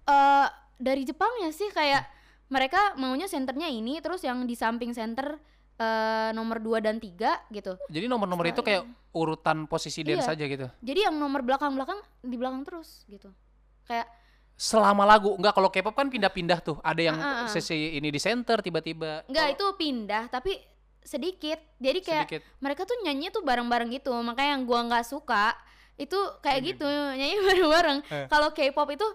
eh 0.09 0.47
dari 0.75 1.05
Jepang 1.05 1.29
ya 1.37 1.53
sih 1.53 1.69
kayak 1.69 2.01
mereka 2.49 2.97
maunya 2.97 3.29
senternya 3.29 3.69
ini 3.69 4.01
terus 4.01 4.25
yang 4.25 4.41
di 4.49 4.57
samping 4.57 4.89
center 4.89 5.37
eh 5.77 6.29
nomor 6.33 6.57
2 6.57 6.81
dan 6.81 6.97
3 6.97 7.45
gitu. 7.53 7.77
Jadi 7.87 8.09
nomor-nomor 8.09 8.49
itu 8.49 8.65
kayak 8.65 8.89
urutan 9.13 9.69
posisi 9.69 10.01
dance 10.01 10.25
Iya. 10.25 10.33
saja 10.33 10.43
gitu. 10.49 10.67
Jadi 10.81 10.99
yang 11.05 11.13
nomor 11.13 11.45
belakang-belakang 11.45 12.01
di 12.25 12.33
belakang 12.33 12.65
terus 12.65 13.05
gitu. 13.05 13.29
Kayak 13.85 14.09
Selama 14.57 15.05
lagu, 15.05 15.37
nggak 15.37 15.53
kalau 15.53 15.69
K-pop 15.69 15.93
kan 15.93 16.09
pindah-pindah 16.09 16.59
tuh. 16.59 16.81
Ada 16.81 17.01
yang 17.03 17.17
ah, 17.17 17.45
ah. 17.45 17.47
sesi 17.47 17.93
ini 17.93 18.09
di 18.09 18.17
center 18.17 18.57
tiba-tiba. 18.59 19.21
enggak 19.23 19.45
Kalau 19.47 19.53
itu 19.53 19.65
pindah 19.77 20.23
tapi 20.27 20.57
sedikit. 20.99 21.61
Jadi 21.77 21.99
kayak 22.01 22.25
sedikit. 22.25 22.41
mereka 22.57 22.81
tuh 22.83 22.97
nyanyi 22.99 23.29
tuh 23.29 23.39
bareng-bareng 23.39 23.93
gitu 23.93 24.11
makanya 24.19 24.57
yang 24.57 24.65
gua 24.65 24.81
nggak 24.83 25.05
suka 25.05 25.53
itu 25.95 26.17
kayak 26.41 26.59
Hmm. 26.59 26.67
gitu 26.67 26.87
nyanyi 27.15 27.35
bareng-bareng 27.39 27.99
Eh. 28.03 28.25
kalau 28.27 28.49
K-pop 28.51 28.89
itu 28.91 29.07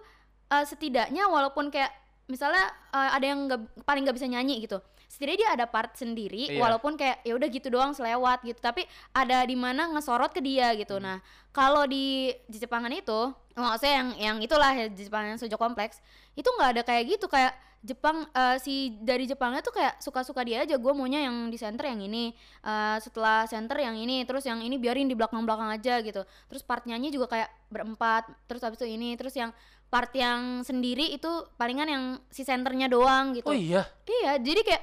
eh, 0.48 0.64
setidaknya 0.64 1.26
walaupun 1.26 1.68
kayak 1.68 1.90
misalnya 2.24 2.62
eh, 2.88 3.10
ada 3.12 3.26
yang 3.26 3.44
nggak 3.44 3.60
paling 3.82 4.02
nggak 4.02 4.14
bisa 4.14 4.26
nyanyi 4.26 4.62
gitu 4.62 4.78
setidaknya 5.12 5.38
dia 5.44 5.50
ada 5.60 5.66
part 5.68 5.92
sendiri 5.92 6.48
Iya. 6.48 6.56
walaupun 6.56 6.96
kayak 6.96 7.20
ya 7.20 7.36
udah 7.36 7.48
gitu 7.52 7.68
doang 7.68 7.92
selewat 7.92 8.40
gitu. 8.48 8.56
Tapi 8.56 8.88
ada 9.12 9.44
di 9.44 9.52
mana 9.52 9.92
ngesorot 9.92 10.32
ke 10.32 10.40
dia 10.40 10.72
gitu. 10.72 10.96
Hmm. 10.96 11.04
nah 11.04 11.18
kalau 11.52 11.84
di 11.84 12.32
di 12.48 12.56
Jepangan 12.56 12.88
itu 12.88 13.28
maksudnya 13.52 13.94
yang 14.00 14.08
yang 14.16 14.36
itulah 14.40 14.72
ya 14.72 14.88
Jepangan 14.88 15.36
Sojo 15.36 15.60
Kompleks 15.60 16.00
itu 16.32 16.48
nggak 16.48 16.80
ada 16.80 16.82
kayak 16.88 17.20
gitu. 17.20 17.28
Kayak 17.28 17.52
Jepang 17.84 18.24
eh, 18.32 18.56
si 18.62 18.96
dari 19.04 19.28
Jepangnya 19.28 19.60
tuh 19.60 19.76
kayak 19.76 20.00
suka-suka 20.00 20.40
dia 20.48 20.64
aja. 20.64 20.80
Gue 20.80 20.96
maunya 20.96 21.28
yang 21.28 21.52
di 21.52 21.60
center 21.60 21.92
yang 21.92 22.00
ini. 22.00 22.32
Eh, 22.64 22.96
setelah 23.04 23.44
center 23.44 23.76
yang 23.76 24.00
ini 24.00 24.24
terus 24.24 24.48
yang 24.48 24.64
ini 24.64 24.80
biarin 24.80 25.12
di 25.12 25.18
belakang-belakang 25.18 25.76
aja 25.76 26.00
gitu. 26.00 26.24
Terus 26.48 26.64
part 26.64 26.88
nyanyi 26.88 27.12
juga 27.12 27.28
kayak 27.28 27.52
berempat 27.68 28.32
terus 28.48 28.64
habis 28.64 28.80
itu 28.80 28.88
ini. 28.96 29.12
Terus 29.20 29.36
yang 29.36 29.52
part 29.92 30.08
yang 30.16 30.64
sendiri 30.64 31.12
itu 31.12 31.28
palingan 31.60 31.84
yang 31.84 32.04
si 32.32 32.48
centernya 32.48 32.88
doang 32.88 33.36
gitu. 33.36 33.52
Oh 33.52 33.52
iya. 33.52 33.84
iya 34.08 34.40
jadi 34.40 34.64
kayak 34.64 34.82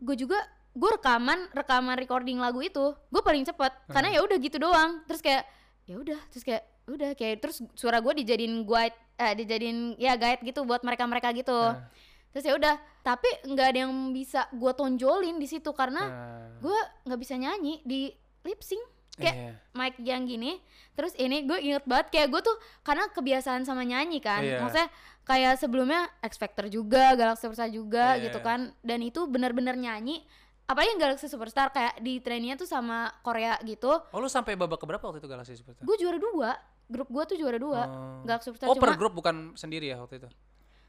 gue 0.00 0.16
juga 0.16 0.38
gue 0.70 0.90
rekaman 0.98 1.50
rekaman 1.52 1.96
recording 2.00 2.40
lagu 2.40 2.60
itu. 2.64 2.96
Gue 3.12 3.22
paling 3.22 3.44
cepet 3.44 3.72
karena 3.90 4.08
ya 4.16 4.20
udah 4.24 4.36
gitu 4.40 4.56
doang. 4.56 5.04
Terus 5.06 5.20
kayak 5.20 5.44
ya 5.84 5.96
udah 5.98 6.20
terus 6.30 6.44
kayak 6.46 6.62
udah 6.90 7.10
kayak 7.14 7.42
terus 7.42 7.62
suara 7.78 8.02
gue 8.02 8.24
dijadiin 8.24 8.66
guide 8.66 8.96
eh 9.20 9.32
dijadiin 9.36 10.00
ya 10.00 10.16
guide 10.16 10.42
gitu 10.42 10.64
buat 10.64 10.82
mereka 10.82 11.04
mereka 11.06 11.28
gitu. 11.36 11.54
Nah, 11.54 11.86
terus 12.30 12.44
ya 12.46 12.54
udah 12.54 12.74
tapi 13.02 13.28
nggak 13.46 13.66
ada 13.74 13.78
yang 13.86 13.94
bisa 14.14 14.46
gue 14.54 14.72
tonjolin 14.74 15.36
di 15.40 15.48
situ 15.50 15.70
karena 15.74 16.02
nah, 16.06 16.46
gue 16.62 16.80
nggak 17.06 17.20
bisa 17.20 17.34
nyanyi 17.34 17.82
di 17.82 18.12
lip 18.46 18.60
sync 18.62 18.82
kayak 19.20 19.36
iya. 19.36 19.52
mic 19.72 19.94
yang 20.00 20.22
gini 20.24 20.58
terus 20.92 21.12
ini 21.14 21.42
gue 21.42 21.58
inget 21.58 21.84
banget 21.84 22.08
kayak 22.10 22.28
gue 22.28 22.40
tuh 22.40 22.56
karena 22.80 23.08
kebiasaan 23.08 23.62
sama 23.62 23.82
nyanyi 23.82 24.18
kan 24.18 24.40
Iya. 24.40 24.58
maksudnya 24.58 24.88
kayak 25.22 25.54
sebelumnya 25.56 26.08
X 26.20 26.34
Factor 26.34 26.66
juga 26.66 27.14
Galaxy 27.14 27.42
Superstar 27.42 27.68
juga 27.68 28.14
Iya. 28.14 28.26
gitu 28.26 28.38
kan 28.40 28.72
dan 28.80 29.00
itu 29.00 29.24
bener-bener 29.24 29.74
nyanyi 29.74 30.24
apalagi 30.64 30.90
yang 30.90 31.00
Galaxy 31.00 31.26
Superstar 31.26 31.68
kayak 31.68 31.98
di 31.98 32.18
trainnya 32.18 32.54
tuh 32.54 32.64
sama 32.64 33.10
Korea 33.20 33.60
gitu 33.60 33.90
Oh 33.90 34.18
lu 34.18 34.26
sampai 34.26 34.54
babak 34.54 34.78
keberapa 34.78 35.02
waktu 35.02 35.18
itu 35.18 35.26
Galaxy 35.26 35.54
Superstar? 35.54 35.82
gue 35.82 35.96
juara 35.96 36.16
dua 36.16 36.50
grup 36.86 37.08
gue 37.08 37.22
tuh 37.24 37.36
juara 37.38 37.56
dua 37.56 37.82
Oh. 37.82 38.22
Galaxy 38.24 38.48
Superstar 38.48 38.66
Oh 38.66 38.74
per 38.74 38.94
grup 38.94 39.12
bukan 39.12 39.54
sendiri 39.54 39.88
ya 39.88 39.98
waktu 39.98 40.18
itu? 40.18 40.28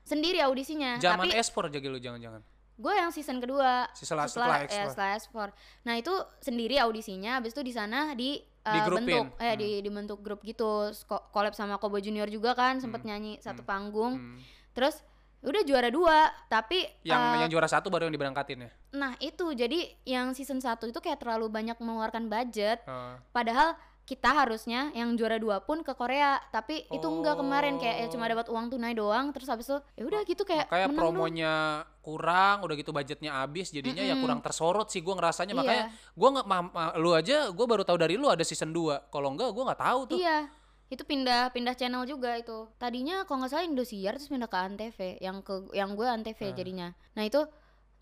sendiri 0.02 0.41
audisinya 0.41 0.98
Zaman 0.98 1.30
tapi 1.30 1.38
S4 1.38 1.70
jadi 1.72 1.86
lu 1.86 1.98
jangan-jangan. 1.98 2.41
Gue 2.82 2.91
yang 2.91 3.10
season 3.10 3.38
kedua 3.38 3.86
Setelah- 3.94 4.26
setelah 4.26 4.58
ya, 4.60 4.67
X4. 4.67 4.89
setelah 4.89 5.12
X4 5.15 5.38
nah 5.84 5.94
itu 5.96 6.13
sendiri 6.39 6.76
audisinya 6.78 7.38
habis 7.38 7.52
itu 7.52 7.62
di 7.62 7.72
sana 7.72 8.12
di 8.12 8.36
uh, 8.60 8.74
Digrupin. 8.76 9.06
bentuk 9.06 9.26
eh 9.38 9.56
di 9.56 9.70
dibentuk 9.80 10.20
grup 10.20 10.41
gitu 10.41 10.67
Ko- 11.06 11.30
collab 11.30 11.54
sama 11.54 11.78
Kobo 11.78 11.98
Junior 11.98 12.26
juga 12.26 12.52
kan 12.52 12.78
sempet 12.78 13.00
Hmm. 13.00 13.10
nyanyi 13.10 13.34
satu 13.38 13.62
panggung 13.62 14.17
Hmm. 14.17 14.38
terus 14.72 15.00
udah 15.41 15.62
juara 15.62 15.89
dua 15.89 16.30
tapi 16.48 16.86
Yang 17.02 17.17
uh, 17.20 17.38
yang 17.39 17.50
juara 17.50 17.65
satu 17.65 17.88
baru 17.88 18.06
yang 18.06 18.13
diberangkatin 18.13 18.62
ya. 18.62 18.70
nah 18.91 19.17
itu 19.17 19.46
jadi 19.52 19.80
yang 20.04 20.34
season 20.34 20.58
satu 20.58 20.86
itu 20.86 20.98
kayak 20.98 21.17
terlalu 21.17 21.48
banyak 21.48 21.78
mengeluarkan 21.78 22.26
budget 22.28 22.82
Oh. 22.84 23.17
padahal 23.32 23.74
kita 24.02 24.28
harusnya 24.28 24.92
yang 24.92 25.14
juara 25.14 25.38
dua 25.38 25.62
pun 25.62 25.82
ke 25.82 25.94
Korea 25.94 26.42
tapi 26.50 26.84
itu 26.90 27.04
enggak 27.04 27.38
kemarin 27.38 27.78
kayak 27.78 27.98
ya 27.98 28.08
cuma 28.10 28.26
Oh. 28.26 28.30
dapat 28.30 28.48
uang 28.48 28.66
tunai 28.68 28.92
doang 28.92 29.32
terus 29.32 29.48
habis 29.48 29.66
itu 29.66 29.78
ya 29.94 30.04
udah 30.04 30.22
gitu 30.24 30.44
kayak 30.44 30.68
Makanya 30.68 30.86
doang. 30.86 30.98
promonya 30.98 31.54
kurang, 32.02 32.56
udah 32.62 32.76
gitu 32.76 32.90
budgetnya 32.90 33.32
habis, 33.38 33.70
jadinya 33.70 34.02
ya 34.02 34.12
Mm-mm. 34.12 34.24
kurang 34.26 34.40
tersorot 34.42 34.90
sih 34.90 35.00
gua 35.00 35.16
ngerasanya. 35.16 35.54
Iya. 35.54 35.62
Makanya 35.62 35.84
gua 36.12 36.30
nggak 36.34 36.48
ma- 36.48 36.72
ma- 36.72 36.96
lu 36.96 37.14
aja 37.14 37.48
gua 37.50 37.66
baru 37.68 37.84
tahu 37.84 37.96
dari 37.96 38.18
lu 38.18 38.26
ada 38.26 38.42
season 38.42 38.70
2. 38.70 39.08
Kalau 39.08 39.30
enggak 39.30 39.50
gua 39.50 39.64
nggak 39.70 39.82
tahu 39.82 40.00
tuh. 40.10 40.18
Iya, 40.18 40.50
itu 40.90 41.04
pindah 41.04 41.42
pindah 41.50 41.72
channel 41.72 42.04
juga 42.04 42.34
itu. 42.36 42.68
Tadinya 42.76 43.22
kalau 43.24 43.46
nggak 43.46 43.52
salah 43.54 43.64
Indosiar 43.64 44.18
terus 44.18 44.28
pindah 44.28 44.46
ke 44.46 44.58
Antv, 44.58 44.98
yang 45.20 45.40
ke 45.40 45.54
yang 45.72 45.94
gue 45.94 46.04
Antv 46.04 46.36
Ah. 46.42 46.52
jadinya. 46.52 46.88
Nah 47.14 47.24
itu 47.24 47.40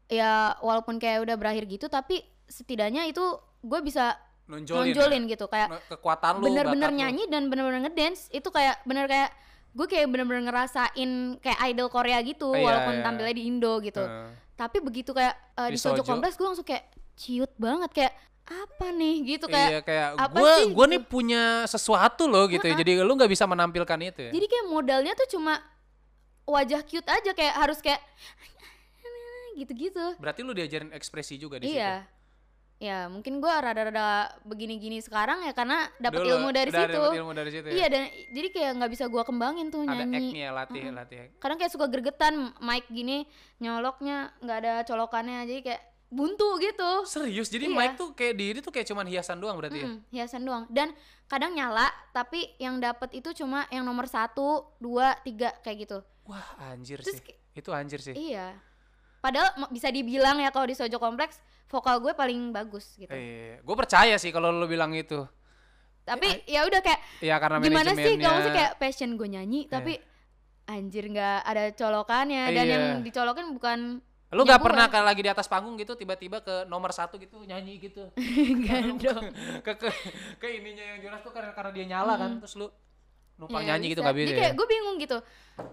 ya 0.07 0.31
walaupun 0.57 0.97
kayak 0.97 1.21
udah 1.21 1.35
berakhir 1.35 1.67
gitu, 1.67 1.85
tapi 1.85 2.17
setidaknya 2.47 3.05
itu 3.05 3.21
gue 3.59 3.79
bisa 3.79 4.15
Nonjolin. 4.49 4.91
nonjolin 4.91 5.23
ya. 5.23 5.31
gitu 5.37 5.45
kayak 5.45 5.69
Kekuatan 5.87 6.41
lu, 6.41 6.49
bener-bener 6.49 6.89
bakat 6.89 6.97
lu. 6.97 6.99
nyanyi 7.05 7.23
dan 7.29 7.41
bener-bener 7.47 7.79
ngedance. 7.85 8.27
Itu 8.33 8.49
kayak 8.49 8.81
bener 8.83 9.05
kayak 9.05 9.29
gue 9.69 9.85
kayak 9.85 10.09
bener-bener 10.09 10.49
ngerasain 10.49 11.11
kayak 11.37 11.59
idol 11.69 11.87
Korea 11.87 12.17
gitu, 12.25 12.49
Iya, 12.51 12.65
walaupun 12.65 12.93
iya. 12.97 13.03
tampilnya 13.05 13.35
di 13.37 13.43
Indo 13.45 13.77
gitu. 13.79 14.01
Heeh. 14.01 14.29
Tapi 14.57 14.77
begitu 14.81 15.13
kayak 15.13 15.37
uh, 15.55 15.69
Di 15.69 15.77
di 15.77 15.79
Sojo. 15.79 16.01
Kompleks 16.01 16.33
gue 16.35 16.47
langsung 16.49 16.65
kayak 16.65 16.89
ciut 17.13 17.53
banget 17.55 17.93
kayak 17.93 18.13
apa 18.49 18.89
nih 18.89 19.37
gitu 19.37 19.45
kayak 19.45 19.69
iya 19.69 19.81
kayak 19.85 20.07
apa 20.17 20.33
gua 20.33 20.53
sih 20.57 20.73
gua 20.73 20.85
gitu? 20.89 20.93
nih 20.97 21.01
punya 21.05 21.43
sesuatu 21.69 22.25
loh 22.25 22.49
gitu 22.49 22.65
ya. 22.65 22.73
Jadi 22.73 22.97
lu 22.97 23.13
nggak 23.13 23.29
bisa 23.29 23.45
menampilkan 23.45 23.99
itu 24.01 24.19
ya. 24.25 24.31
Jadi 24.33 24.45
kayak 24.49 24.65
modalnya 24.65 25.13
tuh 25.13 25.29
cuma 25.37 25.61
wajah 26.49 26.81
cute 26.81 27.05
aja 27.05 27.31
kayak 27.37 27.53
harus 27.53 27.77
kayak 27.77 28.01
gitu-gitu. 29.59 30.17
Berarti 30.17 30.41
lu 30.41 30.57
diajarin 30.57 30.89
ekspresi 30.89 31.37
juga 31.37 31.61
di 31.61 31.69
situ. 31.69 31.77
Ya, 32.79 33.11
mungkin 33.11 33.43
gua 33.43 33.59
rada-rada 33.59 34.07
begini-gini 34.41 35.03
sekarang 35.03 35.43
ya 35.43 35.51
karena 35.51 35.91
dapat 35.99 36.23
ilmu 36.23 36.47
dari 36.49 36.71
situ. 36.71 36.95
dapet 36.95 37.19
ilmu 37.19 37.31
dari 37.35 37.51
situ 37.51 37.67
ya. 37.67 37.75
Iya 37.75 37.87
dan 37.87 38.01
jadi 38.31 38.47
kayak 38.49 38.71
nggak 38.79 38.91
bisa 38.95 39.05
gua 39.05 39.21
kembangin 39.21 39.67
tuh 39.67 39.83
Ada 39.83 39.99
nyanyi. 40.01 40.31
act-nya 40.31 40.47
latih 40.49 40.83
latih. 40.89 41.19
Kadang 41.37 41.57
kayak 41.59 41.71
suka 41.71 41.85
gergetan 41.85 42.55
mic 42.57 42.87
gini 42.87 43.27
nyoloknya 43.59 44.31
nggak 44.39 44.57
ada 44.57 44.73
colokannya 44.83 45.43
jadi 45.43 45.61
kayak 45.61 45.81
buntu 46.09 46.57
gitu 46.57 47.03
Serius, 47.05 47.47
jadi 47.47 47.67
Iya. 47.67 47.75
mic 47.75 47.91
tuh 47.93 48.09
kayak 48.11 48.33
diri 48.33 48.59
tuh 48.59 48.71
kayak 48.71 48.87
cuman 48.87 49.05
hiasan 49.05 49.37
doang 49.37 49.53
berarti 49.55 49.77
ya? 49.77 49.85
Mm-mm, 49.85 49.99
hiasan 50.09 50.41
doang 50.41 50.63
dan 50.67 50.89
kadang 51.27 51.51
nyala 51.51 51.85
tapi 52.09 52.49
yang 52.57 52.79
dapat 52.79 53.13
itu 53.13 53.29
cuma 53.35 53.69
yang 53.69 53.83
nomor 53.83 54.07
satu 54.07 54.65
dua 54.79 55.13
tiga 55.19 55.53
kayak 55.59 55.77
gitu 55.83 55.99
Wah 56.25 56.41
anjir 56.65 56.97
Terus 56.97 57.19
sih, 57.19 57.35
itu 57.53 57.69
anjir 57.69 57.99
sih. 57.99 58.15
iya 58.15 58.57
padahal 59.19 59.53
bisa 59.67 59.91
dibilang 59.91 60.39
ya 60.39 60.49
kalau 60.49 60.63
di 60.63 60.73
Sojo 60.73 60.97
Kompleks 60.97 61.43
vokal 61.69 61.95
gue 61.99 62.11
paling 62.11 62.49
bagus 62.49 62.97
gitu. 62.97 63.07
Iya, 63.07 63.61
gue 63.61 63.75
percaya 63.77 64.15
sih 64.15 64.29
kalau 64.29 64.49
lu 64.49 64.65
bilang 64.65 64.91
itu. 64.91 65.23
tapi 66.01 66.25
ya 66.43 66.65
udah 66.65 66.81
kayak 66.81 66.97
Ya 67.21 67.37
karena 67.37 67.61
gimana 67.61 67.93
sih? 67.93 68.17
kamu 68.17 68.39
sih 68.41 68.49
kayak 68.51 68.71
passion 68.75 69.13
gue 69.13 69.29
nyanyi 69.29 69.69
tapi 69.69 70.01
anjir 70.65 71.05
nggak 71.05 71.39
ada 71.43 71.69
colokannya. 71.71 72.49
Dan 72.49 72.65
Iya. 72.65 72.73
yang 72.73 72.83
dicolokin 72.99 73.53
bukan 73.53 73.79
Lu 74.29 74.41
Ya, 74.41 74.47
gak 74.47 74.57
gue- 74.57 74.65
pernah 74.69 74.85
kalau 74.87 75.05
lagi 75.05 75.21
di 75.21 75.27
atas 75.27 75.45
panggung 75.45 75.73
gitu 75.75 75.93
tiba-tiba 75.93 76.37
ke 76.39 76.61
nomor 76.65 76.89
satu 76.91 77.17
gitu 77.17 77.41
nyanyi 77.41 77.77
gitu. 77.79 78.09
Enggak 78.53 79.01
dong. 79.03 79.25
ke, 79.65 79.71
ke 79.75 79.89
ke 80.37 80.47
ininya 80.51 80.85
yang 80.87 80.99
Jonas 81.03 81.21
tuh 81.21 81.29
karena 81.29 81.49
karena 81.51 81.71
dia 81.71 81.85
nyala 81.87 82.13
kan 82.15 82.37
terus 82.37 82.53
lu 82.53 82.69
numpang 83.35 83.61
Ya, 83.63 83.73
nyanyi 83.73 83.85
gitu 83.89 84.01
bisa. 84.01 84.05
gak 84.05 84.15
bisa 84.15 84.25
Jadi 84.25 84.33
ya? 84.33 84.39
kayak 84.39 84.53
gue 84.53 84.67
bingung 84.67 84.97
gitu 84.97 85.17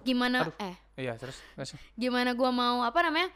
gimana 0.03 0.39
eh. 0.59 0.77
Iya 0.97 1.17
terus 1.17 1.37
terus. 1.55 1.77
gimana 1.93 2.33
gua 2.33 2.49
mau 2.49 2.81
apa 2.81 2.97
namanya 3.03 3.29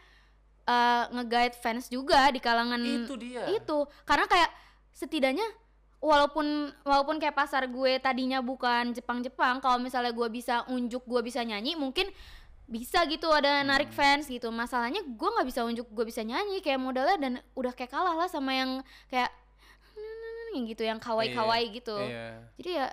eh 0.62 1.04
nge-guide 1.10 1.56
fans 1.56 1.86
juga 1.86 2.28
di 2.28 2.38
kalangan 2.38 2.78
itu 2.78 3.14
dia. 3.16 3.48
itu 3.50 3.78
karena 4.04 4.24
kayak 4.24 4.50
setidaknya 4.90 5.46
walaupun 5.98 6.46
walaupun 6.82 7.16
kayak 7.16 7.34
pasar 7.34 7.64
gue 7.64 7.98
tadinya 7.98 8.40
bukan 8.40 8.92
Jepang-Jepang 8.92 9.60
kalau 9.60 9.76
misalnya 9.76 10.10
gue 10.10 10.28
bisa 10.28 10.64
unjuk 10.66 11.04
gue 11.04 11.20
bisa 11.20 11.40
nyanyi 11.42 11.76
mungkin 11.76 12.08
bisa 12.64 13.02
gitu 13.04 13.26
ada 13.28 13.60
narik 13.60 13.90
fans 13.90 14.24
gitu 14.24 14.48
masalahnya 14.48 15.02
gue 15.02 15.28
nggak 15.28 15.44
bisa 15.44 15.66
unjuk 15.66 15.90
gue 15.90 16.04
bisa 16.06 16.22
nyanyi 16.22 16.62
kayak 16.62 16.78
modalnya 16.78 17.16
dan 17.18 17.32
udah 17.52 17.74
kayak 17.74 17.90
kalah 17.90 18.14
lah 18.14 18.30
sama 18.30 18.54
yang 18.54 18.80
kayak 19.10 19.28
yang 20.50 20.66
gitu 20.66 20.82
yang 20.82 20.98
kawaii 20.98 21.30
kawaii 21.30 21.68
gitu 21.70 21.94
Iya. 21.94 22.42
jadi 22.58 22.70
ya 22.74 22.86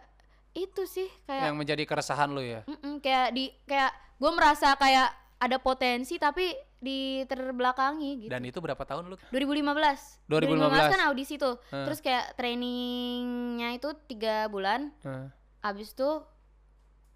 itu 0.58 0.84
sih 0.86 1.06
kayak 1.24 1.54
Yang 1.54 1.58
menjadi 1.58 1.84
keresahan 1.86 2.30
lu 2.34 2.42
ya. 2.42 2.66
Mm-mm, 2.66 2.98
kayak 2.98 3.30
di 3.30 3.54
kayak 3.64 3.94
gue 4.18 4.32
merasa 4.34 4.74
kayak 4.74 5.10
ada 5.38 5.62
potensi 5.62 6.18
tapi 6.18 6.50
di 6.78 7.26
terbelakangi 7.26 8.26
gitu. 8.26 8.32
Dan 8.32 8.46
itu 8.46 8.62
berapa 8.62 8.80
tahun 8.86 9.10
lu? 9.10 9.18
2015. 9.34 10.30
2015. 10.30 10.94
kan 10.94 11.02
audisi 11.10 11.42
tuh. 11.42 11.58
Heeh. 11.74 11.86
Terus 11.90 12.00
kayak 12.06 12.38
trainingnya 12.38 13.74
itu 13.74 13.90
tiga 14.06 14.46
bulan. 14.48 14.94
Heeh. 15.02 15.28
Abis 15.66 15.98
itu 15.98 16.10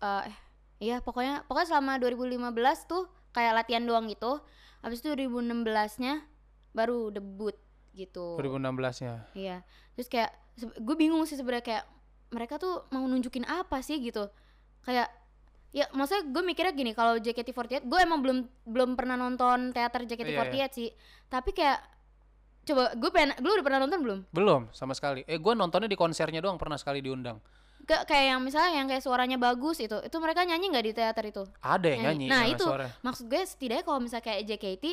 eh 0.01 0.33
iya 0.81 0.97
pokoknya 0.97 1.45
pokoknya 1.45 1.77
selama 1.77 2.01
2015 2.01 2.89
tuh 2.89 3.05
kayak 3.37 3.61
latihan 3.61 3.85
doang 3.85 4.09
gitu. 4.09 4.41
Abis 4.81 5.05
itu 5.05 5.13
2016-nya 5.13 6.25
baru 6.73 7.13
debut 7.13 7.53
gitu. 7.93 8.41
2016-nya. 8.41 9.29
Iya. 9.37 9.61
Terus 9.93 10.09
kayak 10.09 10.31
gue 10.57 10.95
bingung 10.97 11.21
sih 11.29 11.37
sebenarnya 11.37 11.65
kayak 11.65 11.85
mereka 12.33 12.57
tuh 12.57 12.89
mau 12.89 13.05
nunjukin 13.05 13.45
apa 13.45 13.85
sih 13.85 14.01
gitu. 14.01 14.25
Kayak 14.81 15.13
ya 15.71 15.87
maksudnya 15.91 16.27
gue 16.27 16.43
mikirnya 16.43 16.71
gini 16.71 16.91
kalau 16.91 17.15
JKT48 17.15 17.83
gue 17.83 17.99
emang 17.99 18.19
belum 18.19 18.37
belum 18.63 18.89
pernah 18.93 19.15
nonton 19.15 19.71
teater 19.71 20.03
JKT48 20.03 20.51
Iya, 20.51 20.67
sih. 20.67 20.89
Tapi 21.27 21.51
kayak 21.51 21.79
coba 22.61 22.93
gue 22.93 23.09
pengen 23.09 23.33
lu 23.39 23.49
udah 23.51 23.65
pernah 23.65 23.79
nonton 23.79 23.99
belum? 23.99 24.19
Belum 24.29 24.61
sama 24.71 24.91
sekali. 24.91 25.23
Eh 25.25 25.35
gua 25.35 25.55
nontonnya 25.55 25.87
di 25.87 25.95
konsernya 25.95 26.39
doang 26.39 26.55
pernah 26.55 26.75
sekali 26.75 26.99
diundang. 26.99 27.39
Ke, 27.81 28.05
kayak 28.05 28.37
yang 28.37 28.41
misalnya 28.41 28.71
yang 28.77 28.85
kayak 28.85 29.01
suaranya 29.01 29.35
bagus 29.35 29.81
itu. 29.81 29.97
Itu 29.97 30.21
mereka 30.21 30.45
nyanyi 30.45 30.69
nggak 30.69 30.85
di 30.85 30.93
teater 30.93 31.25
itu? 31.25 31.43
Ada 31.59 31.87
yang 31.89 32.01
nyanyi. 32.05 32.25
Nah, 32.29 32.45
sama 32.45 32.53
itu 32.53 32.65
suara. 32.67 32.87
maksud 33.01 33.25
gue 33.25 33.41
setidaknya 33.41 33.81
kalau 33.81 33.99
misalnya 33.99 34.25
kayak 34.27 34.41
JKT 34.45 34.85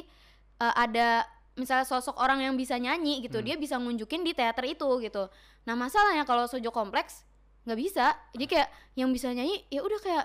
eh, 0.58 0.74
ada 0.74 1.08
misalnya 1.52 1.84
sosok 1.84 2.16
orang 2.16 2.38
yang 2.40 2.54
bisa 2.54 2.78
nyanyi 2.78 3.18
Hmm. 3.18 3.24
gitu 3.26 3.38
dia 3.42 3.58
bisa 3.58 3.74
ngunjukin 3.76 4.22
di 4.22 4.30
teater 4.30 4.62
itu 4.62 4.86
gitu 5.02 5.26
nah 5.66 5.74
masalahnya 5.74 6.22
kalau 6.22 6.46
Sojo 6.46 6.70
Kompleks 6.70 7.26
nggak 7.66 7.74
bisa 7.76 8.14
jadi 8.30 8.46
kayak 8.46 8.68
yang 8.94 9.10
bisa 9.10 9.26
nyanyi 9.28 9.66
ya 9.66 9.82
udah 9.82 9.98
kayak 9.98 10.24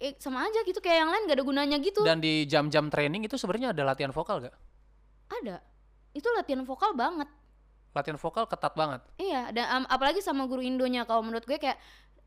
eh, 0.00 0.12
sama 0.20 0.44
aja 0.44 0.60
gitu 0.64 0.78
kayak 0.78 0.98
yang 1.04 1.10
lain 1.10 1.22
gak 1.28 1.38
ada 1.40 1.46
gunanya 1.46 1.76
gitu. 1.80 2.04
Dan 2.04 2.20
di 2.20 2.44
jam-jam 2.44 2.88
training 2.88 3.24
itu 3.24 3.36
sebenarnya 3.40 3.72
ada 3.72 3.82
latihan 3.84 4.12
vokal 4.12 4.44
gak? 4.44 4.56
ada. 5.26 5.58
Itu 6.14 6.30
latihan 6.32 6.62
vokal 6.62 6.94
banget. 6.94 7.28
Latihan 7.92 8.20
vokal 8.20 8.44
ketat 8.46 8.72
banget. 8.76 9.00
iya 9.16 9.48
dan 9.50 9.82
am- 9.82 9.88
apalagi 9.90 10.20
sama 10.22 10.46
guru 10.46 10.62
Indonya. 10.62 11.02
Kalau 11.08 11.24
menurut 11.24 11.42
gue 11.42 11.58
kayak 11.58 11.76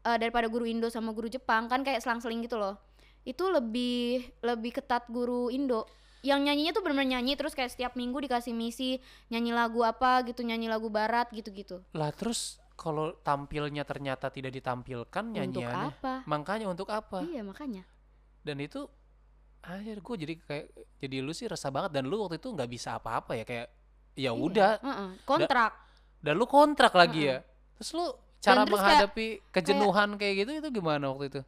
eh, 0.03 0.17
daripada 0.19 0.49
guru 0.51 0.65
Indo 0.67 0.89
sama 0.91 1.13
guru 1.15 1.29
Jepang 1.32 1.69
kan 1.71 1.86
kayak 1.86 2.03
selang-seling 2.03 2.43
gitu 2.43 2.58
loh. 2.60 2.75
Itu 3.23 3.47
lebih 3.47 4.25
lebih 4.43 4.75
ketat 4.82 5.08
guru 5.08 5.47
Indo. 5.47 5.88
Yang 6.19 6.51
nyanyinya 6.51 6.71
tuh 6.75 6.84
bener-bener 6.84 7.15
nyanyi 7.15 7.39
terus 7.39 7.55
kayak 7.55 7.71
setiap 7.71 7.95
minggu 7.95 8.19
dikasih 8.19 8.51
misi 8.51 8.99
nyanyi 9.32 9.55
lagu 9.55 9.79
apa 9.88 10.19
gitu 10.27 10.43
nyanyi 10.43 10.67
lagu 10.67 10.91
barat 10.91 11.32
gitu-gitu. 11.32 11.79
Lah 11.95 12.12
terus 12.12 12.58
kalau 12.79 13.11
tampilnya 13.19 13.83
ternyata 13.83 14.31
tidak 14.31 14.55
ditampilkan 14.55 15.23
untuk 15.27 15.35
nyanyiannya. 15.59 15.91
apa 15.91 16.13
Makanya 16.23 16.65
untuk 16.65 16.87
apa? 16.89 17.19
iya 17.21 17.43
makanya 17.43 17.83
Dan 18.39 18.63
itu 18.63 18.87
akhir 19.59 19.99
gue 19.99 20.15
jadi 20.17 20.33
kayak 20.39 20.65
jadi 20.97 21.15
lu 21.19 21.35
sih 21.35 21.43
resah 21.45 21.67
banget 21.67 21.91
dan 21.91 22.07
lu 22.07 22.15
waktu 22.17 22.39
itu 22.39 22.47
nggak 22.47 22.69
bisa 22.69 22.95
apa-apa 22.95 23.35
ya 23.35 23.43
kayak 23.43 23.67
ya 24.15 24.23
Iya, 24.25 24.31
udah 24.31 24.71
heeh, 24.79 25.09
kontrak 25.23 25.71
dan 26.19 26.33
lu 26.33 26.47
kontrak 26.47 26.91
lagi 26.93 27.27
ya. 27.27 27.37
Terus 27.75 27.91
lu 27.93 28.05
cara 28.39 28.63
terus 28.63 28.71
kayak- 28.71 28.71
menghadapi 28.71 29.27
kejenuhan 29.51 30.09
kayak 30.15 30.33
gitu 30.37 30.51
itu 30.57 30.69
gimana 30.73 31.11
waktu 31.11 31.25
itu? 31.29 31.41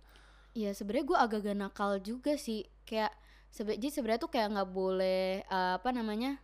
Iya 0.54 0.76
sebenarnya 0.76 1.06
gue 1.08 1.18
agak-agak 1.18 1.56
nakal 1.56 1.92
juga 1.98 2.36
sih 2.36 2.64
kayak 2.84 3.16
sebe 3.48 3.76
jadi 3.76 3.88
sebenarnya 3.90 4.20
tuh 4.20 4.32
kayak 4.32 4.48
nggak 4.52 4.70
boleh 4.70 5.40
eh, 5.42 5.72
apa 5.76 5.90
namanya 5.92 6.36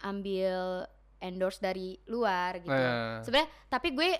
ambil 0.00 0.86
endorse 1.18 1.58
dari 1.58 1.98
luar 2.06 2.62
gitu. 2.62 2.72
Eh. 2.72 3.22
sebenarnya 3.26 3.50
tapi 3.70 3.94
gue 3.94 4.10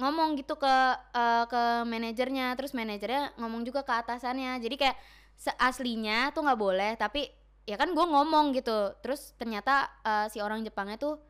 ngomong 0.00 0.40
gitu 0.40 0.56
ke 0.56 0.74
eh, 1.12 1.44
ke 1.48 1.62
manajernya 1.84 2.56
terus 2.56 2.72
manajernya 2.72 3.36
ngomong 3.40 3.62
juga 3.64 3.84
ke 3.84 3.92
atasannya. 3.92 4.60
Jadi 4.60 4.76
kayak 4.80 4.96
seaslinya 5.36 6.30
tuh 6.30 6.44
nggak 6.46 6.60
boleh 6.60 6.92
tapi 6.96 7.28
ya 7.68 7.76
kan 7.76 7.92
gue 7.92 8.06
ngomong 8.06 8.56
gitu. 8.56 8.96
Terus 9.04 9.36
ternyata 9.36 9.88
eh, 10.04 10.26
si 10.32 10.40
orang 10.40 10.64
Jepangnya 10.64 10.96
tuh 10.96 11.20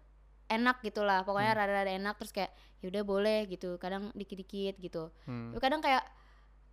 enak 0.50 0.85
gitulah 0.85 1.24
pokoknya 1.24 1.52
rada-rada 1.56 1.92
enak 1.96 2.14
terus 2.20 2.32
kayak 2.35 2.52
yaudah 2.82 3.06
boleh 3.06 3.46
gitu 3.48 3.78
kadang 3.78 4.11
dikit-dikit 4.12 4.76
gitu. 4.78 5.08
Hmm. 5.24 5.54
tapi 5.54 5.61
kadang 5.62 5.80
kayak 5.80 6.04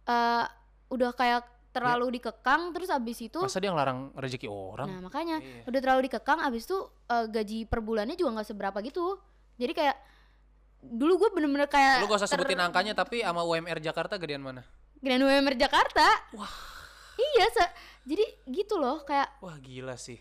eh 0.09 0.45
udah 0.89 1.13
kayak 1.13 1.45
terlalu 1.69 2.17
dikekang 2.17 2.71
terus 2.71 2.89
abis 2.89 3.23
itu 3.23 3.37
Masa 3.37 3.57
dia 3.57 3.69
ngelarang 3.69 4.09
rezeki 4.13 4.47
orang? 4.47 4.89
nah 4.89 5.01
makanya 5.03 5.37
Iya. 5.37 5.63
udah 5.65 5.79
terlalu 5.79 6.01
dikekang 6.05 6.39
abis 6.41 6.63
itu 6.63 6.77
eh, 7.05 7.25
gaji 7.27 7.59
per 7.63 7.79
bulannya 7.79 8.13
juga 8.13 8.33
nggak 8.35 8.47
seberapa 8.47 8.77
gitu 8.81 9.21
jadi 9.55 9.73
kayak 9.73 9.97
dulu 10.81 11.13
gue 11.17 11.29
bener-bener 11.31 11.67
kayak 11.67 11.99
Lu 11.99 12.07
gak 12.07 12.17
usah 12.17 12.27
ter- 12.27 12.39
sebutin 12.39 12.57
angkanya 12.57 12.93
tapi 12.93 13.19
sama 13.19 13.43
UMR 13.43 13.77
Jakarta 13.79 14.15
gedean 14.15 14.39
mana? 14.39 14.63
Grand 14.97 15.19
UMR 15.19 15.55
Jakarta 15.55 16.07
wah 16.31 16.51
iya 17.15 17.45
se- 17.49 17.73
jadi 18.03 18.23
gitu 18.47 18.75
loh 18.75 19.03
kayak 19.03 19.27
Wah 19.39 19.55
gila 19.57 19.93
sih. 19.93 20.17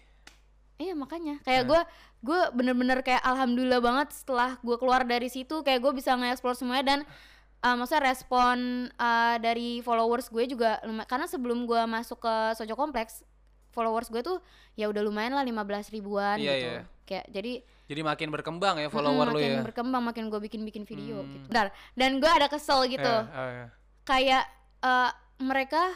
iya 0.76 0.92
makanya 0.92 1.38
kayak 1.40 1.62
Nah. 1.62 1.68
gue 1.68 1.80
gue 2.20 2.40
bener-bener 2.52 2.98
kayak 3.00 3.22
alhamdulillah 3.22 3.78
banget 3.78 4.10
setelah 4.12 4.58
gue 4.58 4.76
keluar 4.76 5.02
dari 5.02 5.26
situ 5.26 5.62
kayak 5.62 5.78
gue 5.78 5.92
bisa 5.92 6.12
nge-explore 6.12 6.54
semuanya 6.54 6.84
dan 6.84 7.00
uh, 7.60 7.74
maksudnya 7.74 8.04
respon 8.06 8.56
uh, 8.92 9.36
dari 9.36 9.80
followers 9.80 10.26
gue 10.26 10.44
juga 10.46 10.78
lumayan 10.82 11.06
karena 11.06 11.26
sebelum 11.26 11.64
gue 11.64 11.82
masuk 11.84 12.18
ke 12.18 12.34
Sojo 12.54 12.74
Kompleks 12.74 13.22
followers 13.68 14.08
gue 14.08 14.20
tuh 14.20 14.38
ya 14.74 14.86
udah 14.86 15.00
lumayan 15.00 15.32
lah 15.32 15.42
15 15.42 15.54
ribuan 15.92 16.36
Iya, 16.36 16.52
gitu 16.52 16.68
iya. 16.68 16.82
kayak 17.04 17.26
jadi 17.30 17.52
Jadi 17.88 18.00
makin 18.02 18.28
berkembang 18.28 18.76
ya 18.76 18.88
follower 18.88 19.28
lu 19.28 19.40
makin 19.40 19.50
ya. 19.50 19.62
berkembang 19.64 20.02
makin 20.02 20.28
gue 20.28 20.40
bikin 20.42 20.60
bikin 20.62 20.84
video 20.84 21.18
Hmm. 21.18 21.32
gitu 21.32 21.46
Bentar, 21.48 21.66
dan 21.94 22.10
gue 22.16 22.28
ada 22.28 22.46
kesel 22.46 22.84
gitu 22.86 23.00
Ya, 23.00 23.32
oh 23.32 23.48
ya. 23.50 23.66
kayak 24.04 24.44
uh, 24.80 25.10
mereka 25.38 25.88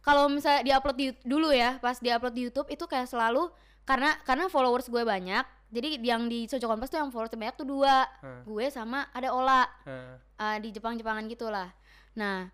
kalau 0.00 0.26
misalnya 0.26 0.62
diupload 0.64 0.96
di 0.96 1.06
dulu 1.22 1.50
ya 1.50 1.78
pas 1.78 1.96
diupload 1.96 2.32
di 2.32 2.42
YouTube 2.44 2.68
itu 2.68 2.84
kayak 2.84 3.06
selalu 3.06 3.50
karena 3.82 4.14
karena 4.22 4.46
followers 4.46 4.86
gue 4.86 5.02
banyak 5.02 5.42
jadi 5.72 5.96
yang 5.98 6.28
di 6.28 6.44
Sojo 6.44 6.68
Kompas 6.68 6.86
tuh 6.86 7.00
yang 7.00 7.08
followers 7.08 7.32
banyak 7.32 7.56
tuh 7.56 7.64
dua 7.64 8.04
Hmm. 8.20 8.44
gue 8.44 8.66
sama 8.68 9.08
ada 9.10 9.32
Ola 9.32 9.64
Eh, 9.82 10.14
uh, 10.36 10.56
di 10.60 10.68
Jepang 10.70 10.94
Jepangan 10.94 11.24
gitulah 11.26 11.72
nah 12.12 12.52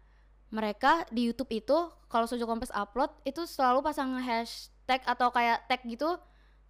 mereka 0.48 1.02
di 1.10 1.26
YouTube 1.26 1.50
itu 1.52 1.76
kalau 2.06 2.24
Sojo 2.24 2.46
Kompas 2.46 2.70
upload 2.70 3.10
itu 3.22 3.44
selalu 3.44 3.82
pasang 3.82 4.16
hashtag 4.16 5.02
atau 5.04 5.28
kayak 5.28 5.66
tag 5.66 5.82
gitu 5.84 6.16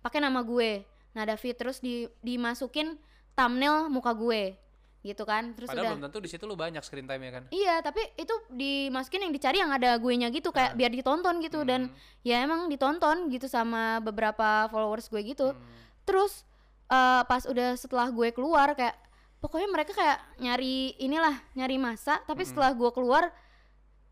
pakai 0.01 0.19
nama 0.19 0.41
gue 0.41 0.83
nah 1.11 1.23
David 1.23 1.55
terus 1.55 1.79
di 1.79 2.09
dimasukin 2.21 2.97
thumbnail 3.35 3.87
muka 3.87 4.11
gue 4.11 4.57
gitu 5.01 5.23
kan 5.23 5.55
terus 5.55 5.71
Padahal 5.71 5.85
udah 5.85 5.93
belum 5.95 6.05
tentu 6.05 6.19
di 6.19 6.27
situ 6.27 6.43
lu 6.43 6.59
banyak 6.59 6.83
screen 6.83 7.07
time 7.07 7.23
ya 7.23 7.31
kan. 7.31 7.43
Iya, 7.49 7.75
tapi 7.81 8.03
itu 8.15 8.35
dimasukin 8.51 9.23
yang 9.23 9.33
dicari 9.33 9.57
yang 9.57 9.71
ada 9.71 9.95
gue 9.95 10.11
nya 10.13 10.27
gitu 10.27 10.51
kayak 10.51 10.75
biar 10.75 10.91
ditonton 10.91 11.39
gitu 11.39 11.63
dan 11.63 11.87
Hmm. 11.87 11.95
ya 12.27 12.43
emang 12.43 12.67
ditonton 12.67 13.31
gitu 13.31 13.47
sama 13.47 14.03
beberapa 14.03 14.67
followers 14.67 15.07
gue 15.07 15.23
gitu. 15.23 15.55
Hmm. 15.55 15.63
Terus 16.09 16.49
eh, 16.89 17.23
pas 17.29 17.45
udah 17.45 17.77
setelah 17.77 18.09
gue 18.09 18.33
keluar 18.33 18.73
kayak 18.73 18.97
pokoknya 19.39 19.69
mereka 19.69 19.93
kayak 19.93 20.19
nyari 20.41 20.97
inilah, 20.97 21.37
nyari 21.53 21.77
masa, 21.77 22.17
tapi 22.25 22.43
Hmm. 22.43 22.51
setelah 22.51 22.73
gue 22.73 22.91
keluar 22.91 23.29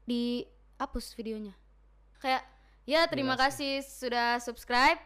dihapus 0.04 1.16
videonya. 1.16 1.56
Kayak 2.20 2.44
ya 2.86 3.08
terima 3.08 3.34
Gila 3.34 3.48
kasih 3.48 3.72
sudah 3.82 4.38
subscribe. 4.38 5.00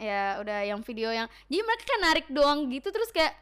ya 0.00 0.42
udah 0.42 0.66
yang 0.66 0.82
video 0.82 1.14
yang 1.14 1.30
jadi 1.46 1.62
mereka 1.62 1.86
kayak 1.86 2.02
narik 2.02 2.26
doang 2.26 2.66
gitu 2.66 2.90
terus 2.90 3.14
kayak 3.14 3.38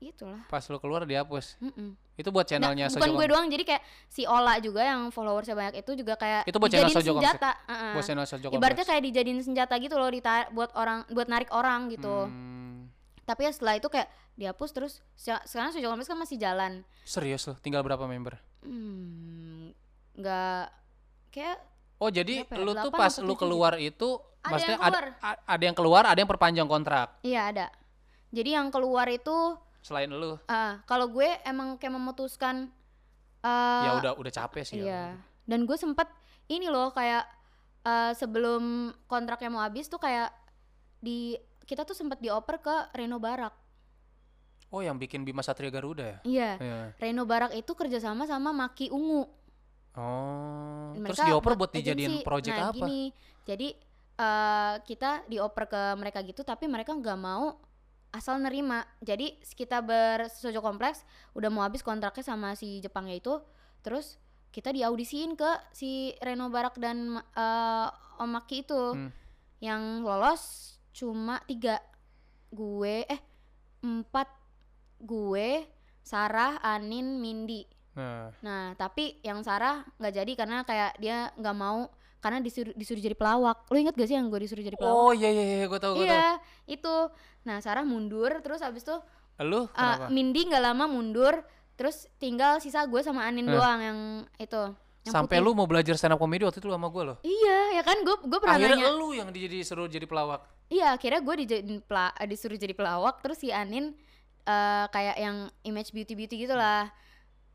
itulah. 0.00 0.42
Pas 0.46 0.62
lu 0.62 0.78
keluar 0.78 1.02
dihapus. 1.02 1.58
Mm-mm. 1.58 1.98
Itu 2.14 2.30
buat 2.30 2.42
Nah, 2.44 2.50
channelnya 2.50 2.86
bukan 2.88 2.98
Sojo 3.04 3.14
gue 3.14 3.26
doang. 3.26 3.46
Jadi 3.46 3.62
kayak 3.64 3.82
si 4.06 4.22
Ola 4.24 4.58
juga 4.58 4.82
yang 4.82 5.10
followersnya 5.10 5.54
banyak 5.54 5.74
itu 5.78 5.94
juga 5.94 6.14
kayak 6.14 6.46
Itu 6.46 6.58
buat 6.58 6.70
channel 6.70 6.90
Sojo 6.90 7.12
senjata. 7.16 7.50
Buat 7.94 8.04
channel 8.04 8.26
Sojo 8.26 8.46
ibaratnya 8.50 8.84
kayak 8.84 9.02
dijadiin 9.04 9.40
senjata 9.40 9.74
gitu 9.76 9.94
loh 9.94 10.10
buat 10.50 10.70
orang 10.74 11.06
buat 11.08 11.26
narik 11.26 11.50
orang 11.50 11.90
gitu. 11.90 12.26
Hmm, 12.26 12.90
tapi 13.22 13.44
ya 13.44 13.52
setelah 13.52 13.74
itu 13.76 13.86
kayak 13.86 14.06
dihapus 14.34 14.70
terus 14.70 14.92
se- 15.14 15.44
sekarang 15.44 15.70
Sojo 15.70 15.86
Kompleks 15.86 16.10
kan 16.10 16.18
masih 16.18 16.38
jalan. 16.38 16.82
Serius 17.02 17.46
loh, 17.46 17.58
tinggal 17.58 17.82
berapa 17.82 18.06
member? 18.06 18.38
hmm 18.62 19.70
nggak 20.18 20.62
kayak 21.30 21.58
Oh 21.98 22.10
jadi 22.10 22.46
ya? 22.46 22.58
lu 22.58 22.74
tuh 22.74 22.90
pas 22.90 23.10
lu 23.18 23.34
keluar 23.34 23.74
itu 23.74 24.18
Ada 24.38 24.50
maksudnya 24.54 24.70
yang 24.72 24.82
keluar. 24.86 25.04
a- 25.18 25.40
ada 25.44 25.62
yang 25.62 25.76
keluar, 25.76 26.02
ada 26.06 26.18
yang 26.18 26.30
perpanjang 26.30 26.66
kontrak? 26.66 27.18
Iya 27.22 27.50
ada. 27.50 27.66
Jadi 28.30 28.50
yang 28.54 28.70
keluar 28.70 29.06
itu 29.08 29.34
selain 29.82 30.10
lu. 30.10 30.36
ah 30.50 30.82
kalau 30.84 31.08
gue 31.08 31.28
emang 31.46 31.78
kayak 31.78 31.94
memutuskan 31.94 32.68
eh, 33.42 33.84
ya 33.86 33.92
udah 34.02 34.12
udah 34.18 34.32
capek 34.32 34.62
sih. 34.66 34.82
ya. 34.82 34.84
Iya. 34.84 35.04
Dan 35.48 35.64
gue 35.64 35.76
sempet 35.78 36.08
ini 36.50 36.68
loh 36.68 36.92
kayak 36.92 37.24
eh, 37.86 38.12
sebelum 38.16 38.92
kontraknya 39.06 39.50
mau 39.52 39.62
habis 39.62 39.86
tuh 39.86 40.00
kayak 40.00 40.34
di 40.98 41.38
kita 41.68 41.84
tuh 41.84 41.94
sempet 41.94 42.18
dioper 42.18 42.58
ke 42.58 42.76
Reno 42.96 43.20
Barak. 43.20 43.54
Oh 44.68 44.84
yang 44.84 45.00
bikin 45.00 45.24
Bima 45.24 45.40
Satria 45.40 45.72
Garuda 45.72 46.04
ya? 46.04 46.18
Iya. 46.24 46.50
Iya. 46.60 46.80
Reno 47.00 47.24
Barak 47.24 47.56
itu 47.56 47.72
kerjasama 47.72 48.28
sama 48.28 48.52
Maki 48.52 48.92
Ungu. 48.92 49.24
Oh. 49.96 50.92
Mereka 50.94 51.16
Terus 51.16 51.28
dioper 51.32 51.52
buat 51.56 51.72
dijadiin 51.72 52.20
project 52.22 52.54
nah, 52.54 52.70
apa? 52.70 52.76
Gini, 52.76 53.10
jadi 53.48 53.68
eh, 54.18 54.74
kita 54.84 55.24
dioper 55.26 55.64
ke 55.66 55.82
mereka 55.96 56.20
gitu, 56.20 56.44
tapi 56.44 56.68
mereka 56.68 56.92
nggak 56.92 57.18
mau 57.18 57.56
asal 58.10 58.40
nerima. 58.40 58.86
Jadi 59.00 59.36
kita 59.54 59.80
bersojo 59.80 60.58
kompleks 60.58 61.04
udah 61.34 61.48
mau 61.48 61.62
habis 61.62 61.84
kontraknya 61.84 62.24
sama 62.24 62.54
si 62.54 62.80
Jepangnya 62.80 63.18
itu, 63.18 63.38
terus 63.80 64.16
kita 64.48 64.72
diaudisiin 64.72 65.36
ke 65.36 65.50
si 65.70 66.16
Reno 66.18 66.48
Barak 66.48 66.80
dan 66.80 67.20
eh, 67.20 67.88
Om 68.18 68.30
Maki 68.32 68.64
itu, 68.64 68.82
Hmm. 68.96 69.10
yang 69.60 70.02
lolos 70.02 70.74
cuma 70.90 71.38
tiga, 71.46 71.78
gue 72.50 73.06
eh 73.06 73.20
empat, 73.78 74.26
gue, 74.98 75.62
Sarah, 76.02 76.58
Anin, 76.58 77.22
Mindi. 77.22 77.62
Nah, 77.94 78.30
Nah, 78.42 78.74
tapi 78.74 79.18
yang 79.22 79.42
Sarah 79.46 79.86
nggak 79.98 80.14
jadi 80.14 80.32
karena 80.34 80.58
kayak 80.66 80.98
dia 80.98 81.30
nggak 81.38 81.56
mau 81.58 81.86
karena 82.18 82.38
disuruh 82.38 82.74
disuruh 82.74 82.98
jadi 82.98 83.14
pelawak. 83.14 83.66
Lu 83.68 83.76
inget 83.76 83.94
gak 83.94 84.06
sih 84.06 84.16
yang 84.16 84.26
gue 84.26 84.40
disuruh 84.40 84.60
jadi 84.60 84.74
pelawak? 84.74 84.96
Oh 84.98 85.12
iya 85.12 85.28
iya 85.28 85.44
iya 85.44 85.66
gue 85.66 85.78
tahu 85.78 85.92
gue 85.94 86.02
tahu. 86.02 86.08
iya, 86.08 86.38
itu. 86.64 86.96
Nah, 87.42 87.58
Sarah 87.58 87.82
mundur 87.82 88.30
terus 88.38 88.60
abis 88.60 88.82
itu 88.82 88.96
Lu 89.38 89.54
uh, 89.56 89.66
kenapa? 89.68 90.10
Mindy 90.10 90.42
nggak 90.44 90.60
lama 90.60 90.84
mundur, 90.84 91.46
terus 91.74 92.10
tinggal 92.16 92.58
sisa 92.58 92.82
gue 92.84 93.00
sama 93.00 93.22
Anin 93.22 93.46
Eh. 93.46 93.54
doang 93.54 93.78
yang 93.78 93.98
itu. 94.36 94.62
Yang 95.06 95.14
Sampai 95.14 95.38
putih. 95.38 95.46
lu 95.46 95.54
mau 95.54 95.64
belajar 95.64 95.94
stand 95.94 96.12
up 96.12 96.18
comedy 96.18 96.42
waktu 96.42 96.58
itu 96.58 96.66
lu 96.66 96.74
sama 96.74 96.90
gue 96.90 97.02
loh. 97.06 97.16
Iya, 97.22 97.78
ya 97.78 97.82
kan 97.82 98.02
gue 98.02 98.16
gue 98.20 98.38
pernah 98.38 98.58
Akhirnya 98.58 98.76
nanya. 98.82 98.98
lu 98.98 99.08
yang 99.12 99.30
jadi 99.30 99.62
suruh 99.62 99.86
jadi 99.86 100.04
pelawak. 100.04 100.42
Iya, 100.68 100.92
akhirnya 100.92 101.22
gue 101.22 101.34
dijadiin 101.38 101.80
pela, 101.80 102.10
eh, 102.12 102.26
disuruh 102.26 102.54
jadi 102.54 102.74
pelawak 102.74 103.22
terus 103.22 103.38
si 103.38 103.48
Anin 103.48 103.94
eh, 104.42 104.86
kayak 104.88 105.16
yang 105.16 105.36
image 105.62 105.92
beauty 105.92 106.12
beauty 106.12 106.34
gitulah. 106.40 106.90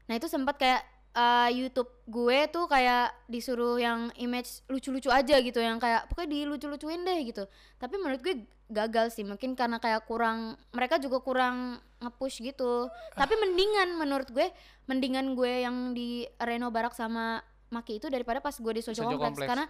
Nah, 0.04 0.14
itu 0.14 0.26
sempat 0.26 0.56
kayak 0.56 0.82
eh, 1.14 1.50
YouTube 1.54 1.90
gue 2.10 2.50
tuh 2.50 2.66
kayak 2.66 3.14
disuruh 3.30 3.78
yang 3.78 4.10
image 4.18 4.66
lucu-lucu 4.68 5.14
aja 5.14 5.40
gitu 5.40 5.62
yang 5.62 5.78
kayak 5.78 6.10
pokoknya 6.10 6.30
dilucu-lucuin 6.44 7.06
deh 7.06 7.20
gitu. 7.24 7.44
Tapi 7.78 7.96
menurut 8.02 8.20
gue 8.22 8.46
gagal 8.74 9.14
sih 9.14 9.24
mungkin 9.24 9.54
karena 9.54 9.78
kayak 9.78 10.10
kurang 10.10 10.58
mereka 10.74 10.98
juga 10.98 11.22
kurang 11.22 11.80
nge-push 12.02 12.44
gitu. 12.44 12.90
Tapi 13.14 13.34
mendingan 13.38 13.96
menurut 13.96 14.30
gue 14.34 14.50
mendingan 14.90 15.38
gue 15.38 15.64
yang 15.64 15.96
di 15.96 16.28
Reno 16.42 16.74
Barak 16.74 16.98
sama 16.98 17.40
Maki 17.74 17.98
itu 17.98 18.08
daripada 18.10 18.38
pas 18.38 18.54
gue 18.54 18.74
di 18.74 18.82
Sojo, 18.86 19.06
Sojo 19.06 19.18
Kompleks. 19.18 19.26
Kompleks. 19.26 19.50
karena 19.50 19.66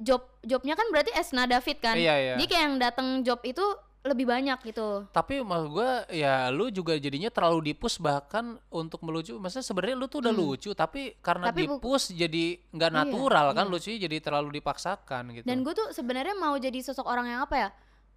job 0.00 0.22
jobnya 0.42 0.74
kan 0.74 0.86
berarti 0.90 1.12
Esna 1.14 1.44
David 1.46 1.78
kan. 1.78 1.96
Iya 1.96 2.14
iya. 2.16 2.34
Jadi 2.36 2.44
kayak 2.50 2.62
yang 2.62 2.76
datang 2.80 3.08
job 3.22 3.40
itu 3.46 3.62
lebih 4.04 4.28
banyak 4.28 4.60
gitu. 4.68 5.08
Tapi 5.08 5.40
maksud 5.40 5.68
gue 5.72 5.90
ya 6.12 6.52
lu 6.52 6.68
juga 6.68 6.92
jadinya 6.94 7.32
terlalu 7.32 7.72
dipus 7.72 7.96
bahkan 7.96 8.60
untuk 8.68 9.00
melucu. 9.00 9.40
Maksudnya 9.40 9.64
sebenarnya 9.64 9.96
lu 9.96 10.06
tuh 10.06 10.20
udah 10.20 10.28
Hmm. 10.28 10.44
lucu 10.44 10.70
tapi 10.72 11.16
karena 11.18 11.48
Tapi 11.48 11.64
dipus 11.64 12.12
jadi 12.12 12.60
nggak 12.68 12.90
Iya, 12.92 12.98
natural 13.00 13.46
kan 13.50 13.64
iya. 13.64 13.72
lucunya 13.72 13.98
jadi 13.98 14.16
terlalu 14.20 14.48
dipaksakan 14.60 15.22
gitu. 15.32 15.44
Dan 15.48 15.64
gue 15.64 15.72
tuh 15.72 15.88
sebenarnya 15.90 16.36
mau 16.36 16.52
jadi 16.54 16.76
sosok 16.84 17.08
orang 17.08 17.32
yang 17.32 17.40
apa 17.42 17.56
ya? 17.56 17.68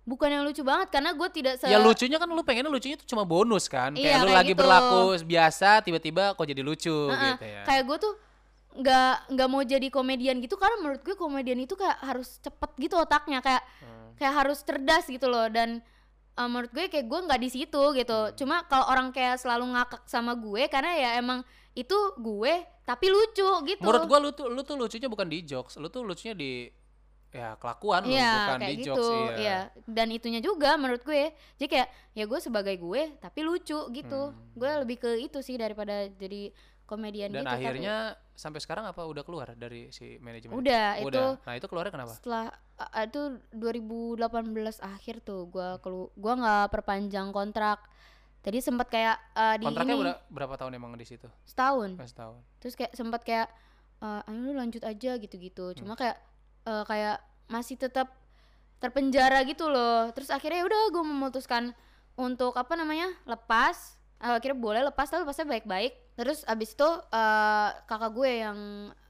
Bukan 0.04 0.28
yang 0.28 0.44
lucu 0.44 0.64
banget 0.64 0.88
karena 0.88 1.12
gue 1.12 1.28
tidak 1.32 1.56
se 1.56 1.68
Ya 1.68 1.80
lucunya 1.80 2.16
kan 2.16 2.28
lu 2.28 2.40
pengennya 2.40 2.72
lucunya 2.72 2.96
itu 2.96 3.08
cuma 3.08 3.24
bonus 3.24 3.68
kan. 3.68 3.92
Iya, 3.92 4.04
kayak 4.04 4.20
lu 4.20 4.28
kayak 4.28 4.40
lagi 4.40 4.52
gitu. 4.52 4.60
berlaku 4.60 5.00
biasa 5.24 5.70
tiba-tiba 5.84 6.24
kok 6.32 6.48
jadi 6.48 6.62
lucu 6.64 6.96
Heeh, 7.12 7.32
gitu 7.32 7.46
ya. 7.48 7.62
Kayak 7.64 7.84
gue 7.88 7.98
tuh 8.04 8.14
nggak 8.78 9.34
nggak 9.34 9.48
mau 9.50 9.66
jadi 9.66 9.88
komedian 9.90 10.38
gitu 10.38 10.54
karena 10.54 10.78
menurut 10.86 11.02
gue 11.02 11.18
komedian 11.18 11.58
itu 11.58 11.74
kayak 11.74 11.98
harus 11.98 12.38
cepet 12.38 12.72
gitu 12.78 12.96
otaknya 12.98 13.42
kayak 13.42 13.64
Hmm. 13.82 14.14
kayak 14.18 14.34
harus 14.34 14.62
cerdas 14.62 15.06
gitu 15.10 15.30
loh 15.30 15.50
dan 15.50 15.82
uh, 16.38 16.46
menurut 16.46 16.70
gue 16.70 16.86
kayak 16.90 17.06
gue 17.10 17.20
nggak 17.26 17.42
di 17.42 17.50
situ 17.50 17.84
gitu. 17.98 18.20
Hmm. 18.30 18.34
Cuma 18.38 18.56
kalau 18.70 18.86
orang 18.90 19.10
kayak 19.10 19.42
selalu 19.42 19.74
ngakak 19.74 20.06
sama 20.06 20.38
gue 20.38 20.70
karena 20.70 20.94
ya 20.94 21.10
emang 21.18 21.42
itu 21.74 21.98
gue 22.18 22.54
tapi 22.86 23.06
lucu 23.12 23.50
gitu. 23.68 23.84
Menurut 23.84 24.06
gua 24.08 24.18
lu 24.22 24.30
tuh 24.32 24.48
lu 24.48 24.62
tuh 24.64 24.80
lucunya 24.80 25.10
bukan 25.12 25.28
di 25.28 25.44
jokes, 25.44 25.76
lu 25.78 25.92
tuh 25.92 26.06
lucunya 26.08 26.34
di 26.38 26.72
ya 27.28 27.60
kelakuan 27.60 28.08
lu 28.08 28.16
Iya 28.16 28.34
bukan 28.40 28.60
di 28.64 28.74
gitu, 28.80 28.88
jokes 28.88 29.08
iya. 29.12 29.36
iya. 29.36 29.60
Dan 29.84 30.08
itunya 30.16 30.40
juga 30.40 30.80
menurut 30.80 31.04
gue, 31.04 31.36
jadi 31.60 31.68
kayak 31.68 31.88
ya 32.16 32.24
gue 32.24 32.40
sebagai 32.40 32.76
gue 32.80 33.02
tapi 33.20 33.40
lucu 33.44 33.80
gitu. 33.92 34.22
Gue 34.56 34.72
lebih 34.82 34.98
ke 35.04 35.20
itu 35.20 35.44
sih 35.44 35.60
daripada 35.60 36.08
jadi 36.16 36.56
komedian 36.88 37.30
Hmm. 37.30 37.38
Dan 37.38 37.44
gitu. 37.44 37.52
tapi 37.52 37.62
akhirnya 37.62 37.96
sampai 38.32 38.60
sekarang 38.64 38.86
apa 38.88 39.04
udah 39.04 39.22
keluar 39.22 39.52
dari 39.54 39.92
si 39.92 40.16
manajemen? 40.18 40.56
udah, 40.56 40.88
itu 40.98 41.08
Udah. 41.12 41.36
Nah, 41.44 41.54
itu 41.54 41.66
keluarnya 41.68 41.92
kenapa? 41.92 42.14
setelah 42.16 42.46
uh, 42.80 43.04
itu 43.04 43.22
2018 43.52 44.24
akhir 44.80 45.16
tuh 45.22 45.52
gue 45.52 45.68
kelu, 45.84 46.08
gua 46.16 46.34
nggak 46.34 46.66
perpanjang 46.72 47.30
kontrak. 47.30 47.84
Tadi 48.40 48.64
sempat 48.64 48.88
kayak 48.88 49.18
uh, 49.36 49.56
di 49.60 49.66
Kontraknya 49.68 49.96
ini 49.98 50.04
bera- 50.08 50.24
berapa 50.32 50.56
tahun 50.56 50.72
emang 50.74 50.96
di 50.96 51.04
situ? 51.04 51.28
setahun. 51.44 52.00
Mas 52.00 52.16
tahun. 52.16 52.40
Terus 52.64 52.74
kayak 52.74 52.96
sempat 52.96 53.22
kayak 53.22 53.52
uh, 54.00 54.24
ayo 54.24 54.40
lu 54.40 54.52
lanjut 54.56 54.88
aja 54.88 55.20
gitu-gitu. 55.20 55.74
Hmm. 55.74 55.78
Cuma 55.78 55.94
kayak 56.00 56.16
uh, 56.64 56.88
kayak 56.88 57.20
masih 57.52 57.76
tetap 57.76 58.08
terpenjara 58.78 59.42
gitu 59.44 59.68
loh. 59.68 60.08
Terus 60.14 60.30
akhirnya 60.30 60.64
udah 60.64 60.82
gue 60.94 61.04
memutuskan 61.04 61.74
untuk 62.16 62.56
apa 62.56 62.78
namanya? 62.78 63.12
lepas. 63.26 63.98
Uh, 64.18 64.38
akhirnya 64.38 64.58
boleh 64.58 64.82
lepas 64.88 65.10
tapi 65.10 65.28
lepasnya 65.28 65.46
baik-baik. 65.46 65.94
Terus 66.18 66.42
abis 66.44 66.74
itu 66.74 66.84
uh, 66.84 67.70
kakak 67.86 68.12
gue 68.12 68.32
yang 68.42 68.60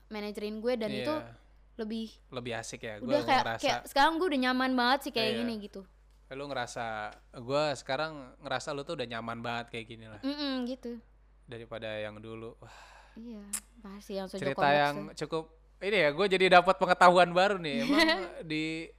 manajerin 0.07 0.59
gue 0.59 0.73
dan 0.75 0.91
itu 0.91 1.09
Iya, 1.09 1.31
lebih 1.77 2.07
lebih 2.29 2.53
asik 2.53 2.81
ya. 2.81 2.99
Udah 2.99 3.21
kayak 3.21 3.41
ngerasa 3.41 3.61
kayak 3.63 3.81
sekarang 3.87 4.13
gue 4.17 4.27
udah 4.27 4.41
nyaman 4.43 4.71
banget 4.73 4.99
sih 5.01 5.11
kayak 5.11 5.31
Iya. 5.31 5.39
gini 5.41 5.53
gitu. 5.61 5.81
lu 6.27 6.43
ngerasa 6.43 7.15
gua 7.39 7.71
sekarang 7.71 8.11
ngerasa 8.43 8.75
lu 8.75 8.83
tuh 8.83 8.99
udah 8.99 9.07
nyaman 9.07 9.39
banget 9.39 9.71
kayak 9.71 9.85
gini 9.87 10.05
lah 10.05 10.19
Mm 10.19 10.67
gitu. 10.67 10.99
daripada 11.47 11.87
yang 11.87 12.19
dulu. 12.19 12.51
Wah, 12.59 12.75
Iya, 13.15 13.47
masih 13.79 14.13
yang 14.19 14.27
cerita 14.27 14.51
Kompleks 14.51 14.75
yang 14.75 14.95
cukup 15.15 15.43
ini 15.79 15.97
ya 15.97 16.09
gue 16.11 16.27
jadi 16.27 16.45
dapat 16.53 16.75
pengetahuan 16.75 17.31
baru 17.31 17.55
nih 17.55 17.75
emang 17.87 18.09
di 18.43 18.91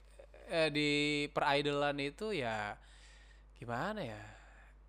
eh, 0.48 0.68
di 0.72 0.90
peridolan 1.28 2.00
itu 2.00 2.32
ya 2.32 2.80
gimana 3.54 4.00
ya 4.00 4.22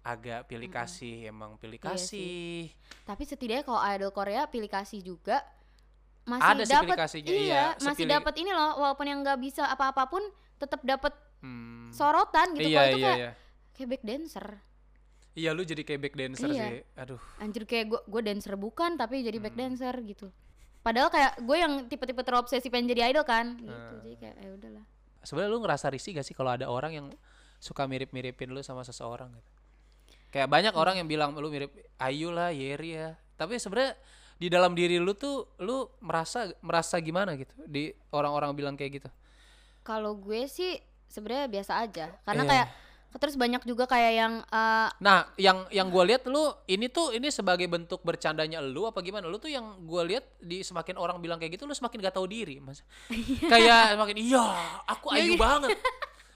agak 0.09 0.39
pilih 0.45 0.67
kasih 0.67 1.29
emang 1.29 1.55
pilih 1.57 1.77
Iya 1.77 1.87
kasih. 1.93 2.73
Tapi 3.03 3.23
setidaknya 3.23 3.63
kalau 3.63 3.81
idol 3.85 4.11
Korea 4.11 4.45
pilih 4.45 4.67
kasih 4.67 4.99
juga 4.99 5.45
masih 6.25 6.45
Ada 6.45 6.61
sih 6.61 6.69
pilih 6.69 6.89
dapat 6.93 6.97
iya, 7.25 7.33
iya, 7.41 7.63
masih 7.81 8.05
dapat 8.05 8.33
ini 8.37 8.51
loh 8.53 8.71
walaupun 8.77 9.05
yang 9.05 9.19
nggak 9.25 9.39
bisa 9.39 9.65
apa-apapun 9.65 10.21
tetap 10.57 10.81
dapat 10.83 11.13
Hmm. 11.39 11.87
sorotan 11.89 12.51
gitu 12.51 12.67
iya 12.67 12.77
kalau 12.77 12.91
itu 12.91 12.99
iya 12.99 13.07
kayak 13.07 13.17
iya. 13.17 13.31
Kayak 13.71 13.89
back 13.89 14.03
dancer. 14.03 14.47
Iya 15.31 15.49
lu 15.55 15.61
jadi 15.63 15.81
kayak 15.87 16.01
back 16.03 16.15
dancer 16.19 16.49
Iya. 16.51 16.63
sih. 16.67 16.79
Aduh. 16.99 17.21
Anjir 17.39 17.63
kayak 17.63 17.85
gue 17.87 18.01
gue 18.03 18.21
dancer 18.21 18.53
bukan 18.59 18.91
tapi 18.93 19.23
jadi 19.23 19.39
Hmm. 19.39 19.45
back 19.47 19.55
dancer 19.55 19.95
gitu. 20.03 20.27
Padahal 20.83 21.07
kayak 21.07 21.39
gue 21.39 21.57
yang 21.57 21.73
tipe-tipe 21.87 22.19
terobsesi 22.19 22.67
pengen 22.67 22.91
jadi 22.91 23.07
idol 23.09 23.23
kan 23.23 23.55
gitu. 23.55 23.71
Hmm. 23.71 24.03
jadi 24.03 24.15
kayak 24.19 24.35
ya 24.35 24.49
udahlah. 24.51 24.85
Sebenarnya 25.23 25.51
lu 25.51 25.59
ngerasa 25.59 25.85
risih 25.89 26.11
gak 26.13 26.23
sih 26.23 26.35
kalau 26.35 26.51
ada 26.51 26.67
orang 26.67 26.91
yang 26.91 27.07
suka 27.59 27.87
mirip-miripin 27.87 28.51
lu 28.51 28.59
sama 28.59 28.83
seseorang 28.83 29.31
gitu 29.31 29.51
kayak 30.29 30.47
banyak 30.47 30.73
Hmm. 30.73 30.81
orang 30.81 30.95
yang 30.97 31.07
bilang 31.07 31.33
lu 31.33 31.49
mirip 31.49 31.69
Ayu 31.97 32.29
lah 32.29 32.49
Yeri 32.49 32.95
ya 32.95 33.09
tapi 33.35 33.57
sebenarnya 33.57 33.97
di 34.35 34.47
dalam 34.47 34.71
diri 34.71 34.95
lu 34.97 35.11
tuh 35.11 35.49
lu 35.59 35.89
merasa 35.99 36.47
merasa 36.59 36.95
gimana 36.97 37.35
gitu 37.35 37.51
di 37.65 37.89
orang-orang 38.09 38.55
bilang 38.55 38.75
kayak 38.75 39.01
gitu 39.01 39.09
kalau 39.81 40.15
gue 40.15 40.45
sih 40.45 40.79
sebenarnya 41.07 41.49
biasa 41.49 41.73
aja 41.81 42.05
karena 42.23 42.43
Iya. 42.43 42.51
kayak 42.51 42.67
terus 43.17 43.33
banyak 43.33 43.65
juga 43.65 43.89
kayak 43.89 44.13
yang 44.13 44.33
eh, 44.45 44.87
Nah, 45.01 45.25
yang 45.33 45.65
yang 45.73 45.89
gue 45.89 46.03
lihat 46.05 46.29
lu 46.29 46.39
ini 46.69 46.85
tuh 46.87 47.09
ini 47.09 47.33
sebagai 47.33 47.65
bentuk 47.65 48.05
bercandanya 48.05 48.61
lu 48.61 48.85
apa 48.85 49.01
gimana? 49.01 49.25
Lu 49.25 49.41
tuh 49.41 49.49
yang 49.49 49.81
gue 49.81 50.01
lihat 50.05 50.29
di 50.37 50.61
semakin 50.61 50.93
orang 50.93 51.17
bilang 51.17 51.41
kayak 51.41 51.57
gitu 51.57 51.65
lu 51.65 51.73
semakin 51.73 52.05
gak 52.05 52.13
tahu 52.13 52.29
diri, 52.29 52.61
Mas. 52.61 52.85
kayak 53.51 53.97
semakin 53.97 54.17
iya, 54.21 54.45
aku 54.85 55.09
ayu 55.09 55.33
banget. 55.35 55.73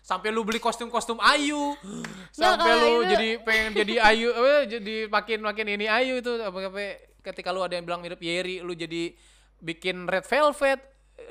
sampai 0.04 0.30
lu 0.30 0.44
beli 0.44 0.60
kostum-kostum 0.60 1.16
Ayu. 1.18 1.80
Sampai 2.36 2.60
kalau 2.68 2.84
lu 2.84 3.02
itu- 3.02 3.12
jadi 3.13 3.30
pengen 3.39 3.72
jadi 3.74 3.94
Ayu 4.04 4.30
eh, 4.30 4.62
jadi 4.68 4.96
makin 5.08 5.39
makin 5.39 5.66
ini 5.72 5.88
Ayu 5.88 6.20
itu. 6.20 6.32
Apa 6.36 6.60
apa 6.68 6.80
ketika 7.24 7.50
lu 7.50 7.63
ada 7.63 7.74
yang 7.74 7.84
bilang 7.84 8.04
mirip 8.04 8.20
Yeri 8.20 8.60
lu 8.60 8.74
jadi 8.74 9.16
bikin 9.58 10.04
Red 10.06 10.28
Velvet 10.28 10.80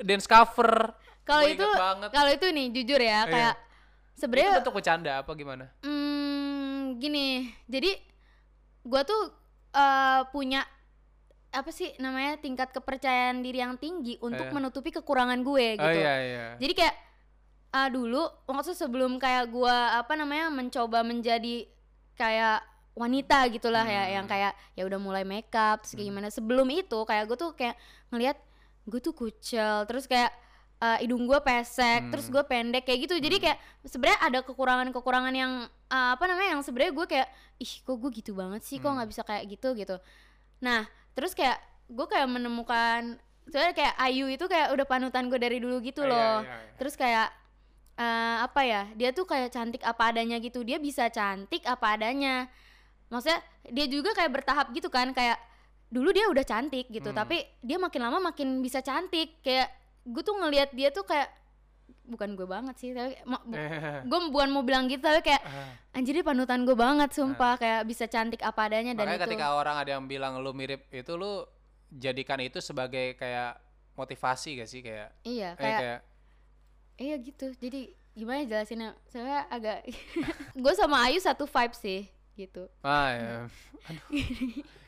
dance 0.01 0.25
cover. 0.25 0.89
Kalau 1.21 1.45
itu 1.45 1.63
kalau 2.09 2.29
itu 2.29 2.45
nih 2.49 2.67
jujur 2.73 2.97
ya 2.97 3.09
Iya. 3.21 3.21
kayak 3.23 3.55
itu 3.55 4.19
sebenarnya 4.19 4.51
bentuk 4.57 4.73
bercanda 4.73 5.11
apa 5.19 5.31
gimana? 5.33 5.65
Hmm, 5.79 6.97
gini, 6.97 7.29
jadi 7.65 7.93
gua 8.81 9.01
tuh 9.03 9.31
eh, 9.69 10.21
punya 10.29 10.65
apa 11.49 11.69
sih 11.69 11.93
namanya 11.97 12.37
tingkat 12.37 12.69
kepercayaan 12.71 13.39
diri 13.39 13.57
yang 13.57 13.77
tinggi 13.77 14.17
untuk 14.19 14.43
Iya. 14.43 14.51
menutupi 14.51 14.89
kekurangan 14.89 15.37
gue 15.39 15.77
gitu. 15.77 15.85
oh 15.85 15.93
iya 15.93 16.13
iya. 16.19 16.45
Jadi 16.57 16.73
kayak 16.73 16.95
ah 17.73 17.89
dulu 17.89 18.21
maksudnya 18.45 18.79
sebelum 18.79 19.17
kayak 19.17 19.49
gua 19.49 19.97
apa 19.97 20.13
namanya 20.13 20.47
mencoba 20.47 21.01
menjadi 21.01 21.65
kayak 22.13 22.61
wanita 22.93 23.49
gitulah 23.49 23.81
ya 23.81 24.05
Hmm. 24.05 24.13
yang 24.15 24.25
kayak 24.27 24.53
ya 24.71 24.85
udah 24.85 24.99
mulai 24.99 25.25
makeup 25.25 25.81
terus 25.81 25.97
kayak 25.97 26.07
gimana 26.07 26.29
sebelum 26.29 26.69
itu 26.69 26.99
kayak 27.01 27.25
gue 27.25 27.33
tuh 27.35 27.51
kayak 27.51 27.73
ngelihat 28.07 28.37
gue 28.85 28.99
tuh 28.99 29.11
kucel 29.11 29.83
terus 29.83 30.05
kayak 30.05 30.29
eh, 30.77 30.97
hidung 31.01 31.25
gue 31.25 31.39
pesek 31.39 32.13
terus 32.13 32.29
Hmm. 32.29 32.33
gue 32.35 32.43
pendek 32.45 32.83
kayak 32.83 32.99
gitu 33.03 33.15
jadi 33.17 33.37
kayak 33.39 33.57
sebenarnya 33.83 34.19
ada 34.21 34.39
kekurangan-kekurangan 34.43 35.33
yang 35.33 35.53
eh, 35.89 36.09
apa 36.13 36.23
namanya 36.23 36.49
yang 36.53 36.61
sebenarnya 36.61 36.93
gue 36.93 37.05
kayak 37.07 37.27
ih 37.57 37.73
kok 37.79 37.97
gue 37.97 38.09
gitu 38.13 38.31
banget 38.33 38.61
sih 38.61 38.77
kok 38.77 38.85
Hmm. 38.85 39.01
nggak 39.01 39.09
bisa 39.09 39.21
kayak 39.23 39.43
gitu 39.49 39.73
gitu 39.73 39.97
nah 40.59 40.85
terus 41.13 41.33
kayak 41.33 41.57
gue 41.89 42.05
kayak 42.05 42.29
menemukan 42.29 43.17
soalnya 43.43 43.73
kayak 43.73 43.93
Ayu 43.97 44.29
itu 44.29 44.45
kayak 44.45 44.69
udah 44.69 44.85
panutan 44.85 45.27
gue 45.27 45.35
dari 45.35 45.57
dulu 45.57 45.81
gitu 45.81 45.99
Iya, 45.99 46.07
loh 46.07 46.37
iya, 46.39 46.53
iya. 46.53 46.75
terus 46.77 46.93
kayak 46.93 47.27
eh, 47.95 48.37
apa 48.39 48.61
ya 48.61 48.89
dia 48.93 49.09
tuh 49.09 49.23
kayak 49.23 49.49
cantik 49.49 49.81
apa 49.81 50.09
adanya 50.09 50.37
gitu. 50.37 50.61
Dia 50.61 50.77
bisa 50.77 51.07
cantik 51.07 51.61
apa 51.63 51.93
adanya. 51.93 52.47
Maksudnya 53.07 53.39
dia 53.67 53.85
juga 53.85 54.11
kayak 54.11 54.31
bertahap 54.33 54.67
gitu 54.71 54.87
kan 54.87 55.11
kayak 55.11 55.37
dulu 55.87 56.09
dia 56.09 56.25
udah 56.25 56.41
cantik 56.41 56.89
gitu 56.89 57.05
Hmm. 57.07 57.19
tapi 57.19 57.37
dia 57.59 57.77
makin 57.77 58.01
lama 58.01 58.19
makin 58.23 58.59
bisa 58.59 58.79
cantik. 58.79 59.37
Kayak 59.39 59.69
gue 60.03 60.21
tuh 60.21 60.33
ngelihat 60.33 60.71
dia 60.71 60.89
tuh 60.89 61.03
kayak 61.03 61.29
bukan 62.03 62.35
gue 62.35 62.43
banget 62.43 62.75
sih 62.75 62.91
tapi 62.91 63.15
gue 64.09 64.19
bukan 64.27 64.49
mau 64.49 64.59
bilang 64.59 64.87
gitu 64.87 64.99
tapi 64.99 65.21
kayak 65.21 65.39
Ah. 65.39 65.71
anjir 65.93 66.11
dia 66.11 66.25
panutan 66.25 66.65
gue 66.65 66.75
banget 66.75 67.13
sumpah 67.13 67.55
kayak 67.55 67.85
bisa 67.85 68.05
cantik 68.05 68.41
apa 68.41 68.67
adanya. 68.67 68.91
Dan 68.91 69.05
Makanya 69.05 69.19
itu 69.19 69.25
ketika 69.29 69.47
orang 69.53 69.75
ada 69.77 69.91
yang 69.93 70.03
bilang 70.03 70.41
lu 70.41 70.51
mirip 70.51 70.89
itu 70.89 71.13
lu 71.13 71.45
jadikan 71.93 72.41
itu 72.41 72.57
sebagai 72.57 73.13
kayak 73.13 73.61
motivasi 73.93 74.57
gak 74.57 74.67
sih? 74.67 74.81
Kayak 74.81 75.13
iya 75.21 75.53
eh, 75.53 75.61
kayak 75.61 75.79
kayak 75.79 75.99
iya 76.95 77.15
gitu. 77.15 77.51
Jadi 77.53 77.87
gimana 78.11 78.43
jelasinnya? 78.43 78.93
Saya 79.05 79.45
agak 79.47 79.85
gue 80.57 80.73
sama 80.73 81.05
Ayu 81.05 81.17
satu 81.17 81.43
vibe 81.43 81.73
sih 81.73 82.01
gitu. 82.33 82.65
Ah 82.79 83.09
ya. 83.09 83.33
Aduh. 83.83 84.09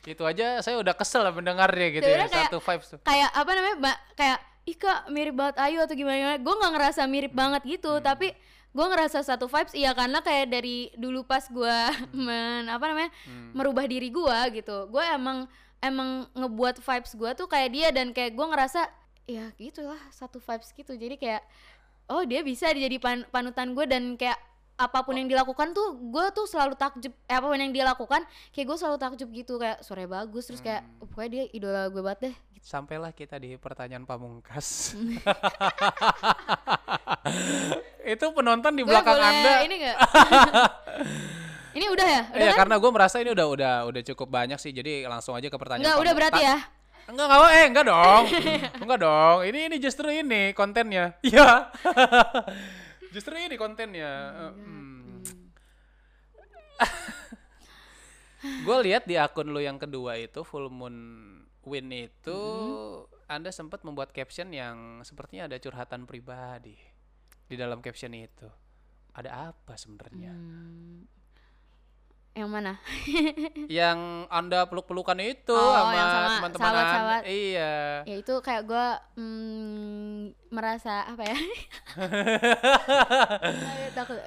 itu 0.04 0.22
aja 0.22 0.58
saya 0.60 0.76
udah 0.76 0.92
kesel 0.92 1.20
lah 1.20 1.30
mendengarnya 1.30 1.88
gitu 1.92 2.02
ya 2.02 2.22
Sebenarnya 2.22 2.30
kayak- 2.32 2.48
satu 2.48 2.58
vibes 2.60 2.86
tuh. 2.88 2.98
kayak 3.02 3.30
apa 3.30 3.50
namanya 3.52 3.76
mbak? 3.76 3.98
Kayak 4.14 4.38
ih 4.64 4.76
kak 4.76 5.00
mirip 5.08 5.34
banget 5.34 5.56
Ayu 5.60 5.78
atau 5.78 5.94
gimana 5.94 6.34
gue 6.36 6.54
nggak 6.54 6.72
ngerasa 6.72 7.00
mirip 7.04 7.32
banget 7.32 7.62
gitu 7.64 7.98
tapi 8.00 8.34
gue 8.68 8.86
ngerasa 8.86 9.18
satu 9.20 9.46
vibes 9.46 9.72
iya 9.72 9.90
karena 9.92 10.18
kayak 10.20 10.46
dari 10.48 10.90
dulu 10.92 11.22
pas 11.22 11.42
gue 11.44 11.76
men 12.18 12.66
apa 12.66 12.82
namanya 12.84 13.10
Hmm. 13.24 13.50
merubah 13.52 13.82
diri 13.84 14.08
gue 14.08 14.38
gitu. 14.54 14.86
Gue 14.86 15.02
emang 15.04 15.46
emang 15.78 16.08
ngebuat 16.32 16.78
vibes 16.78 17.12
gue 17.12 17.30
tuh 17.34 17.46
kayak 17.46 17.70
dia 17.70 17.88
dan 17.90 18.10
kayak 18.10 18.32
gue 18.32 18.46
ngerasa 18.46 18.86
ya 19.24 19.50
gitulah 19.56 19.98
satu 20.08 20.38
vibes 20.38 20.70
gitu. 20.72 20.92
Jadi 20.92 21.14
kayak 21.16 21.42
oh 22.08 22.22
dia 22.22 22.40
bisa 22.40 22.70
jadi 22.70 22.96
pan- 22.96 23.26
panutan 23.28 23.72
gue 23.72 23.84
dan 23.84 24.14
kayak 24.14 24.38
apa 24.76 25.00
pun 25.00 25.16
yang 25.16 25.24
dilakukan 25.24 25.72
tuh 25.72 25.96
gue 25.96 26.24
tuh 26.30 26.44
selalu 26.44 26.76
takjub 26.76 27.08
eh, 27.08 27.32
apa 27.32 27.48
pun 27.48 27.56
yang 27.56 27.72
dia 27.72 27.80
lakukan 27.82 28.20
kayak 28.52 28.66
gue 28.68 28.76
selalu 28.76 28.98
takjub 28.98 29.28
gitu 29.32 29.56
kayak 29.56 29.80
suara 29.80 30.04
bagus 30.04 30.44
terus 30.44 30.60
kayak 30.60 30.84
oh, 31.00 31.08
pokoknya 31.08 31.30
dia 31.32 31.44
idola 31.50 31.88
gue 31.88 32.02
banget 32.04 32.20
deh 32.28 32.34
sampailah 32.60 33.10
kita 33.10 33.38
di 33.38 33.56
pertanyaan 33.56 34.04
pamungkas 34.04 34.92
itu 38.06 38.26
penonton 38.32 38.72
di 38.74 38.82
Gue 38.82 38.90
belakang 38.90 39.16
boleh 39.16 39.30
anda 39.32 39.52
ini 39.62 39.74
enggak? 39.80 39.96
ini 41.76 41.86
udah 41.88 42.06
ya? 42.06 42.22
Udah 42.26 42.38
Iya 42.38 42.50
kan? 42.52 42.58
karena 42.64 42.76
gue 42.78 42.90
merasa 42.90 43.16
ini 43.18 43.30
udah 43.30 43.46
udah 43.48 43.74
udah 43.86 44.02
cukup 44.04 44.28
banyak 44.30 44.58
sih 44.58 44.70
jadi 44.70 45.06
langsung 45.06 45.34
aja 45.34 45.46
ke 45.46 45.56
pertanyaan 45.56 45.84
Enggak, 45.84 45.98
udah 46.00 46.12
berarti 46.14 46.42
ya. 46.42 46.56
Enggak, 47.06 47.26
enggak, 47.30 47.50
eh 47.54 47.66
enggak 47.70 47.86
dong. 47.86 48.24
enggak 48.82 48.98
dong. 48.98 49.38
Ini 49.46 49.58
ini 49.70 49.76
justru 49.78 50.10
ini 50.10 50.50
kontennya. 50.52 51.14
Iya. 51.22 51.70
justru 53.14 53.38
ini 53.38 53.54
kontennya. 53.54 54.12
Hmm. 54.50 55.22
Gue 58.66 58.76
lihat 58.86 59.06
di 59.06 59.14
akun 59.18 59.54
lu 59.54 59.62
yang 59.62 59.78
kedua 59.78 60.18
itu 60.18 60.42
Full 60.42 60.70
Moon 60.70 60.96
Win 61.66 61.90
itu 61.90 62.40
Anda 63.26 63.50
sempat 63.50 63.82
membuat 63.82 64.14
caption 64.14 64.54
yang 64.54 65.02
sepertinya 65.02 65.50
ada 65.50 65.58
curhatan 65.58 66.06
pribadi 66.06 66.78
di 67.46 67.54
dalam 67.58 67.82
caption 67.82 68.14
itu. 68.14 68.46
Ada 69.14 69.50
apa 69.54 69.74
sebenarnya? 69.78 70.30
Hmm. 70.34 71.15
Yang 72.36 72.50
mana? 72.52 72.72
Yang 73.80 73.98
Anda 74.28 74.64
peluk-pelukan 74.64 75.18
itu 75.18 75.50
Oh, 75.50 75.72
sama 75.72 75.96
sama 75.96 76.28
teman-teman 76.36 76.60
sahabat-sahabat. 76.60 77.22
Iya. 77.24 77.74
ya 78.04 78.14
itu 78.14 78.34
kayak 78.38 78.62
gue 78.62 78.86
mm, 79.16 80.18
merasa 80.46 80.94
apa 81.06 81.22
ya? 81.24 81.36
Takut. 83.96 84.18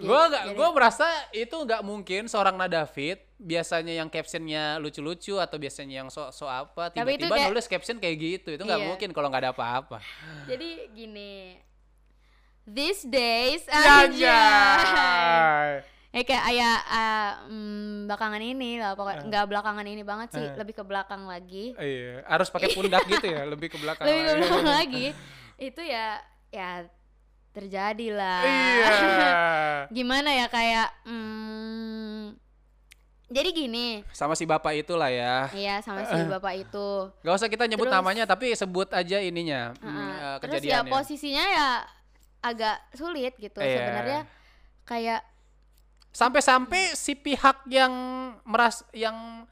Nggak, 0.00 0.24
jadi- 0.32 0.54
gua 0.54 0.68
merasa 0.72 1.06
itu 1.30 1.54
nggak 1.54 1.80
mungkin 1.82 2.24
seorang 2.24 2.54
Nadafit 2.54 3.18
biasanya 3.36 3.92
yang 3.94 4.08
captionnya 4.08 4.76
lucu-lucu 4.78 5.36
atau 5.36 5.56
biasanya 5.56 6.02
yang 6.02 6.08
so 6.08 6.28
so 6.32 6.44
apa 6.44 6.90
tiba-tiba 6.90 7.30
kayak- 7.30 7.48
nulis 7.48 7.66
caption 7.66 7.96
kayak 7.96 8.16
gitu 8.16 8.48
itu 8.50 8.62
nggak 8.64 8.80
Iya. 8.80 8.86
mungkin 8.88 9.08
kalau 9.12 9.28
nggak 9.28 9.42
ada 9.44 9.50
apa-apa. 9.52 9.98
Jadi 10.46 10.68
gini. 10.90 11.32
These 12.64 13.04
days 13.04 13.64
aja. 13.64 14.40
Ya 16.08 16.22
kayak 16.22 16.44
ayah 16.48 16.74
ah, 16.84 17.30
mm, 17.46 18.08
belakangan 18.08 18.40
ini 18.40 18.76
lah 18.76 18.92
pokoknya 18.92 19.28
nggak 19.28 19.44
belakangan 19.46 19.84
ini 19.84 20.00
banget 20.00 20.28
sih 20.32 20.42
Eh. 20.42 20.56
lebih 20.56 20.72
ke 20.72 20.80
belakang 20.80 21.24
lagi 21.24 21.76
Iya, 21.76 22.24
harus 22.24 22.48
pakai 22.48 22.72
pundak 22.72 23.04
gitu 23.06 23.28
ya, 23.28 23.44
lebih 23.44 23.68
ke 23.68 23.76
belakang. 23.76 24.02
lebih 24.02 24.16
ke 24.18 24.24
lagi. 24.24 24.40
belakang 24.40 24.68
lagi 24.72 25.06
itu 25.58 25.82
ya 25.82 26.16
ya 26.48 26.70
terjadi 27.50 28.08
lah 28.10 28.40
Iya. 28.40 28.88
gimana 29.96 30.32
ya 30.32 30.46
kayak 30.46 30.88
mm, 31.04 32.24
jadi 33.28 33.48
gini 33.50 34.00
Sama 34.08 34.32
si 34.32 34.42
bapak 34.42 34.72
itulah 34.74 35.12
ya. 35.12 35.52
iya 35.52 35.76
sama 35.78 36.00
si 36.02 36.16
bapak 36.24 36.54
itu 36.58 36.88
Gak 37.20 37.34
usah 37.36 37.48
kita 37.48 37.68
nyebut 37.68 37.84
Terus- 37.84 38.00
namanya 38.00 38.24
tapi 38.24 38.48
sebut 38.50 38.88
aja 38.90 39.20
ininya 39.20 39.76
hmm, 39.76 39.84
Heeh. 39.84 40.08
eh, 40.16 40.36
terus 40.40 40.56
ya 40.56 40.80
kejadiannya. 40.80 40.88
posisinya 40.88 41.44
ya 41.46 41.68
agak 42.40 42.76
sulit 42.92 43.36
gitu 43.36 43.60
Iya. 43.60 43.76
sebenarnya 43.76 44.20
kayak 44.82 45.20
Sampai-sampai 46.18 46.98
si 46.98 47.14
pihak 47.14 47.62
yang 47.70 47.94
meras 48.42 48.82
yang 48.90 49.46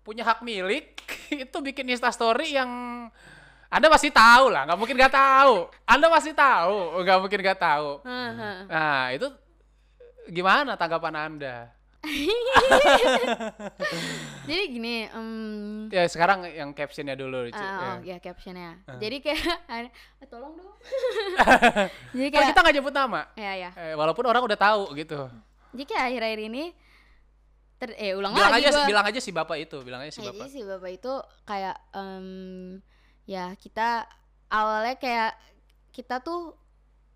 punya 0.00 0.24
hak 0.24 0.40
milik 0.40 0.96
itu 1.44 1.56
bikin 1.60 1.92
Insta 1.92 2.08
story 2.08 2.56
yang 2.56 2.70
Anda 3.68 3.92
pasti 3.92 4.08
tahu 4.08 4.48
lah, 4.48 4.64
nggak 4.64 4.78
mungkin 4.80 4.96
nggak 4.96 5.12
tahu. 5.12 5.68
Anda 5.84 6.08
pasti 6.08 6.32
tahu, 6.32 7.04
nggak 7.04 7.18
mungkin 7.20 7.40
nggak 7.44 7.60
tahu. 7.60 8.00
Nah 8.64 9.12
itu 9.12 9.28
gimana 10.32 10.72
tanggapan 10.78 11.14
Anda? 11.20 11.56
jadi 14.46 14.62
gini 14.70 15.10
em, 15.10 15.90
Ya 15.90 16.06
sekarang 16.06 16.46
yang 16.46 16.70
captionnya 16.70 17.18
dulu. 17.18 17.50
Ci. 17.50 17.58
ah, 17.58 17.98
oh 17.98 18.06
Ya. 18.06 18.14
ya 18.14 18.16
captionnya 18.22 18.78
jadi 19.02 19.16
kayak 19.18 19.42
eh, 20.22 20.26
tolong 20.30 20.54
dong 20.54 20.70
jadi 22.16 22.28
kayak 22.30 22.46
kita 22.54 22.60
nggak 22.62 22.74
nyebut 22.78 22.94
nama, 22.94 23.26
ya 23.34 23.52
ya 23.58 23.70
eh, 23.74 23.94
walaupun 23.98 24.22
orang 24.24 24.46
udah 24.46 24.58
tahu 24.58 24.94
gitu. 24.94 25.26
Jadi 25.76 25.84
kayak 25.84 26.04
akhir-akhir 26.08 26.40
ini 26.42 26.64
ter 27.76 27.92
eh 27.92 28.16
ulang 28.16 28.32
Bilang 28.32 28.48
lagi 28.50 28.64
aja, 28.64 28.72
gua. 28.74 28.88
bilang 28.88 29.04
aja 29.04 29.20
si 29.20 29.30
bapak 29.30 29.56
itu, 29.60 29.76
bilang 29.84 30.00
aja 30.00 30.08
si 30.10 30.20
Ya, 30.20 30.32
bapak. 30.32 30.40
jadi 30.40 30.50
si 30.50 30.60
bapak 30.64 30.90
itu 30.90 31.12
kayak 31.44 31.76
em, 31.92 32.26
ya 33.24 33.52
kita 33.54 34.08
awalnya 34.48 34.96
kayak 34.96 35.36
kita 35.92 36.18
tuh 36.18 36.56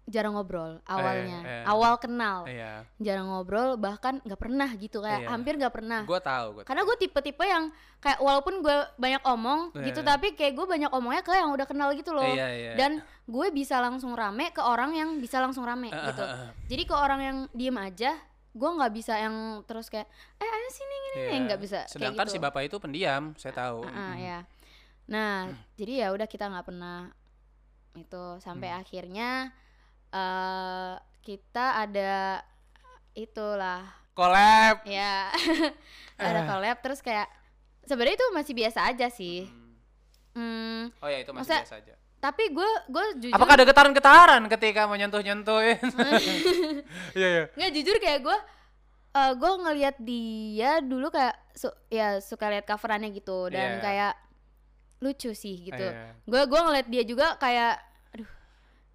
jarang 0.04 0.34
ngobrol 0.34 0.82
awalnya 0.84 1.38
eh. 1.46 1.62
awal 1.64 1.94
kenal 1.96 2.42
Iya, 2.42 2.82
jarang 2.98 3.30
ngobrol 3.30 3.78
bahkan 3.78 4.18
nggak 4.20 4.36
pernah 4.36 4.66
gitu 4.74 4.98
kayak 4.98 5.22
Iya. 5.22 5.28
hampir 5.30 5.54
nggak 5.54 5.70
pernah 5.70 6.02
gue 6.02 6.20
tahu. 6.20 6.46
Gua 6.50 6.64
karena 6.66 6.82
gue 6.82 6.96
tipe-tipe 6.98 7.44
yang 7.46 7.70
kayak 7.96 8.18
walaupun 8.18 8.58
gue 8.58 8.74
banyak 8.98 9.22
omong 9.22 9.70
gitu 9.78 10.02
Iya. 10.02 10.08
tapi 10.11 10.34
kayak 10.34 10.58
gue 10.58 10.66
banyak 10.66 10.90
omongnya 10.90 11.22
ke 11.22 11.30
yang 11.30 11.54
udah 11.54 11.62
kenal 11.62 11.94
gitu 11.94 12.11
loh 12.11 12.26
Iya, 12.26 12.48
iya. 12.50 12.72
dan 12.74 13.00
gue 13.24 13.46
bisa 13.48 13.78
langsung 13.78 14.12
rame 14.12 14.50
ke 14.50 14.58
orang 14.58 14.92
yang 14.92 15.08
bisa 15.16 15.38
langsung 15.38 15.62
rame 15.62 15.88
Ah, 15.88 16.11
gitu 16.11 16.20
ah, 16.20 16.34
ah. 16.42 16.50
jadi 16.66 16.82
ke 16.82 16.94
orang 16.96 17.20
yang 17.22 17.36
diem 17.54 17.78
aja 17.78 18.12
gue 18.51 18.70
nggak 18.72 18.92
bisa 18.92 19.14
yang 19.14 19.36
terus 19.62 19.86
kayak 19.86 20.11
eh 20.36 20.46
ayo 20.46 20.68
sini 20.68 20.94
gini 21.01 21.18
nih 21.24 21.38
nggak 21.46 21.61
bisa 21.61 21.78
kayak 21.80 21.92
Sedangkan 21.92 22.26
gitu. 22.26 22.34
si 22.34 22.38
bapak 22.40 22.62
itu 22.64 22.76
pendiam, 22.76 23.30
saya 23.34 23.55
tahu. 23.55 23.82
Ah, 23.82 23.90
ah, 23.90 24.12
Mm. 24.12 24.20
ya 24.20 24.38
nah 25.07 25.36
jadi 25.74 25.92
ya 26.01 26.09
udah 26.11 26.24
kita 26.24 26.46
nggak 26.46 26.64
pernah 26.64 27.11
itu 27.92 28.24
sampai 28.38 28.68
Hmm. 28.68 28.80
akhirnya 28.80 29.30
eh 30.09 30.94
kita 31.20 31.66
ada 31.80 32.42
itulah 33.12 33.82
Collab. 34.12 34.82
ya 34.84 35.30
ada 36.18 36.40
collab 36.44 36.78
terus 36.78 37.01
kayak 37.01 37.26
sebenarnya 37.82 38.16
itu 38.16 38.26
masih 38.30 38.55
biasa 38.55 38.80
aja 38.84 39.07
sih 39.09 39.46
hmm, 40.32 40.94
Oh 40.98 41.07
ya 41.07 41.18
itu 41.18 41.30
masih 41.30 41.46
Masa- 41.48 41.62
biasa 41.62 41.76
aja. 41.76 41.94
Tapi 42.20 42.48
gue 42.48 42.70
gue 42.86 43.04
jujur 43.18 43.34
Apakah 43.34 43.54
ada 43.54 43.64
getaran-getaran 43.64 44.42
ketika 44.46 44.84
menyentuh-nyentuhin? 44.84 45.80
Iya 47.12 47.28
iya. 47.28 47.44
nggak 47.50 47.70
jujur 47.72 47.96
kayak 47.98 48.20
gue 48.20 48.38
eh 49.10 49.32
gue 49.34 49.52
ngelihat 49.58 49.96
dia 49.98 50.78
dulu 50.78 51.08
kayak 51.08 51.34
su- 51.52 51.78
ya 51.88 52.20
suka 52.20 52.46
lihat 52.46 52.62
coverannya 52.62 53.10
gitu 53.10 53.48
dan 53.48 53.76
Iya. 53.76 53.82
kayak 53.82 54.12
lucu 55.00 55.32
sih 55.32 55.64
gitu 55.64 55.80
Iya. 55.82 56.14
gue 56.22 56.42
gua 56.44 56.60
ngeliat 56.62 56.86
dia 56.86 57.02
juga 57.02 57.34
kayak 57.34 57.80
aduh 58.12 58.30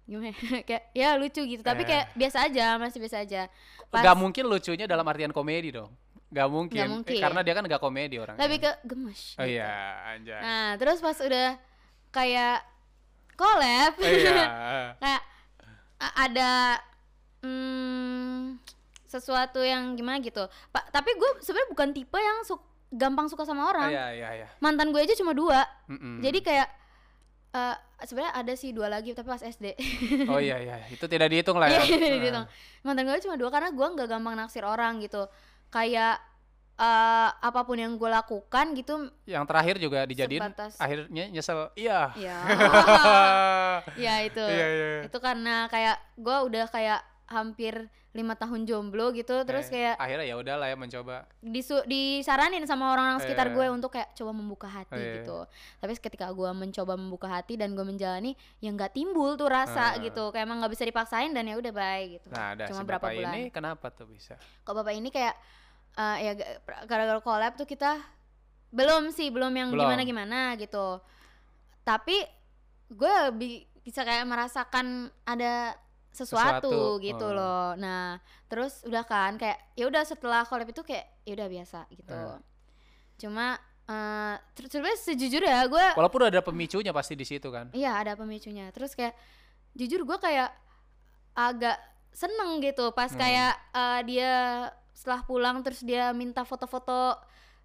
gimana 0.04 0.30
ya? 0.30 0.34
kayak 0.68 0.84
ya 0.92 1.08
lucu 1.16 1.42
gitu 1.42 1.60
tapi 1.60 1.82
Eh. 1.82 1.86
kayak 1.86 2.06
biasa 2.14 2.38
aja 2.42 2.66
masih 2.76 2.98
biasa 2.98 3.16
aja 3.20 3.42
Pas- 3.86 4.02
Gak 4.02 4.16
mungkin 4.16 4.44
lucunya 4.44 4.82
dalam 4.84 5.04
artian 5.04 5.30
komedi 5.30 5.70
dong. 5.70 5.94
Gak 6.26 6.48
mungkin. 6.48 6.74
Eh, 6.76 6.90
mungkin. 6.90 7.18
karena 7.18 7.38
dia 7.40 7.54
kan 7.54 7.62
gak 7.64 7.78
komedi 7.78 8.18
orang. 8.18 8.34
lebih 8.34 8.58
ke 8.60 8.72
gemes 8.82 9.34
Oh 9.34 9.42
gitu. 9.42 9.52
iya, 9.52 9.70
anjay. 10.10 10.40
nah 10.40 10.68
terus 10.74 10.98
pas 10.98 11.14
udah 11.16 11.54
kayak 12.08 12.66
collab 13.36 13.92
Iya. 13.96 14.44
kayak 15.02 15.22
ada 16.18 16.80
hmm, 17.40 18.56
sesuatu 19.06 19.60
yang 19.60 19.94
gimana 19.94 20.18
gitu 20.18 20.44
pak 20.68 20.90
tapi 20.90 21.14
gue 21.14 21.30
sebenarnya 21.40 21.70
bukan 21.70 21.88
tipe 21.92 22.18
yang 22.18 22.42
su- 22.42 22.60
gampang 22.88 23.26
suka 23.26 23.42
sama 23.42 23.66
orang 23.66 23.90
Iya, 23.90 24.06
iya, 24.12 24.28
iya. 24.34 24.48
mantan 24.58 24.90
gue 24.90 24.98
aja 24.98 25.14
cuma 25.14 25.32
dua 25.32 25.62
Mm-mm. 25.86 26.20
jadi 26.20 26.38
kayak 26.40 26.68
eh 27.52 27.76
sebenarnya 28.04 28.34
ada 28.34 28.52
sih 28.52 28.70
dua 28.70 28.92
lagi 28.92 29.12
tapi 29.12 29.24
pas 29.26 29.40
SD 29.40 29.72
Oh 30.32 30.36
iya, 30.36 30.60
iya. 30.60 30.76
Itu 30.88 31.08
tidak 31.08 31.32
dihitung 31.32 31.56
lah 31.56 31.72
ya. 31.72 31.80
Iya, 31.80 32.20
gitu. 32.20 32.40
Mantan 32.84 33.08
gue 33.08 33.24
cuma 33.24 33.40
dua 33.40 33.48
karena 33.48 33.72
gue 33.72 33.86
nggak 33.86 34.04
gampang 34.06 34.36
naksir 34.36 34.60
orang 34.60 35.00
gitu. 35.00 35.24
Kayak 35.72 36.20
eh 36.76 37.28
apa 37.32 37.60
pun 37.62 37.74
yang 37.74 37.94
gue 37.94 38.04
lakukan 38.06 38.66
gitu, 38.72 39.08
Yang 39.24 39.44
terakhir 39.46 39.76
juga 39.78 40.04
dijadiin 40.04 40.42
Sebatas- 40.42 40.76
akhirnya 40.76 41.24
nyesel. 41.26 41.72
Iya. 41.72 42.12
ya, 42.14 42.38
ya 43.98 44.14
itu, 44.22 44.42
Iya, 44.42 44.66
iya. 44.68 44.88
itu 45.04 45.18
karena 45.18 45.66
kayak 45.66 45.96
gue 46.14 46.36
udah 46.42 46.64
kayak 46.68 47.00
hampir 47.26 47.88
lima 48.12 48.32
tahun 48.32 48.64
jomblo 48.64 49.12
gitu, 49.12 49.44
terus 49.44 49.68
Eh, 49.68 49.72
kayak 49.74 49.94
akhirnya 49.98 50.24
ya 50.26 50.36
udahlah 50.36 50.66
ya 50.66 50.76
mencoba. 50.78 51.28
disu 51.38 51.84
disaranin 51.84 52.64
sama 52.64 52.88
orang-orang 52.90 53.20
sekitar 53.20 53.48
Iya. 53.48 53.54
gue 53.54 53.66
untuk 53.70 53.90
kayak 53.90 54.08
coba 54.14 54.32
membuka 54.32 54.64
hati 54.66 54.96
iya. 54.96 55.20
gitu. 55.20 55.44
Tapi 55.76 55.92
ketika 55.94 56.28
gue 56.30 56.50
mencoba 56.50 56.92
membuka 56.94 57.28
hati 57.30 57.56
dan 57.56 57.72
gue 57.72 57.84
menjalani, 57.84 58.32
ya 58.58 58.68
nggak 58.70 58.92
timbul 58.94 59.32
tuh 59.34 59.48
rasa 59.48 59.92
Ah. 59.92 59.98
gitu. 59.98 60.28
Kayak 60.28 60.44
emang 60.44 60.60
nggak 60.60 60.72
bisa 60.72 60.84
dipaksain 60.84 61.28
dan 61.30 61.44
ya 61.44 61.56
udah 61.56 61.72
baik 61.74 62.08
gitu. 62.16 62.28
Nah, 62.30 62.52
ada 62.52 62.64
Cuma 62.66 62.80
si 62.80 62.84
berapa 62.84 63.00
bapak 63.02 63.16
bulan. 63.16 63.32
ini 63.34 63.42
kenapa 63.50 63.86
tuh 63.90 64.06
bisa? 64.06 64.36
Kok 64.62 64.74
bapak 64.74 64.92
ini 64.92 65.08
kayak 65.10 65.36
eh, 65.96 66.16
ya 66.22 66.32
ga- 66.34 66.56
gara-gara 66.84 67.20
collab 67.20 67.56
tuh 67.56 67.64
kita 67.64 67.96
belum 68.68 69.08
sih 69.10 69.30
belum 69.30 69.50
yang 69.50 69.68
Belum. 69.70 69.88
gimana 69.88 70.02
gimana 70.02 70.38
gitu. 70.54 71.00
Tapi 71.82 72.16
gue 72.88 73.16
bi- 73.32 73.64
bisa 73.80 74.02
kayak 74.02 74.26
merasakan 74.26 75.08
ada 75.22 75.74
sesuatu, 76.10 76.68
Sesuatu, 76.68 77.04
gitu 77.04 77.26
oh. 77.28 77.36
loh. 77.36 77.66
Nah, 77.76 78.16
terus 78.46 78.82
udah 78.82 79.04
kan 79.04 79.36
kayak 79.36 79.56
ya 79.74 79.86
udah 79.86 80.02
setelah 80.02 80.42
collab 80.42 80.66
itu 80.66 80.82
kayak 80.82 81.06
ya 81.22 81.32
udah 81.34 81.48
biasa 81.48 81.78
gitu. 81.92 82.10
Eh. 82.12 82.38
Cuma 83.16 83.56
eh 83.86 84.34
terus 84.52 84.68
sebenarnya 84.68 84.98
sejujurnya 84.98 85.60
gue 85.70 85.86
Walaupun 85.94 86.26
ada 86.26 86.42
pemicunya 86.42 86.90
pasti 86.90 87.14
di 87.14 87.22
situ 87.22 87.46
kan. 87.48 87.70
Iya 87.70 88.02
ada 88.02 88.12
pemicunya. 88.12 88.68
Terus 88.74 88.92
kayak 88.92 89.14
jujur 89.72 90.02
gue 90.02 90.18
kayak 90.18 90.50
agak 91.32 91.78
seneng 92.10 92.58
gitu 92.58 92.90
pas 92.90 93.12
Hmm. 93.12 93.20
kayak 93.20 93.52
eh, 93.72 94.00
dia 94.08 94.32
setelah 94.96 95.20
pulang 95.22 95.60
terus 95.60 95.84
dia 95.84 96.08
minta 96.10 96.40
foto-foto 96.42 97.20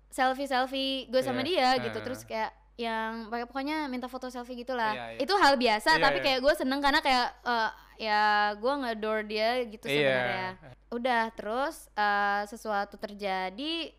selfie 0.07 0.45
selfie 0.45 1.07
gue 1.07 1.23
sama 1.23 1.39
Iya, 1.39 1.79
dia 1.79 1.87
gitu. 1.87 1.97
eh. 1.97 2.03
Terus 2.03 2.21
kayak 2.27 2.51
yang 2.75 3.29
pakai 3.29 3.45
pokoknya 3.45 3.87
minta 3.87 4.05
foto 4.05 4.27
selfie 4.27 4.57
gitulah. 4.57 4.91
Iya, 4.91 5.05
iya. 5.15 5.19
Itu 5.23 5.33
hal 5.33 5.55
biasa 5.55 5.95
Iya, 5.95 6.01
tapi 6.01 6.17
iya. 6.19 6.25
kayak 6.27 6.39
gue 6.41 6.53
seneng 6.53 6.79
karena 6.79 6.99
kayak 6.99 7.27
eh, 7.47 7.69
ya 8.01 8.21
gue 8.53 8.73
ngedor 8.75 9.19
dia 9.23 9.49
gitu 9.63 9.85
sebenarnya. 9.85 10.49
Iya. 10.53 10.71
Udah 10.91 11.23
terus 11.31 11.87
eh, 11.93 12.43
sesuatu 12.45 12.99
terjadi 12.99 13.95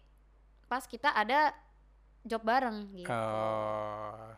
pas 0.69 0.85
kita 0.85 1.09
ada 1.11 1.57
job 2.23 2.41
bareng 2.41 2.93
gitu 2.95 3.09
Oh. 3.09 4.31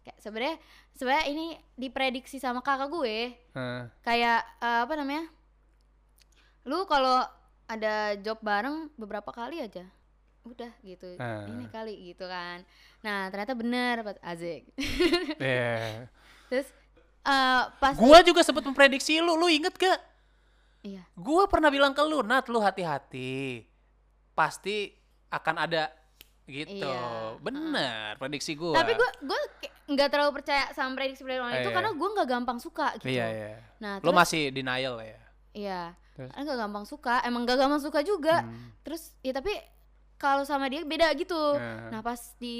kayak 0.00 0.18
sebenarnya 0.18 0.56
sebenarnya 0.92 1.26
ini 1.28 1.46
diprediksi 1.74 2.36
sama 2.36 2.60
kakak 2.60 2.88
gue 2.88 3.32
Eh, 3.32 3.82
kayak 4.00 4.40
eh, 4.58 4.80
apa 4.82 4.94
namanya 4.94 5.24
lu 6.62 6.84
kalau 6.84 7.24
ada 7.70 7.94
job 8.16 8.38
bareng 8.40 8.90
beberapa 8.94 9.30
kali 9.30 9.62
aja 9.62 9.86
udah 10.42 10.72
gitu 10.82 11.14
Ah. 11.16 11.44
ini 11.46 11.68
kali 11.68 11.94
gitu 12.10 12.24
kan 12.24 12.64
nah 13.00 13.28
ternyata 13.28 13.52
bener 13.52 14.00
Pak 14.02 14.18
Azik 14.20 14.66
iya. 15.38 16.08
terus 16.48 16.66
eh, 17.22 17.62
pas 17.76 17.94
Gua 17.94 18.18
juga 18.20 18.40
sempat 18.40 18.64
memprediksi 18.64 19.20
lu, 19.20 19.36
lu 19.36 19.46
inget 19.46 19.72
gak? 19.72 20.00
iya 20.80 21.04
Gua 21.12 21.44
pernah 21.44 21.68
bilang 21.68 21.92
ke 21.92 22.00
lu, 22.00 22.20
Nat, 22.20 22.48
lu 22.48 22.56
hati-hati. 22.56 23.68
Pasti 24.32 24.88
akan 25.28 25.56
ada 25.60 25.92
gitu. 26.44 26.82
Iya. 26.82 27.36
Bener, 27.38 28.16
prediksi 28.16 28.56
gua. 28.56 28.74
tapi 28.74 28.96
gue 28.96 29.08
kayak 29.60 29.74
nggak 29.86 30.08
terlalu 30.08 30.32
percaya 30.32 30.64
sama 30.72 30.96
prediksi 30.96 31.20
prediksi 31.20 31.38
orang 31.38 31.54
itu 31.56 31.68
Iya. 31.68 31.76
karena 31.76 31.90
gue 31.92 32.08
nggak 32.10 32.28
gampang 32.28 32.58
suka 32.58 32.86
gitu 32.96 33.06
Iya, 33.06 33.26
iya. 33.28 33.52
nah 33.76 33.98
Lu 33.98 34.08
terus 34.08 34.16
masih 34.16 34.42
denial 34.50 34.94
ya. 34.98 35.20
iya 35.52 35.82
Terus? 36.20 36.30
karena 36.30 36.44
nggak 36.44 36.60
gampang 36.60 36.84
suka 36.84 37.14
emang 37.22 37.42
nggak 37.42 37.58
gampang 37.58 37.80
suka 37.80 38.00
juga 38.02 38.36
Hmm. 38.40 38.68
terus 38.82 39.02
ya 39.18 39.32
tapi 39.32 39.52
kalau 40.16 40.42
sama 40.42 40.66
dia 40.66 40.82
beda 40.82 41.08
gitu 41.14 41.38
Eh. 41.54 41.88
nah 41.88 42.00
pas 42.00 42.20
di 42.36 42.58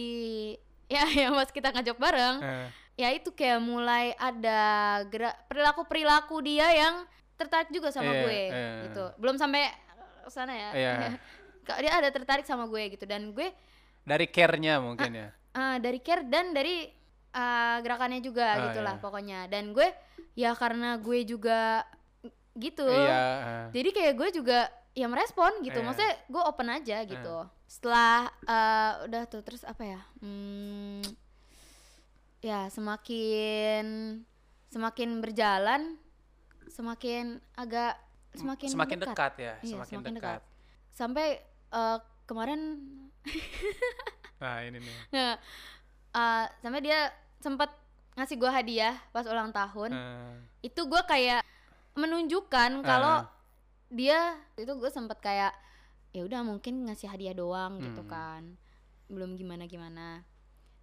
ya 0.90 1.04
yang 1.06 1.34
pas 1.34 1.46
kita 1.46 1.68
ngajak 1.70 1.94
bareng 1.94 2.36
Eh, 2.40 2.66
ya 2.96 3.08
itu 3.10 3.30
kayak 3.30 3.60
mulai 3.60 4.12
ada 4.14 4.60
gerak 5.06 5.36
perilaku 5.46 5.82
perilaku 5.84 6.36
dia 6.40 6.66
yang 6.70 7.04
tertarik 7.34 7.68
juga 7.68 7.88
sama 7.88 8.10
Iya, 8.10 8.20
gue 8.20 8.40
iya. 8.46 8.70
gitu 8.84 9.04
belum 9.16 9.36
sampai 9.36 9.68
ke 10.20 10.30
sana 10.30 10.52
ya 10.52 10.70
Iya. 10.72 10.92
Kak, 11.62 11.78
dia 11.78 11.92
ada 11.94 12.08
tertarik 12.08 12.42
sama 12.42 12.64
gue 12.66 12.90
gitu 12.90 13.04
dan 13.04 13.30
gue 13.30 13.52
Dari 14.00 14.26
care-nya 14.26 14.80
mungkin 14.80 15.12
ya. 15.12 15.28
ah, 15.52 15.76
dari 15.76 16.00
care 16.00 16.24
dan 16.24 16.50
dari 16.50 16.88
ah, 17.30 17.76
gerakannya 17.78 18.18
juga 18.18 18.46
Ah, 18.46 18.60
gitulah 18.66 18.94
iya. 18.94 19.02
pokoknya 19.02 19.40
dan 19.46 19.70
gue 19.70 19.88
ya 20.34 20.50
karena 20.52 20.96
gue 20.96 21.18
juga 21.22 21.84
gitu. 22.60 22.84
Iya. 22.86 23.72
jadi 23.72 23.88
kayak 23.90 24.14
gue 24.14 24.28
juga 24.36 24.60
ya 24.92 25.06
merespon 25.06 25.50
gitu. 25.60 25.80
Iya. 25.80 25.86
maksudnya 25.86 26.14
gue 26.28 26.42
open 26.44 26.68
aja 26.68 26.96
gitu. 27.04 27.36
Setelah 27.66 28.28
eh, 28.44 28.92
udah 29.08 29.22
tuh 29.26 29.40
terus 29.40 29.64
apa 29.64 29.82
ya? 29.82 30.00
Hmm, 30.20 31.00
ya 32.40 32.68
semakin 32.68 33.84
semakin 34.70 35.10
berjalan 35.18 35.98
semakin 36.70 37.42
agak 37.54 37.98
semakin, 38.32 38.68
semakin 38.70 38.98
dekat, 39.02 39.32
ya, 39.36 39.54
Iya, 39.58 39.74
semakin, 39.74 39.96
semakin 39.98 40.14
dekat. 40.16 40.40
sampai 40.94 41.26
eh, 41.70 41.98
kemarin 42.24 42.60
Nah, 44.40 44.64
ini 44.64 44.80
nih. 44.80 44.96
nah, 45.12 45.32
eh, 46.10 46.44
sampai 46.62 46.80
dia 46.80 47.12
sempat 47.40 47.68
ngasih 48.16 48.36
gue 48.36 48.50
hadiah 48.50 48.96
pas 49.10 49.24
ulang 49.28 49.52
tahun. 49.52 49.90
Eh, 49.92 50.32
itu 50.64 50.80
gue 50.80 51.02
kayak 51.04 51.44
menunjukkan 51.94 52.70
kalau 52.82 53.16
Ah. 53.20 53.28
dia 53.88 54.18
itu 54.54 54.70
gue 54.70 54.88
sempet 54.88 55.18
kayak 55.18 55.52
ya 56.10 56.22
udah 56.22 56.40
mungkin 56.40 56.84
ngasih 56.84 57.06
hadiah 57.08 57.32
doang 57.32 57.78
gitu 57.78 58.02
Hmm. 58.02 58.10
kan 58.10 58.42
belum 59.06 59.34
gimana 59.34 59.66
gimana 59.66 60.22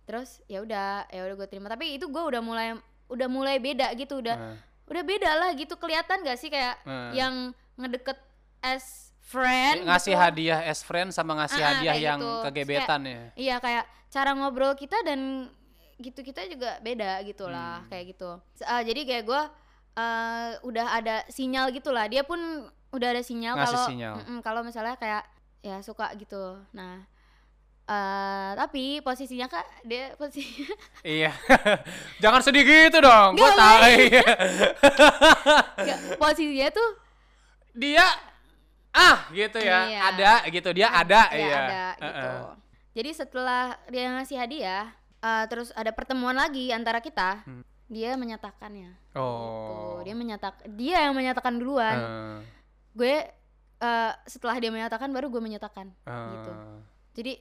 terus 0.04 0.40
ya 0.46 0.60
udah 0.60 1.08
ya 1.08 1.22
udah 1.22 1.36
gue 1.36 1.48
terima 1.48 1.68
tapi 1.68 1.94
itu 1.94 2.06
gue 2.06 2.24
udah 2.26 2.40
mulai 2.40 2.76
udah 3.08 3.28
mulai 3.28 3.56
beda 3.58 3.92
gitu 3.94 4.20
udah 4.20 4.36
eh, 4.36 4.56
udah 4.86 5.04
beda 5.04 5.32
lah 5.34 5.50
gitu 5.54 5.76
kelihatan 5.76 6.22
gak 6.22 6.36
sih 6.36 6.48
kayak 6.48 6.76
eh. 6.82 7.12
yang 7.14 7.52
ngedeket 7.76 8.20
as 8.62 9.12
friend 9.22 9.84
ngasih 9.84 10.12
gitu. 10.12 10.20
hadiah 10.22 10.60
as 10.64 10.80
friend 10.80 11.12
sama 11.12 11.36
ngasih 11.36 11.60
ah, 11.60 11.68
hadiah 11.74 11.94
kayak 11.94 12.04
yang 12.06 12.20
gitu. 12.20 12.32
kegebetan 12.44 13.02
ya. 13.04 13.22
iya 13.36 13.56
kayak 13.58 13.84
cara 14.08 14.32
ngobrol 14.32 14.72
kita 14.74 14.96
dan 15.02 15.52
gitu 15.98 16.20
kita 16.22 16.46
juga 16.46 16.80
beda 16.80 17.20
gitu 17.24 17.44
lah 17.46 17.84
Hmm. 17.84 17.90
kayak 17.90 18.06
gitu 18.14 18.32
ah, 18.64 18.82
jadi 18.82 19.02
kayak 19.04 19.24
gue 19.24 19.42
eh, 19.98 20.50
udah 20.62 20.88
ada 21.02 21.26
sinyal 21.28 21.74
gitu 21.74 21.90
lah 21.90 22.06
dia 22.06 22.22
pun 22.22 22.38
udah 22.94 23.08
ada 23.18 23.24
sinyal 23.26 23.58
kalau 23.58 23.84
kalau 24.46 24.62
misalnya 24.62 24.96
kayak 24.96 25.26
ya 25.66 25.82
suka 25.82 26.14
gitu 26.16 26.56
nah 26.72 27.04
eh 27.88 28.52
tapi 28.60 29.00
posisinya 29.00 29.48
kak 29.48 29.64
dia 29.88 30.12
posisi 30.20 30.68
Iya. 31.08 31.32
Jangan 32.24 32.44
sedih 32.44 32.68
gitu 32.68 33.00
dong. 33.00 33.40
Nggak, 33.40 33.56
tahu. 33.56 33.96
Posisinya 36.22 36.68
tuh 36.68 36.90
Dia 37.72 38.04
ah 38.92 39.32
gitu 39.32 39.64
ya. 39.64 39.88
Iya. 39.88 40.02
Ada 40.12 40.34
gitu. 40.52 40.70
Dia 40.76 40.88
ada 40.92 41.22
ya 41.32 41.40
iya. 41.40 41.58
ada 41.64 41.86
gitu 41.96 42.28
Heeh. 42.28 42.44
jadi 42.92 43.10
setelah 43.16 43.64
dia 43.88 44.04
ngasih 44.20 44.36
hadiah 44.36 44.92
eh, 45.24 45.44
terus 45.48 45.72
ada 45.72 45.96
pertemuan 45.96 46.36
lagi 46.36 46.76
antara 46.76 47.00
kita 47.00 47.40
Hmm. 47.48 47.64
Dia 47.88 48.14
menyatakannya 48.14 48.92
Oh. 49.14 49.98
Tuh, 49.98 50.04
dia 50.04 50.14
menyatak 50.14 50.54
dia 50.72 51.02
yang 51.02 51.14
menyatakan 51.14 51.56
duluan 51.56 51.98
Eh, 51.98 52.38
gue 52.94 53.16
eh, 53.78 54.14
setelah 54.26 54.56
dia 54.56 54.70
menyatakan 54.70 55.10
baru 55.10 55.28
gue 55.28 55.40
menyatakan 55.40 55.90
eh, 56.04 56.28
gitu. 56.32 56.52
jadi 57.16 57.34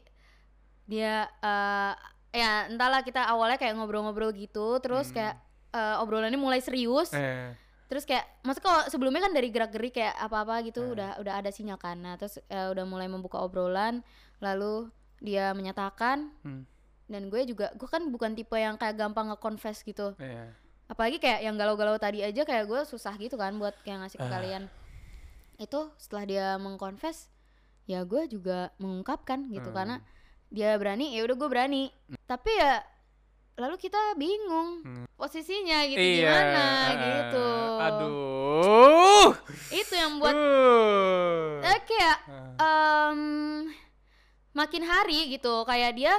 dia 0.86 1.14
eh, 1.28 1.92
ya 2.32 2.51
entahlah 2.66 3.01
kita 3.01 3.24
awalnya 3.24 3.57
kayak 3.57 3.74
ngobrol-ngobrol 3.74 4.30
gitu 4.30 4.78
terus 4.78 5.09
Hmm. 5.09 5.16
kayak 5.16 5.34
eh, 5.70 5.97
obrolannya 5.99 6.36
mulai 6.36 6.61
serius 6.61 7.11
Eh, 7.11 7.53
terus 7.86 8.03
kayak 8.03 8.24
maksudnya 8.40 8.66
kalau 8.66 8.82
sebelumnya 8.86 9.22
kan 9.22 9.32
dari 9.32 9.49
gerak-gerik 9.49 9.94
kayak 9.94 10.14
apa-apa 10.16 10.62
gitu 10.64 10.82
Eh. 10.82 10.92
udah 10.92 11.11
udah 11.18 11.34
ada 11.36 11.51
sinyal 11.51 11.76
kan 11.76 11.97
nah 11.97 12.14
terus 12.14 12.38
eh, 12.42 12.68
udah 12.68 12.84
mulai 12.84 13.07
membuka 13.07 13.38
obrolan 13.38 14.01
lalu 14.38 14.88
dia 15.18 15.51
menyatakan 15.51 16.30
Hmm. 16.40 16.64
Dan 17.07 17.30
gue 17.30 17.42
juga 17.46 17.70
gue 17.72 17.86
kan 17.86 18.02
bukan 18.11 18.34
tipe 18.34 18.54
yang 18.54 18.74
kayak 18.74 18.98
gampang 18.98 19.30
nge-confess 19.30 19.80
gitu 19.80 20.14
iya. 20.18 20.50
apalagi 20.86 21.18
kayak 21.18 21.42
yang 21.42 21.54
galau-galau 21.54 21.94
tadi 21.96 22.20
aja 22.20 22.42
kayak 22.42 22.66
gue 22.66 22.80
susah 22.82 23.14
gitu 23.16 23.34
kan 23.34 23.54
buat 23.57 23.74
kayak 23.82 24.02
ngasih 24.02 24.18
ke 24.18 24.26
Ah. 24.26 24.32
kalian 24.32 24.62
itu 25.57 25.80
setelah 25.96 26.24
dia 26.24 26.46
mengkonfes 26.57 27.30
ya 27.86 28.02
gue 28.02 28.26
juga 28.26 28.74
mengungkapkan 28.76 29.46
gitu 29.48 29.70
Hmm. 29.70 29.76
karena 29.76 29.96
dia 30.46 30.74
berani 30.74 31.14
ya 31.14 31.22
udah 31.22 31.36
gue 31.36 31.48
berani 31.48 31.82
tapi 32.26 32.50
ya 32.52 32.82
lalu 33.57 33.78
kita 33.78 33.98
bingung 34.14 34.82
Hmm. 34.82 35.07
posisinya 35.14 35.86
gitu 35.86 36.02
iya. 36.02 36.26
gimana 36.28 36.64
eh, 36.66 36.94
gitu 36.98 37.48
Aduh. 37.80 39.30
itu 39.72 39.94
yang 39.94 40.18
buat 40.18 40.34
Uh. 40.34 41.62
kayak 41.86 42.18
em, 42.59 43.20
makin 44.52 44.82
hari 44.82 45.30
gitu 45.30 45.62
kayak 45.62 45.94
dia 45.94 46.14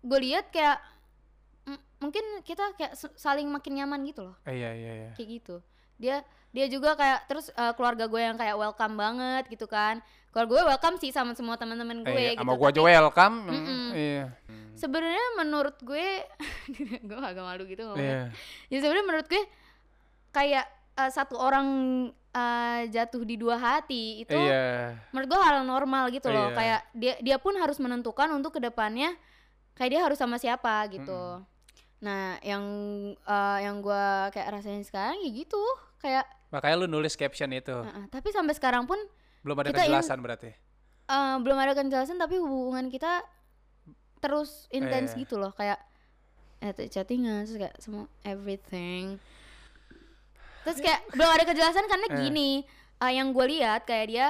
gue 0.00 0.18
lihat 0.20 0.48
kayak 0.48 0.78
mungkin 2.00 2.24
kita 2.42 2.64
kayak 2.74 2.92
saling 3.14 3.44
makin 3.46 3.76
nyaman 3.76 4.00
gitu 4.04 4.24
loh 4.24 4.36
Iya 4.42 4.72
iya 4.72 4.92
iya. 4.96 5.10
kayak 5.12 5.28
gitu 5.30 5.56
dia 6.00 6.24
dia 6.50 6.66
juga 6.66 6.96
kayak 6.96 7.28
terus 7.28 7.52
eh, 7.52 7.72
keluarga 7.76 8.08
gue 8.08 8.16
yang 8.18 8.34
kayak 8.34 8.56
welcome 8.56 8.96
banget 8.96 9.44
gitu 9.46 9.68
kan 9.68 10.00
keluarga 10.32 10.50
gue 10.50 10.62
welcome 10.66 10.96
sih 10.96 11.12
sama 11.12 11.36
semua 11.36 11.60
teman-teman 11.60 12.00
gue 12.00 12.16
Iya, 12.16 12.32
gitu 12.32 12.40
sama 12.40 12.56
gua 12.56 12.68
aja 12.72 12.80
welcome. 12.80 13.36
Mm-mm. 13.46 13.88
Iya. 13.92 14.24
sebenarnya 14.72 15.26
menurut 15.36 15.76
gue 15.78 16.06
gue 17.08 17.18
agak 17.20 17.44
malu 17.44 17.62
gitu 17.68 17.84
ngomongnya 17.84 18.32
Iya. 18.72 18.72
ya 18.72 18.78
sebenarnya 18.80 19.06
menurut 19.06 19.26
gue 19.28 19.42
kayak 20.32 20.64
eh, 20.96 21.10
satu 21.12 21.36
orang 21.36 21.66
eh, 22.32 22.80
jatuh 22.88 23.22
di 23.22 23.36
dua 23.36 23.60
hati 23.60 24.24
itu 24.24 24.32
Iya. 24.32 24.96
menurut 25.12 25.28
gue 25.28 25.38
hal 25.38 25.68
normal 25.68 26.08
gitu 26.08 26.32
loh 26.32 26.48
Iya. 26.48 26.56
kayak 26.56 26.80
dia 26.96 27.14
dia 27.20 27.36
pun 27.36 27.52
harus 27.54 27.76
menentukan 27.76 28.32
untuk 28.32 28.56
ke 28.56 28.60
depannya 28.64 29.12
kayak 29.80 29.90
dia 29.90 30.02
harus 30.02 30.14
sama 30.14 30.36
siapa 30.36 30.84
gitu 30.90 31.40
nah 31.98 32.36
yang 32.40 32.60
eh, 33.16 33.58
yang 33.62 33.80
gue 33.80 34.04
kayak 34.30 34.52
rasain 34.52 34.80
sekarang 34.82 35.16
ya 35.18 35.30
gitu 35.34 35.60
kayak 35.96 36.28
Makanya 36.50 36.76
lu 36.76 36.90
nulis 36.90 37.14
caption 37.14 37.48
itu. 37.48 37.72
eh, 37.72 37.94
eh, 37.94 38.06
tapi 38.08 38.28
sampai 38.28 38.52
sekarang 38.52 38.82
pun 38.82 38.98
Belum 39.40 39.56
ada 39.56 39.70
in- 39.70 39.76
kejelasan 39.78 40.18
berarti. 40.18 40.50
eh, 41.06 41.36
belum 41.38 41.56
ada 41.56 41.72
kejelasan 41.72 42.16
tapi 42.16 42.36
hubungan 42.36 42.86
kita 42.86 43.24
terus 44.18 44.68
intens 44.68 45.12
Iya. 45.12 45.18
gitu 45.18 45.36
loh 45.36 45.50
kayak 45.50 45.80
eh 46.60 46.76
chattingan 46.86 47.44
terus 47.44 47.56
kayak 47.56 47.76
semua 47.78 48.04
everything 48.22 49.16
terus 50.62 50.76
kayak 50.78 51.00
belum 51.16 51.30
ada 51.30 51.44
kejelasan 51.46 51.86
karena 51.86 52.06
Eh. 52.06 52.16
gini 52.18 52.50
eh, 52.98 53.12
yang 53.12 53.30
gue 53.30 53.46
lihat 53.50 53.84
kayak 53.84 54.06
dia 54.06 54.28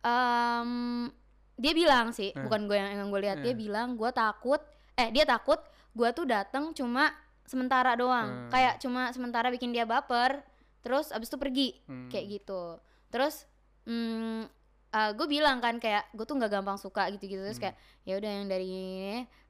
em, 0.00 1.10
dia 1.56 1.72
bilang 1.72 2.10
sih 2.10 2.28
Eh. 2.28 2.38
bukan 2.40 2.66
gue 2.66 2.76
yang 2.76 2.90
yang 2.94 3.08
gue 3.08 3.20
lihat 3.20 3.38
dia 3.40 3.50
Eh. 3.50 3.56
bilang 3.56 3.94
gue 3.94 4.10
takut 4.10 4.62
eh 4.94 5.08
dia 5.10 5.24
takut 5.24 5.58
gue 5.90 6.08
tuh 6.10 6.24
datang 6.24 6.70
cuma 6.70 7.10
sementara 7.44 7.94
doang 7.94 8.28
Hmm. 8.28 8.50
kayak 8.50 8.74
cuma 8.78 9.10
sementara 9.10 9.48
bikin 9.48 9.70
dia 9.70 9.84
baper 9.84 10.40
terus 10.80 11.10
abis 11.10 11.28
itu 11.28 11.36
pergi 11.36 11.68
Hmm. 11.84 12.08
kayak 12.08 12.26
gitu 12.40 12.78
terus 13.08 13.46
hmm, 13.84 14.46
gue 14.94 15.26
bilang 15.26 15.58
kan 15.58 15.76
kayak 15.76 16.06
gue 16.10 16.22
tuh 16.22 16.34
nggak 16.34 16.50
gampang 16.52 16.78
suka 16.78 17.10
gitu-gitu 17.10 17.42
terus 17.42 17.58
Hmm. 17.58 17.68
kayak 17.68 17.76
ya 18.02 18.14
udah 18.16 18.30
yang 18.32 18.46
dari 18.46 18.72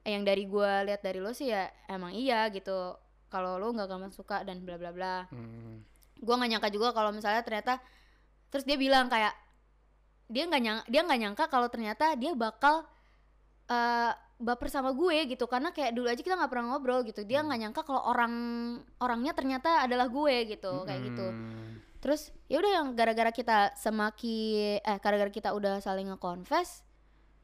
eh, 0.01 0.11
yang 0.11 0.23
dari 0.23 0.43
gue 0.43 0.71
lihat 0.85 1.01
dari 1.01 1.19
lo 1.19 1.31
sih 1.31 1.49
ya 1.49 1.65
emang 1.87 2.11
iya 2.11 2.49
gitu 2.49 2.97
kalau 3.27 3.57
lo 3.57 3.69
nggak 3.69 3.85
gampang 3.85 4.09
suka 4.09 4.41
dan 4.41 4.61
bla 4.61 4.75
bla 4.75 4.89
bla 4.89 5.15
Hmm. 5.29 5.85
gue 6.15 6.33
nggak 6.33 6.49
nyangka 6.51 6.69
juga 6.69 6.89
kalau 6.91 7.09
misalnya 7.09 7.41
ternyata 7.41 7.77
terus 8.49 8.63
dia 8.63 8.75
bilang 8.75 9.05
kayak 9.05 9.33
dia 10.25 10.43
nggak 10.43 10.61
nyangka 10.61 10.83
dia 10.89 11.01
nggak 11.01 11.19
nyangka 11.21 11.43
kalau 11.47 11.67
ternyata 11.69 12.05
dia 12.15 12.33
bakal 12.33 12.81
eh, 13.67 14.11
baper 14.35 14.67
sama 14.67 14.91
gue 14.91 15.31
gitu 15.31 15.47
karena 15.47 15.71
kayak 15.71 15.95
dulu 15.95 16.11
aja 16.11 16.19
kita 16.19 16.35
nggak 16.35 16.51
pernah 16.51 16.75
ngobrol 16.75 17.01
gitu 17.03 17.23
dia 17.23 17.39
Hmm. 17.39 17.47
nggak 17.47 17.59
nyangka 17.61 17.81
kalau 17.83 18.03
orang 18.03 18.33
orangnya 18.99 19.31
ternyata 19.31 19.79
adalah 19.81 20.07
gue 20.07 20.35
gitu 20.51 20.83
kayak 20.83 21.01
gitu 21.07 21.25
Hmm. 21.25 21.79
terus 22.03 22.35
ya 22.45 22.59
udah 22.59 22.71
yang 22.73 22.87
gara-gara 22.93 23.31
kita 23.31 23.71
semakin 23.73 24.83
eh 24.83 24.97
gara-gara 24.99 25.31
kita 25.31 25.55
udah 25.55 25.79
saling 25.79 26.11
nge-confess 26.11 26.83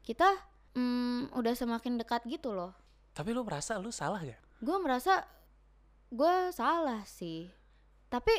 kita 0.04 0.28
mm, 0.72 1.32
udah 1.32 1.54
semakin 1.54 1.96
dekat 1.96 2.22
gitu 2.26 2.52
loh 2.52 2.76
Tapi 3.12 3.32
lu 3.32 3.40
merasa 3.40 3.76
lu 3.76 3.88
salah 3.88 4.20
gak? 4.20 4.40
gue 4.60 4.76
merasa 4.78 5.24
gue 6.08 6.34
salah 6.50 7.00
sih 7.04 7.48
tapi 8.06 8.36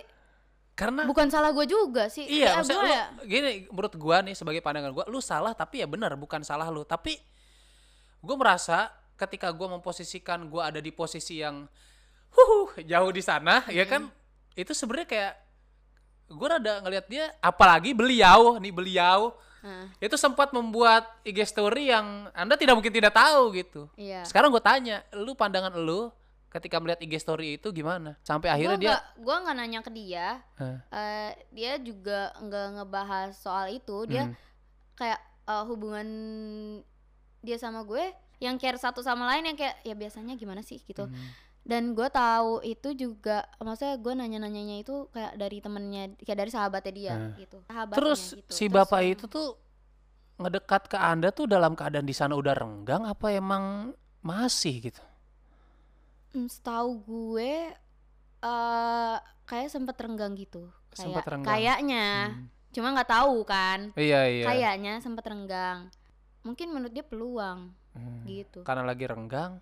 Karena 0.73 1.05
bukan 1.05 1.29
salah 1.29 1.49
gue 1.49 1.65
juga 1.65 2.09
sih 2.09 2.25
iya, 2.25 2.57
maksudnya 2.57 2.81
lu, 2.81 2.89
ya 2.89 3.03
gini 3.25 3.51
menurut 3.69 3.93
gua 3.93 4.21
nih 4.21 4.33
sebagai 4.33 4.57
pandangan 4.57 4.89
gua, 4.89 5.05
lu 5.05 5.21
salah 5.21 5.53
tapi 5.53 5.81
ya 5.81 5.87
benar 5.87 6.17
bukan 6.17 6.41
salah 6.41 6.65
lu. 6.69 6.81
Tapi 6.81 7.13
gua 8.23 8.35
merasa 8.39 8.87
ketika 9.13 9.51
gua 9.51 9.67
memposisikan 9.69 10.47
gua 10.47 10.71
ada 10.71 10.79
di 10.79 10.89
posisi 10.89 11.43
yang 11.43 11.67
huh, 12.31 12.67
jauh 12.81 13.11
di 13.11 13.21
sana, 13.21 13.61
ya 13.69 13.83
kan 13.83 14.07
itu 14.55 14.71
sebenarnya 14.71 15.05
kayak 15.05 15.33
gua 16.29 16.57
rada 16.57 16.81
ngelihat 16.81 17.05
dia 17.05 17.25
apalagi 17.37 17.91
beliau 17.91 18.57
nih 18.57 18.71
beliau 18.71 19.35
Nah, 19.63 19.87
itu 20.03 20.19
sempat 20.19 20.51
membuat 20.51 21.07
IG 21.23 21.39
story 21.47 21.87
yang 21.87 22.27
Anda 22.35 22.59
tidak 22.59 22.75
mungkin 22.75 22.91
tidak 22.91 23.15
tahu 23.15 23.55
gitu. 23.55 23.87
iya 23.95 24.19
Sekarang 24.27 24.51
gue 24.51 24.59
tanya, 24.59 25.07
lu 25.15 25.39
pandangan 25.39 25.71
lu 25.79 26.11
ketika 26.51 26.83
melihat 26.83 26.99
IG 26.99 27.15
story 27.23 27.55
itu 27.55 27.71
gimana? 27.71 28.19
Sampai 28.27 28.51
akhirnya 28.51 28.75
gue 28.75 28.83
dia 28.91 28.99
gue 29.15 29.35
nggak 29.39 29.55
nanya 29.55 29.79
ke 29.79 29.91
dia 29.95 30.43
Eh. 30.59 30.77
Eh, 30.91 31.31
dia 31.55 31.73
juga 31.79 32.35
nggak 32.43 32.67
ngebahas 32.75 33.31
soal 33.39 33.71
itu 33.71 34.03
dia 34.03 34.27
Hmm. 34.27 34.35
kayak 34.99 35.23
eh, 35.47 35.63
hubungan 35.63 36.07
dia 37.43 37.55
sama 37.55 37.83
gue 37.83 38.01
yang 38.39 38.55
care 38.55 38.75
satu 38.75 38.99
sama 38.99 39.27
lain 39.29 39.45
yang 39.45 39.55
kayak 39.55 39.75
ya 39.81 39.93
biasanya 39.93 40.33
gimana 40.33 40.59
sih 40.59 40.79
gitu 40.79 41.03
Hmm. 41.03 41.27
dan 41.61 41.91
gue 41.91 42.07
tahu 42.09 42.59
itu 42.61 42.91
juga 42.93 43.43
maksudnya 43.57 43.95
gue 43.95 44.13
nanya 44.13 44.39
nanyanya 44.39 44.79
itu 44.79 45.07
kayak 45.09 45.35
dari 45.35 45.59
temennya 45.59 46.03
kayak 46.19 46.39
dari 46.39 46.51
sahabatnya 46.51 46.91
dia 46.91 47.13
Nah. 47.13 47.35
gitu 47.37 47.57
sahabatnya 47.63 47.97
Terus 47.99 48.21
gitu. 48.33 48.49
si 48.49 48.65
Terus, 48.65 48.73
bapak 48.73 49.01
itu 49.05 49.25
tuh 49.27 49.47
ngedekat 50.35 50.83
ke 50.87 50.97
Anda 50.97 51.29
tuh 51.29 51.45
dalam 51.45 51.71
keadaan 51.71 52.03
di 52.03 52.11
sana 52.11 52.33
udah 52.33 52.51
renggang 52.53 53.03
apa 53.03 53.27
emang 53.29 53.93
masih 54.19 54.89
gitu? 54.89 55.03
mm, 56.33 56.47
setahu 56.49 56.99
gue 56.99 57.53
eh 58.41 59.15
kayak 59.43 59.69
sempet 59.69 59.95
renggang 59.95 60.33
gitu 60.33 60.67
kayak 60.89 60.99
Sempet 60.99 61.23
renggang. 61.25 61.47
kayaknya 61.49 62.07
Hmm. 62.29 62.47
cuma 62.71 62.91
nggak 62.91 63.07
tahu 63.09 63.45
kan 63.45 63.93
Iya 63.93 64.21
iya. 64.25 64.43
kayaknya 64.43 64.93
sempet 64.99 65.23
renggang 65.23 65.87
mungkin 66.43 66.69
menurut 66.69 66.91
dia 66.91 67.01
peluang 67.01 67.71
Hmm. 67.93 68.25
gitu 68.25 68.61
Karena 68.61 68.83
lagi 68.83 69.05
renggang. 69.05 69.61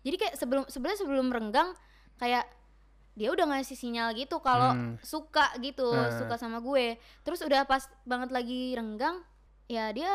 jadi 0.00 0.16
kayak 0.16 0.34
sebelum 0.34 0.64
sebenarnya 0.66 0.98
sebelum 0.98 1.28
renggang 1.28 1.76
kayak 2.16 2.48
dia 3.12 3.28
udah 3.28 3.44
ngasih 3.46 3.74
sinyal 3.74 4.12
gitu 4.12 4.38
kalau 4.38 4.72
Hmm. 4.72 4.96
suka 5.00 5.52
gitu 5.58 5.84
Hmm. 5.86 6.08
suka 6.16 6.34
sama 6.34 6.58
gue 6.58 6.96
terus 7.20 7.40
udah 7.40 7.62
pas 7.62 7.84
banget 8.02 8.30
lagi 8.30 8.72
renggang 8.72 9.20
ya 9.66 9.90
dia 9.90 10.08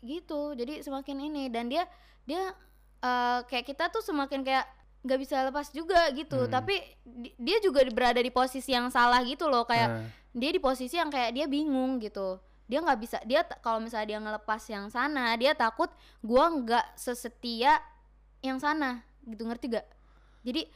gitu 0.00 0.52
jadi 0.52 0.80
semakin 0.80 1.22
ini 1.24 1.44
dan 1.46 1.66
dia 1.66 1.86
dia 2.24 2.50
eh, 2.98 3.40
kayak 3.44 3.62
kita 3.64 3.84
tuh 3.88 4.02
semakin 4.02 4.42
kayak 4.42 4.66
nggak 5.00 5.18
bisa 5.18 5.38
lepas 5.44 5.70
juga 5.70 6.10
gitu 6.10 6.34
Hmm. 6.36 6.50
tapi 6.50 6.74
di- 7.00 7.30
dia 7.36 7.58
juga 7.60 7.86
berada 7.88 8.18
di 8.18 8.28
posisi 8.28 8.70
yang 8.70 8.90
salah 8.90 9.22
gitu 9.22 9.46
loh 9.46 9.62
kayak 9.62 9.86
Nah, 9.88 10.02
dia 10.32 10.50
di 10.50 10.58
posisi 10.58 10.94
yang 10.94 11.06
kayak 11.06 11.30
dia 11.30 11.46
bingung 11.46 11.96
gitu 12.00 12.42
dia 12.68 12.78
nggak 12.84 12.98
bisa 13.00 13.16
dia 13.24 13.40
kalau 13.64 13.80
misalnya 13.80 14.06
dia 14.12 14.18
ngelepas 14.20 14.62
yang 14.68 14.92
sana 14.92 15.32
dia 15.40 15.56
takut 15.56 15.88
gua 16.20 16.52
nggak 16.52 16.84
sesetia 16.94 17.80
yang 18.44 18.60
sana 18.60 19.00
gitu 19.24 19.48
ngerti 19.48 19.72
gak 19.72 19.86
jadi 20.44 20.68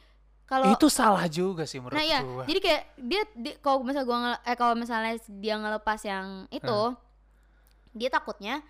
kalau 0.49 0.73
itu 0.73 0.89
salah 0.89 1.29
juga 1.29 1.63
sih 1.69 1.77
menurut 1.79 1.95
nah 1.95 2.03
ya 2.03 2.19
gua. 2.25 2.43
jadi 2.49 2.59
kayak 2.59 2.83
dia, 2.97 3.21
dia 3.37 3.53
kalau 3.61 3.85
misalnya 3.85 4.07
gua 4.09 4.17
ngele- 4.19 4.41
eh 4.43 4.57
kalau 4.57 4.75
misalnya 4.75 5.13
dia 5.37 5.55
ngelepas 5.61 5.99
yang 6.03 6.27
itu 6.49 6.79
dia 7.93 8.09
takutnya 8.09 8.65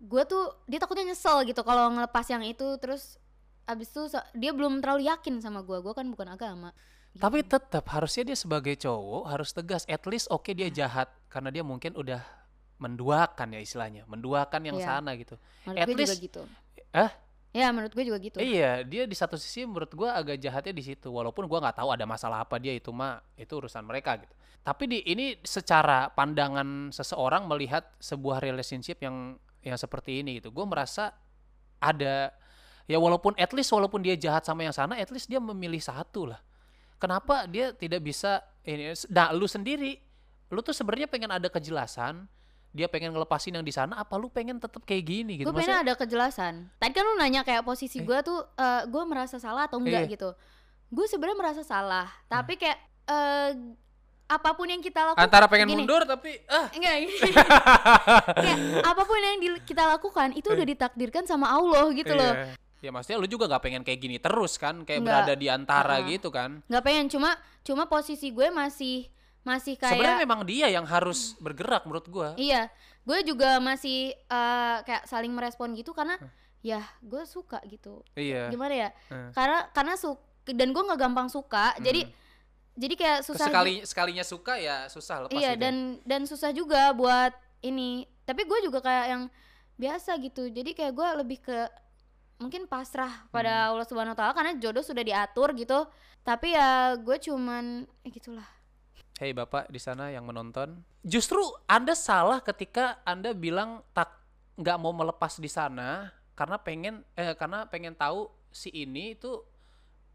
gue 0.00 0.22
tuh 0.24 0.50
dia 0.64 0.80
takutnya 0.82 1.12
nyesel 1.12 1.44
gitu 1.44 1.60
kalau 1.62 1.92
ngelepas 1.92 2.24
yang 2.32 2.42
itu 2.42 2.66
terus 2.82 3.20
abis 3.68 3.92
itu 3.94 4.10
so- 4.10 4.28
dia 4.34 4.50
belum 4.50 4.82
terlalu 4.82 5.06
yakin 5.06 5.38
sama 5.38 5.62
gua 5.62 5.78
gua 5.78 5.94
kan 5.94 6.08
bukan 6.10 6.34
agama 6.34 6.74
gitu. 7.14 7.22
Tapi 7.22 7.42
tetap 7.46 7.84
harusnya 7.90 8.32
dia 8.32 8.38
sebagai 8.38 8.74
cowok 8.78 9.22
harus 9.28 9.50
tegas. 9.50 9.82
At 9.86 10.02
least 10.06 10.30
oke 10.30 10.50
dia 10.50 10.70
jahat 10.70 11.10
karena 11.28 11.50
dia 11.50 11.62
mungkin 11.66 11.94
udah 11.94 12.22
menduakan 12.80 13.52
ya 13.52 13.60
istilahnya, 13.60 14.02
menduakan 14.08 14.60
yang 14.64 14.76
Iya. 14.80 14.86
sana 14.88 15.12
gitu. 15.14 15.36
Menurut 15.68 15.78
at 15.78 15.86
gue 15.86 15.94
juga 15.94 16.04
least- 16.08 16.24
gitu 16.24 16.42
Eh? 16.90 17.10
ya 17.52 17.68
menurut 17.70 17.92
gue 17.92 18.04
juga 18.06 18.18
gitu 18.18 18.36
Iya, 18.40 18.82
dia 18.82 19.04
di 19.04 19.12
satu 19.12 19.36
sisi 19.36 19.66
menurut 19.68 19.92
gua 19.92 20.16
agak 20.16 20.40
jahatnya 20.40 20.72
di 20.72 20.82
situ. 20.82 21.12
Walaupun 21.12 21.44
gua 21.44 21.60
nggak 21.60 21.76
tahu 21.82 21.92
ada 21.92 22.08
masalah 22.08 22.42
apa 22.42 22.56
dia 22.56 22.72
itu 22.72 22.88
mah 22.90 23.20
itu 23.36 23.52
urusan 23.52 23.84
mereka 23.84 24.16
gitu. 24.18 24.32
Tapi 24.60 24.84
di 24.86 24.98
ini 25.04 25.36
secara 25.44 26.08
pandangan 26.10 26.88
seseorang 26.90 27.44
melihat 27.46 27.84
sebuah 27.98 28.40
relationship 28.40 29.00
yang 29.00 29.36
yang 29.60 29.76
seperti 29.76 30.24
ini 30.24 30.40
gitu. 30.40 30.48
Gue 30.50 30.64
merasa 30.64 31.12
ada 31.78 32.32
ya 32.84 32.96
walaupun 32.96 33.36
at 33.36 33.52
least 33.52 33.70
walaupun 33.70 34.00
dia 34.00 34.16
jahat 34.16 34.44
sama 34.44 34.64
yang 34.64 34.72
sana, 34.72 34.96
at 34.96 35.08
least 35.10 35.28
dia 35.28 35.36
memilih 35.38 35.80
satu 35.80 36.28
lah. 36.32 36.40
Kenapa 36.96 37.44
dia 37.44 37.72
tidak 37.72 38.04
bisa 38.04 38.44
ini? 38.62 38.92
Nah, 39.08 39.32
lu 39.32 39.48
sendiri, 39.48 39.96
lu 40.52 40.60
tuh 40.60 40.76
sebenarnya 40.76 41.08
pengen 41.08 41.32
ada 41.32 41.48
kejelasan. 41.48 42.28
Dia 42.70 42.86
pengen 42.86 43.10
ngelepasin 43.10 43.50
yang 43.52 43.62
di 43.62 43.70
sana, 43.70 43.98
apa 43.98 44.14
lu 44.14 44.28
pengen 44.28 44.56
tetap 44.56 44.78
kayak 44.80 45.02
gini 45.02 45.32
gitu? 45.36 45.46
gue 45.46 45.56
pengen 45.56 45.82
ada 45.82 45.92
kejelasan 45.92 46.70
tadi 46.72 46.92
kan 46.92 47.02
lu 47.02 47.14
nanya 47.14 47.42
kayak 47.42 47.60
posisi 47.60 47.98
Eh. 47.98 48.04
gue 48.04 48.18
tuh 48.20 48.38
eh, 48.54 48.82
gue 48.84 49.02
merasa 49.04 49.36
salah 49.36 49.66
atau 49.66 49.76
enggak 49.76 50.06
Iya. 50.06 50.12
gitu 50.12 50.30
gue 50.88 51.06
sebenarnya 51.06 51.34
merasa 51.36 51.62
salah 51.62 52.06
tapi 52.26 52.54
kayak 52.54 52.78
eh, 53.04 53.50
apa 54.26 54.50
pun 54.52 54.62
yang 54.64 54.78
kita 54.78 55.02
lakukan 55.04 55.18
antara 55.20 55.46
pengen 55.46 55.66
gini, 55.68 55.82
mundur 55.82 56.02
tapi 56.04 56.38
ah 56.46 56.70
enggak 56.70 56.94
gini. 57.00 57.14
kayak 58.36 58.58
apa 58.84 59.02
pun 59.02 59.18
yang 59.18 59.38
di- 59.38 59.62
kita 59.64 59.82
lakukan 59.88 60.28
itu 60.32 60.46
udah 60.46 60.62
ditakdirkan 60.64 61.24
sama 61.24 61.50
Allah 61.50 61.90
gitu 61.90 62.12
loh 62.12 62.30
Iya. 62.32 62.54
Ya 62.80 62.88
maksudnya 62.88 63.18
lu 63.18 63.28
juga 63.28 63.44
gak 63.46 63.60
pengen 63.60 63.82
kayak 63.82 64.00
gini 64.00 64.16
terus 64.16 64.56
kan, 64.56 64.88
kayak 64.88 65.04
Nggak. 65.04 65.12
berada 65.20 65.34
di 65.34 65.46
antara 65.48 66.00
Uh-uh. 66.00 66.08
gitu 66.08 66.32
kan. 66.32 66.64
nggak 66.64 66.80
pengen 66.80 67.06
cuma 67.08 67.36
cuma 67.60 67.84
posisi 67.84 68.30
gue 68.30 68.48
masih 68.48 69.04
masih 69.42 69.74
Sebenarnya 69.74 70.14
kayak 70.14 70.22
memang 70.22 70.40
dia 70.44 70.66
yang 70.68 70.84
harus 70.84 71.34
bergerak 71.36 71.82
menurut 71.82 72.06
gua. 72.06 72.28
iya 72.36 72.68
gue 73.00 73.18
juga 73.24 73.56
masih 73.58 74.12
eh, 74.12 74.76
kayak 74.82 75.04
saling 75.04 75.30
merespon 75.30 75.72
gitu 75.72 75.90
karena 75.90 76.20
ya 76.60 76.84
gue 77.00 77.24
suka 77.24 77.56
gitu 77.64 78.04
Iya. 78.12 78.48
gimana 78.48 78.74
ya 78.78 78.88
Hmm. 79.08 79.32
karena 79.32 79.58
karena 79.70 79.94
su 79.96 80.12
dan 80.46 80.68
gue 80.68 80.82
nggak 80.82 81.00
gampang 81.00 81.26
suka 81.26 81.72
jadi 81.78 82.04
Hmm. 82.04 82.12
jadi 82.76 82.94
kayak 82.94 83.18
susah 83.22 83.48
Sekali 83.48 83.74
sekalinya 83.82 84.20
suka 84.22 84.54
ya 84.54 84.84
susah 84.86 85.24
lepas 85.24 85.34
iya 85.34 85.52
gitu. 85.52 85.62
dan 85.62 85.74
dan 86.04 86.22
susah 86.22 86.52
juga 86.52 86.92
buat 86.92 87.32
ini 87.62 88.04
tapi 88.22 88.44
gue 88.44 88.58
juga 88.62 88.78
kayak 88.78 89.06
yang 89.08 89.22
biasa 89.74 90.20
gitu 90.20 90.46
jadi 90.46 90.70
kayak 90.70 90.92
gue 90.92 91.08
lebih 91.18 91.38
ke 91.40 91.58
mungkin 92.36 92.64
pasrah 92.64 93.24
Hmm. 93.24 93.32
pada 93.32 93.72
Allah 93.72 93.84
Subhanahu 93.84 94.12
Wa 94.12 94.18
Taala 94.20 94.32
karena 94.34 94.52
jodoh 94.54 94.84
sudah 94.84 95.00
diatur 95.00 95.52
gitu 95.54 95.88
tapi 96.20 96.52
ya 96.52 96.92
gue 96.94 97.16
cuman 97.18 97.64
eh 98.04 98.10
gitulah 98.10 98.44
Hei 99.20 99.36
Bapak 99.36 99.68
di 99.68 99.76
sana 99.76 100.08
yang 100.08 100.24
menonton, 100.24 100.80
justru 101.04 101.44
Anda 101.68 101.92
salah 101.92 102.40
ketika 102.40 103.04
Anda 103.04 103.36
bilang 103.36 103.84
tak 103.92 104.16
nggak 104.56 104.80
mau 104.80 104.96
melepas 104.96 105.36
di 105.36 105.44
sana 105.44 106.08
karena 106.32 106.56
pengen 106.56 107.04
eh 107.12 107.36
karena 107.36 107.68
pengen 107.68 107.92
tahu 107.92 108.32
si 108.48 108.72
ini 108.72 109.12
itu 109.12 109.44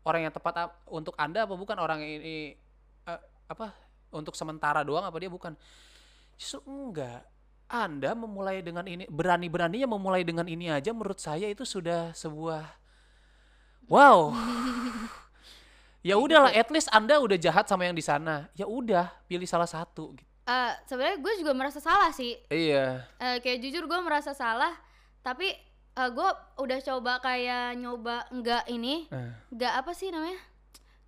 orang 0.09 0.25
yang 0.25 0.33
tepat 0.33 0.73
untuk 0.89 1.13
Anda 1.21 1.45
apa 1.45 1.53
bukan 1.53 1.77
orang 1.77 2.01
ini 2.01 2.57
eh, 3.05 3.21
apa 3.45 3.77
untuk 4.09 4.33
sementara 4.33 4.81
doang 4.81 5.05
apa 5.05 5.21
dia 5.21 5.29
bukan. 5.29 5.53
Justru 6.41 6.65
enggak. 6.65 7.29
Anda 7.69 8.17
memulai 8.17 8.65
dengan 8.65 8.89
ini 8.89 9.05
berani-beraninya 9.05 9.85
memulai 9.85 10.25
dengan 10.25 10.49
ini 10.49 10.73
aja 10.73 10.89
menurut 10.97 11.21
saya 11.21 11.45
itu 11.45 11.61
sudah 11.61 12.09
sebuah 12.17 12.73
wow. 13.85 14.33
ya 16.05 16.15
udahlah, 16.15 16.53
at 16.53 16.69
least 16.69 16.87
Anda 16.89 17.17
udah 17.17 17.33
jahat 17.35 17.65
sama 17.65 17.83
yang 17.83 17.97
di 17.97 18.01
sana. 18.01 18.45
Ya 18.53 18.69
udah, 18.69 19.09
pilih 19.25 19.49
salah 19.49 19.65
satu. 19.65 20.13
gitu. 20.13 20.29
Eh, 20.45 20.73
sebenarnya 20.85 21.17
gue 21.17 21.33
juga 21.41 21.51
merasa 21.51 21.81
salah 21.81 22.13
sih 22.13 22.37
Iya. 22.47 23.01
Eh, 23.17 23.41
kayak 23.41 23.59
jujur 23.59 23.89
gue 23.89 23.99
merasa 23.99 24.29
salah 24.31 24.77
tapi 25.19 25.49
eh, 25.91 26.09
gue 26.13 26.29
udah 26.61 26.79
coba 26.85 27.17
kayak 27.17 27.73
nyoba 27.75 28.29
enggak 28.29 28.61
ini 28.69 29.09
Eh. 29.09 29.33
nggak 29.49 29.73
apa 29.73 29.91
sih 29.91 30.13
namanya 30.13 30.37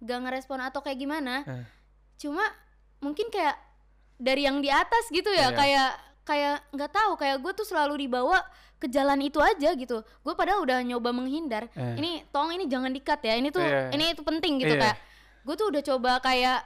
nggak 0.01 0.19
ngerespon 0.25 0.57
atau 0.57 0.81
kayak 0.81 0.97
gimana 0.97 1.45
Eh. 1.45 1.65
cuma 2.17 2.41
mungkin 2.97 3.29
kayak 3.29 3.53
dari 4.17 4.49
yang 4.49 4.57
di 4.57 4.73
atas 4.73 5.05
gitu 5.13 5.29
Iya. 5.29 5.53
ya 5.53 5.53
kayak 5.53 5.89
kayak 6.25 6.57
nggak 6.73 6.91
tahu 6.91 7.11
kayak 7.15 7.37
gue 7.37 7.53
tuh 7.53 7.67
selalu 7.69 8.09
dibawa 8.09 8.41
ke 8.77 8.87
jalan 8.87 9.17
itu 9.19 9.37
aja 9.37 9.73
gitu 9.73 9.97
gue 10.01 10.33
padahal 10.33 10.61
udah 10.61 10.79
nyoba 10.81 11.09
menghindar 11.09 11.65
Eh. 11.73 11.95
ini 11.97 12.11
tolong 12.29 12.53
ini 12.53 12.65
jangan 12.65 12.89
dikat 12.89 13.19
ya 13.21 13.33
ini 13.33 13.49
tuh 13.49 13.59
Iya. 13.59 13.89
ini 13.91 14.13
itu 14.13 14.21
penting 14.21 14.61
gitu 14.61 14.73
Iya. 14.73 14.81
kayak 14.85 14.97
gue 15.43 15.55
tuh 15.55 15.67
udah 15.69 15.81
coba 15.83 16.11
kayak 16.19 16.59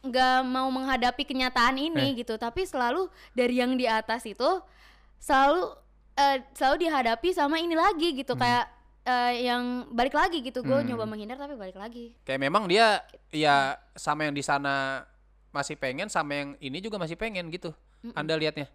nggak 0.00 0.38
mau 0.42 0.68
menghadapi 0.68 1.22
kenyataan 1.22 1.76
Eh. 1.76 1.92
ini 1.92 2.16
gitu 2.16 2.34
tapi 2.34 2.64
selalu 2.64 3.06
dari 3.30 3.60
yang 3.60 3.76
di 3.76 3.84
atas 3.84 4.24
itu 4.24 4.48
selalu 5.16 5.76
eh, 6.14 6.40
selalu 6.52 6.76
dihadapi 6.82 7.28
sama 7.30 7.56
ini 7.56 7.72
lagi 7.72 8.12
gitu 8.14 8.32
kayak 8.34 8.64
eh, 9.02 9.44
yang 9.44 9.84
balik 9.90 10.12
lagi 10.12 10.40
gitu 10.40 10.60
gue 10.60 10.72
Hmm. 10.74 10.88
nyoba 10.88 11.04
menghindar 11.04 11.36
tapi 11.36 11.56
balik 11.56 11.76
lagi 11.76 12.16
Kayak 12.22 12.40
memang 12.42 12.64
dia 12.64 13.04
ya 13.28 13.76
sama 13.92 14.24
yang 14.24 14.32
di 14.32 14.40
sana 14.40 15.04
masih 15.50 15.74
pengen 15.74 16.08
sama 16.08 16.32
yang 16.32 16.48
ini 16.58 16.78
juga 16.78 16.94
masih 16.94 17.16
pengen 17.16 17.50
gitu. 17.50 17.74
Mm-mm. 18.00 18.14
Anda 18.14 18.38
lihatnya. 18.38 18.70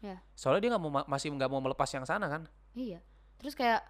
Ya. 0.00 0.16
Soalnya 0.32 0.60
dia 0.64 0.70
nggak 0.72 0.82
mau 0.82 0.92
ma- 0.92 1.08
masih 1.08 1.28
nggak 1.30 1.50
mau 1.50 1.60
melepas 1.60 1.88
yang 1.92 2.04
sana 2.08 2.26
kan. 2.26 2.42
Iya. 2.72 3.04
Terus 3.36 3.52
kayak 3.52 3.84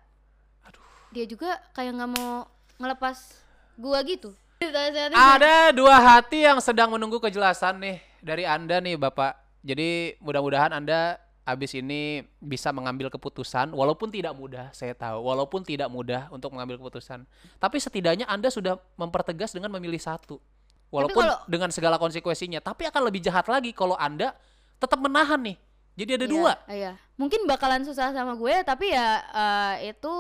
Aduh. 0.67 0.83
dia 1.15 1.25
juga 1.27 1.59
kayak 1.71 1.95
nggak 1.95 2.11
mau 2.19 2.47
ngelepas 2.79 3.17
gua 3.79 4.03
gitu. 4.03 4.35
Ada 5.15 5.73
dua 5.73 5.97
hati 5.97 6.45
yang 6.45 6.61
sedang 6.61 6.93
menunggu 6.93 7.17
kejelasan 7.17 7.81
nih 7.81 7.97
dari 8.21 8.45
Anda 8.45 8.83
nih 8.83 9.01
Bapak. 9.01 9.39
Jadi 9.65 10.21
mudah-mudahan 10.21 10.77
Anda 10.77 11.17
habis 11.49 11.73
ini 11.73 12.21
bisa 12.39 12.69
mengambil 12.71 13.09
keputusan 13.09 13.73
walaupun 13.73 14.13
tidak 14.13 14.37
mudah, 14.37 14.69
saya 14.77 14.93
tahu. 14.93 15.25
Walaupun 15.25 15.65
tidak 15.65 15.89
mudah 15.89 16.29
untuk 16.29 16.53
mengambil 16.53 16.77
keputusan. 16.77 17.25
Tapi 17.57 17.77
setidaknya 17.81 18.29
Anda 18.29 18.53
sudah 18.53 18.77
mempertegas 19.01 19.57
dengan 19.57 19.73
memilih 19.73 19.99
satu. 19.99 20.37
Walaupun 20.91 21.23
kalau- 21.23 21.41
dengan 21.47 21.71
segala 21.73 21.97
konsekuensinya, 21.97 22.59
tapi 22.61 22.85
akan 22.85 23.09
lebih 23.09 23.23
jahat 23.23 23.47
lagi 23.47 23.71
kalau 23.73 23.95
Anda 23.97 24.35
tetap 24.77 24.99
menahan 25.01 25.41
nih. 25.41 25.57
Jadi 25.99 26.11
ada 26.17 26.27
Iya, 26.27 26.33
dua. 26.33 26.53
Iya. 26.67 26.93
Mungkin 27.17 27.45
bakalan 27.45 27.83
susah 27.85 28.11
sama 28.11 28.35
gue 28.35 28.55
tapi 28.65 28.91
ya 28.91 29.09
eh, 29.31 29.93
itu 29.93 30.15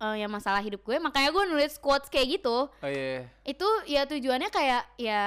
eh, 0.00 0.14
ya 0.22 0.28
masalah 0.30 0.60
hidup 0.60 0.80
gue 0.80 0.96
makanya 0.96 1.28
gue 1.30 1.44
nulis 1.50 1.76
quotes 1.76 2.08
kayak 2.08 2.40
gitu. 2.40 2.68
Oh 2.68 2.90
iya. 2.90 3.26
Itu 3.42 3.66
ya 3.84 4.06
tujuannya 4.06 4.48
kayak 4.48 4.82
ya 4.96 5.22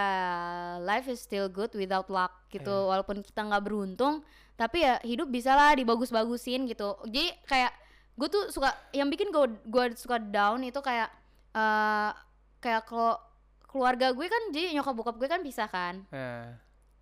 life 0.79 1.09
is 1.09 1.19
still 1.19 1.49
good 1.49 1.73
without 1.75 2.07
luck 2.07 2.31
gitu. 2.49 2.71
Iya. 2.71 2.89
Walaupun 2.89 3.21
kita 3.21 3.43
nggak 3.43 3.63
beruntung 3.63 4.23
tapi 4.53 4.85
ya 4.85 5.01
hidup 5.01 5.33
bisa 5.33 5.57
lah 5.57 5.73
dibagus-bagusin 5.73 6.69
gitu. 6.69 6.93
Jadi 7.09 7.33
kayak 7.49 7.73
gue 8.13 8.29
tuh 8.29 8.43
suka 8.53 8.69
yang 8.93 9.09
bikin 9.09 9.33
gue 9.33 9.57
gue 9.65 9.85
suka 9.97 10.21
down 10.21 10.61
itu 10.61 10.77
kayak 10.79 11.09
eh 11.53 12.11
kayak 12.61 12.85
kalau 12.85 13.17
keluarga 13.65 14.13
gue 14.13 14.29
kan 14.29 14.53
jadi 14.53 14.77
nyokap 14.77 14.93
bokap 14.93 15.15
gue 15.17 15.25
kan 15.25 15.41
pisah 15.41 15.65
kan 15.65 16.05
Nah, 16.13 16.53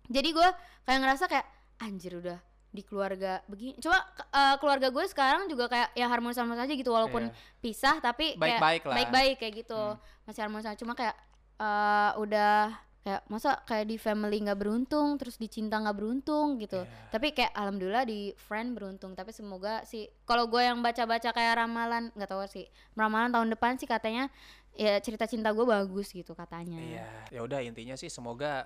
jadi 0.08 0.28
gue 0.32 0.48
kayak 0.88 0.98
ngerasa 1.04 1.24
kayak 1.28 1.44
anjir 1.84 2.16
udah 2.16 2.40
di 2.72 2.80
keluarga 2.80 3.44
begini 3.46 3.76
coba 3.78 4.00
eh, 4.32 4.56
keluarga 4.56 4.88
gue 4.88 5.04
sekarang 5.04 5.44
juga 5.44 5.68
kayak 5.68 5.92
ya 5.92 6.08
harmonis 6.08 6.36
harmonis 6.36 6.64
aja 6.64 6.72
gitu 6.72 6.88
walaupun 6.88 7.28
Iya. 7.28 7.36
pisah 7.60 8.00
tapi 8.00 8.32
kayak 8.32 8.40
Baik-baik 8.58 8.82
lah. 8.82 8.94
baik-baik 8.96 9.36
kayak 9.36 9.54
gitu 9.60 9.76
Hmm. 9.92 10.00
masih 10.24 10.40
harmonis 10.40 10.72
cuma 10.74 10.92
kayak 10.92 11.12
eh, 11.54 12.10
udah 12.16 12.72
kayak 13.02 13.22
masa 13.26 13.58
kayak 13.62 13.86
di 13.88 13.98
family 13.98 14.38
nggak 14.40 14.56
beruntung 14.56 15.18
terus 15.18 15.34
di 15.34 15.46
cinta 15.46 15.74
nggak 15.76 15.92
beruntung 15.92 16.56
gitu 16.56 16.80
Iya. 16.80 17.10
tapi 17.10 17.30
kayak 17.30 17.52
alhamdulillah 17.52 18.02
di 18.02 18.30
friend 18.40 18.72
beruntung 18.72 19.12
tapi 19.12 19.30
semoga 19.30 19.82
sih 19.82 20.06
kalau 20.22 20.46
gue 20.46 20.62
yang 20.62 20.80
baca-baca 20.80 21.28
kayak 21.28 21.54
ramalan 21.58 22.08
nggak 22.14 22.30
tahu 22.30 22.40
sih 22.46 22.64
ramalan 22.94 23.28
tahun 23.28 23.52
depan 23.52 23.76
sih 23.76 23.84
katanya 23.84 24.30
ya 24.72 24.96
cerita 24.96 25.26
cinta 25.26 25.50
gue 25.50 25.66
bagus 25.66 26.08
gitu 26.08 26.32
katanya 26.32 26.80
Iya, 26.80 27.06
ya 27.28 27.40
udah 27.42 27.60
intinya 27.60 27.92
sih 27.92 28.08
semoga 28.08 28.64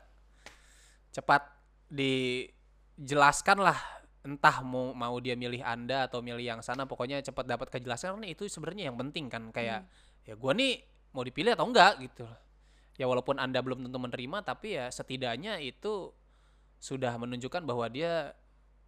cepat 1.10 1.48
dijelaskan 1.88 2.55
lah 3.60 3.76
entah 4.26 4.58
mau 4.66 4.90
mau 4.90 5.14
dia 5.22 5.38
milih 5.38 5.62
anda 5.62 6.10
atau 6.10 6.18
milih 6.18 6.42
yang 6.42 6.60
sana 6.64 6.82
pokoknya 6.88 7.22
cepat 7.22 7.46
dapat 7.46 7.68
kejelasan. 7.70 8.18
Karena 8.18 8.28
itu 8.32 8.48
sebenarnya 8.50 8.90
yang 8.90 8.96
penting 8.98 9.30
kan 9.30 9.54
kayak 9.54 9.86
ya 10.26 10.34
gua 10.34 10.56
nih 10.56 10.82
mau 11.14 11.22
dipilih 11.22 11.54
atau 11.54 11.68
enggak 11.68 12.02
gitu. 12.02 12.26
Ya 12.96 13.04
walaupun 13.06 13.36
anda 13.36 13.60
belum 13.60 13.86
tentu 13.86 13.98
menerima 14.00 14.42
tapi 14.42 14.80
ya 14.80 14.88
setidaknya 14.88 15.60
itu 15.60 16.10
sudah 16.80 17.14
menunjukkan 17.16 17.62
bahwa 17.64 17.86
dia 17.88 18.32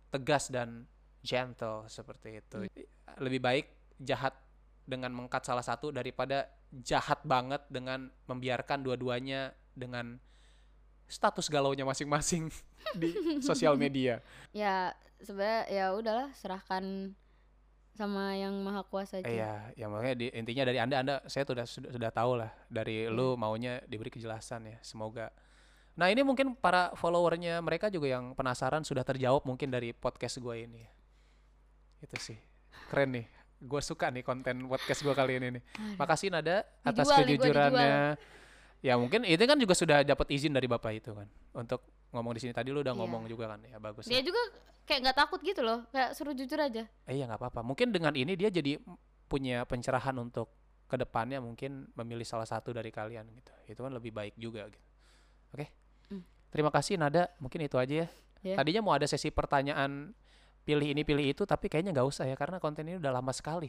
tegas 0.09 0.49
dan 0.49 0.89
gentle 1.21 1.85
seperti 1.87 2.41
itu. 2.41 2.67
Lebih 3.21 3.41
baik 3.41 3.67
jahat 4.01 4.35
dengan 4.89 5.13
mengkat 5.13 5.45
salah 5.45 5.65
satu 5.65 5.93
daripada 5.93 6.49
jahat 6.73 7.21
banget 7.25 7.61
dengan 7.69 8.09
membiarkan 8.25 8.81
dua-duanya 8.81 9.53
dengan 9.77 10.17
status 11.09 11.49
galaunya 11.49 11.83
masing-masing 11.83 12.53
di 13.01 13.11
sosial 13.41 13.75
media. 13.75 14.21
ya 14.53 14.93
sebenarnya 15.19 15.63
ya 15.67 15.85
udahlah 15.93 16.29
serahkan 16.37 17.11
sama 17.93 18.31
yang 18.39 18.55
maha 18.63 18.87
kuasa 18.87 19.19
aja 19.19 19.27
Iya, 19.27 19.53
ya 19.75 19.87
makanya 19.91 20.15
di- 20.15 20.31
intinya 20.31 20.63
dari 20.71 20.79
anda, 20.79 20.97
anda 21.03 21.15
saya 21.27 21.43
sudah 21.43 21.67
sudah, 21.67 21.91
sudah 21.91 22.11
tahu 22.15 22.39
lah 22.39 22.55
dari 22.71 23.11
lu 23.11 23.35
maunya 23.35 23.83
diberi 23.91 24.07
kejelasan 24.07 24.71
ya, 24.71 24.79
semoga. 24.87 25.35
Nah 25.99 26.07
ini 26.07 26.23
mungkin 26.23 26.55
para 26.55 26.95
followernya 26.95 27.59
mereka 27.59 27.91
juga 27.91 28.15
yang 28.15 28.31
penasaran 28.39 28.87
sudah 28.87 29.03
terjawab 29.03 29.43
mungkin 29.43 29.67
dari 29.67 29.91
podcast 29.91 30.39
gue 30.39 30.55
ini. 30.63 30.87
Itu 31.99 32.15
sih 32.23 32.39
keren 32.87 33.19
nih. 33.19 33.27
Gue 33.59 33.83
suka 33.83 34.07
nih 34.15 34.23
konten 34.23 34.71
podcast 34.71 35.03
gue 35.03 35.11
kali 35.11 35.43
ini 35.43 35.59
nih. 35.59 35.63
Makasih 35.99 36.31
Nada 36.31 36.63
atas 36.87 37.03
Dijual 37.03 37.19
nih, 37.19 37.35
kejujurannya. 37.35 37.97
Ya 38.79 38.95
mungkin 38.95 39.27
itu 39.27 39.43
kan 39.43 39.59
juga 39.59 39.75
sudah 39.75 40.07
dapat 40.07 40.31
izin 40.31 40.55
dari 40.55 40.71
bapak 40.71 40.93
itu 40.95 41.11
kan 41.11 41.27
untuk 41.51 41.83
ngomong 42.15 42.33
di 42.39 42.41
sini. 42.41 42.53
Tadi 42.55 42.71
lu 42.71 42.81
udah 42.81 42.95
Iya. 42.95 43.01
ngomong 43.03 43.23
juga 43.27 43.51
kan, 43.51 43.59
ya 43.67 43.79
bagus. 43.79 44.07
Dia 44.07 44.23
juga 44.23 44.39
kayak 44.87 45.01
nggak 45.03 45.17
takut 45.19 45.41
gitu 45.43 45.61
loh, 45.67 45.83
kayak 45.91 46.15
suruh 46.15 46.33
jujur 46.33 46.57
aja. 46.57 46.87
Eh 47.05 47.19
ya 47.19 47.27
nggak 47.27 47.43
apa-apa. 47.43 47.61
Mungkin 47.67 47.91
dengan 47.91 48.15
ini 48.15 48.39
dia 48.39 48.49
jadi 48.49 48.79
punya 49.27 49.67
pencerahan 49.67 50.15
untuk 50.17 50.49
ke 50.89 50.97
depannya 50.97 51.37
mungkin 51.37 51.91
memilih 51.93 52.25
salah 52.25 52.47
satu 52.47 52.71
dari 52.71 52.89
kalian 52.89 53.27
gitu. 53.35 53.53
Itu 53.69 53.81
kan 53.83 53.93
lebih 53.93 54.15
baik 54.15 54.39
juga 54.39 54.65
gitu. 54.71 54.87
Oke. 55.53 55.67
Hmm. 56.09 56.23
Terima 56.49 56.71
kasih 56.73 56.97
Nada. 56.97 57.29
Mungkin 57.43 57.61
itu 57.61 57.77
aja 57.77 58.07
ya. 58.07 58.09
Ya. 58.41 58.55
Tadinya 58.57 58.81
mau 58.81 58.95
ada 58.95 59.05
sesi 59.05 59.29
pertanyaan 59.29 60.15
pilih 60.63 60.95
ini 60.95 61.03
pilih 61.03 61.27
itu 61.27 61.43
tapi 61.45 61.67
kayaknya 61.67 61.93
nggak 61.93 62.09
usah 62.09 62.25
ya 62.25 62.39
karena 62.39 62.57
konten 62.63 62.87
ini 62.87 62.97
udah 63.03 63.11
lama 63.11 63.35
sekali. 63.35 63.69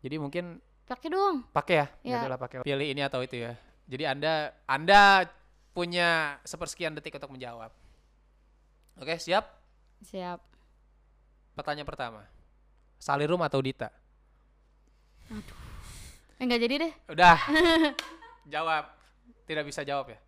Jadi 0.00 0.16
mungkin 0.16 0.62
Pakai 0.88 1.10
dong. 1.12 1.44
pakai 1.52 1.74
ya. 1.74 1.86
Ya. 2.00 2.08
Ya 2.08 2.16
udahlah 2.24 2.40
pakai. 2.40 2.56
Pilih 2.64 2.86
ini 2.86 3.02
atau 3.04 3.20
itu 3.20 3.36
ya. 3.36 3.52
Jadi 3.88 4.04
Anda 4.04 4.52
Anda 4.68 5.24
punya 5.72 6.36
sepersekian 6.44 6.92
detik 6.92 7.16
untuk 7.16 7.32
menjawab. 7.32 7.72
Oke, 9.00 9.16
siap? 9.16 9.48
Siap. 10.04 10.40
Pertanyaan 11.56 11.88
pertama. 11.88 12.22
Salirum 13.00 13.40
atau 13.40 13.58
Dita? 13.64 13.88
Eh 16.38 16.44
nggak 16.44 16.60
jadi 16.60 16.74
deh. 16.84 16.92
Udah. 17.10 17.36
jawab. 18.54 18.84
Tidak 19.48 19.64
bisa 19.64 19.80
jawab 19.82 20.12
ya? 20.12 20.18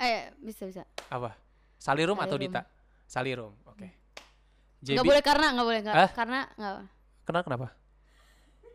Eh 0.00 0.32
bisa 0.40 0.64
bisa. 0.64 0.82
Apa? 1.12 1.36
Salirum, 1.76 2.16
atau 2.16 2.36
Salirum. 2.36 2.52
Dita? 2.52 2.62
Salirum. 3.04 3.52
Oke. 3.68 3.88
Nggak 4.80 5.04
JB 5.04 5.08
boleh 5.12 5.24
karena 5.24 5.46
nggak 5.52 5.66
boleh 5.68 5.80
Hah? 5.84 6.10
karena 6.16 6.40
nggak. 6.56 6.74
kenapa 7.28 7.44
kenapa? 7.44 7.66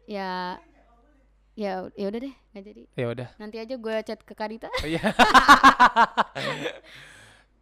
Ya 0.05 0.61
ya 1.56 1.88
ya 1.95 2.06
udah 2.08 2.20
deh 2.20 2.34
nggak 2.51 2.64
jadi. 2.64 2.84
Ya 2.93 3.06
udah. 3.10 3.28
Nanti 3.36 3.58
aja 3.58 3.76
gue 3.76 3.95
chat 4.03 4.20
ke 4.22 4.34
Kadita. 4.36 4.68
Oh, 4.68 4.88
Iya. 4.88 4.99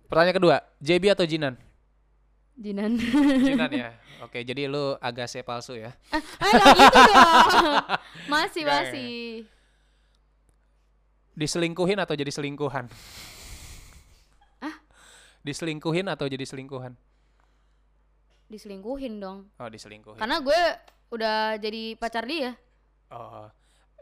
Pertanyaan 0.10 0.38
kedua, 0.38 0.56
JB 0.78 1.04
atau 1.14 1.26
Jinan? 1.26 1.58
Jinan. 2.54 2.98
Jinan 3.42 3.72
ya. 3.74 3.90
Oke, 4.22 4.46
jadi 4.46 4.70
lu 4.70 4.94
agak 5.02 5.26
C 5.26 5.42
palsu 5.42 5.74
ya. 5.74 5.90
ah 6.14 6.22
nggak 6.54 6.74
gitu 6.78 7.00
dong. 7.02 7.26
Masih 8.34 8.62
Nggak, 8.64 8.82
masih. 8.88 9.14
Diselingkuhin 11.34 11.98
atau 11.98 12.14
jadi 12.14 12.30
selingkuhan? 12.30 12.86
Diselingkuhin 15.44 16.08
atau 16.08 16.24
jadi 16.32 16.46
selingkuhan? 16.48 16.96
Diselingkuhin 18.48 19.20
dong. 19.20 19.52
Oh, 19.60 19.68
diselingkuhin. 19.68 20.16
Karena 20.16 20.40
gue 20.40 20.62
udah 21.12 21.60
jadi 21.60 22.00
pacar 22.00 22.24
dia. 22.24 22.56
Oh. 23.12 23.52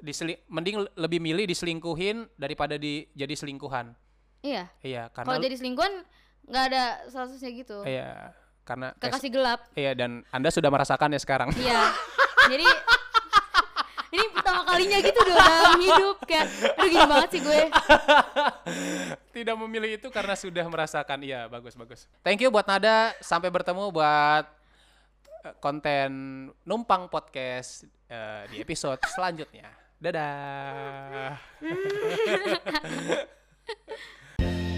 Diseli 0.02 0.34
mending 0.45 0.82
le- 0.82 0.93
lebih 0.97 1.18
milih 1.18 1.45
diselingkuhin 1.45 2.26
daripada 2.36 2.76
di 2.76 3.06
jadi 3.14 3.32
selingkuhan. 3.32 3.93
Iya. 4.41 4.66
Iya, 4.82 5.08
karena 5.10 5.28
Kalau 5.30 5.39
jadi 5.39 5.56
selingkuhan 5.56 5.93
nggak 6.41 6.64
ada 6.68 6.84
statusnya 7.08 7.49
gitu. 7.54 7.78
iya, 7.86 8.34
karena 8.62 8.97
Kekasih 8.97 9.30
gelap. 9.30 9.62
iya 9.74 9.93
dan 9.93 10.26
Anda 10.30 10.49
sudah 10.49 10.68
merasakan 10.68 11.14
ya 11.14 11.22
sekarang. 11.22 11.49
Iya. 11.62 11.82
Jadi 12.49 12.66
ini 14.12 14.26
pertama 14.34 14.66
kalinya 14.66 14.97
gitu 14.99 15.20
dong 15.22 15.39
dalam 15.39 15.80
hidup 15.80 16.18
kayak 16.26 16.45
aduh 16.76 16.89
gini 16.89 17.06
banget 17.06 17.30
sih 17.32 17.41
gue. 17.41 17.62
Tidak 19.38 19.56
memilih 19.56 19.95
itu 19.95 20.08
karena 20.12 20.36
sudah 20.36 20.66
merasakan. 20.68 21.22
Iya, 21.22 21.47
bagus 21.47 21.78
bagus. 21.78 22.10
Thank 22.20 22.41
you 22.41 22.49
buat 22.49 22.68
Nada. 22.68 23.16
Sampai 23.22 23.47
bertemu 23.47 23.88
buat 23.88 24.45
eh, 25.45 25.54
konten 25.62 26.10
numpang 26.66 27.08
podcast 27.08 27.88
eh, 28.10 28.43
di 28.52 28.60
episode 28.60 28.99
selanjutnya. 29.08 29.70
Dadah. 30.02 31.38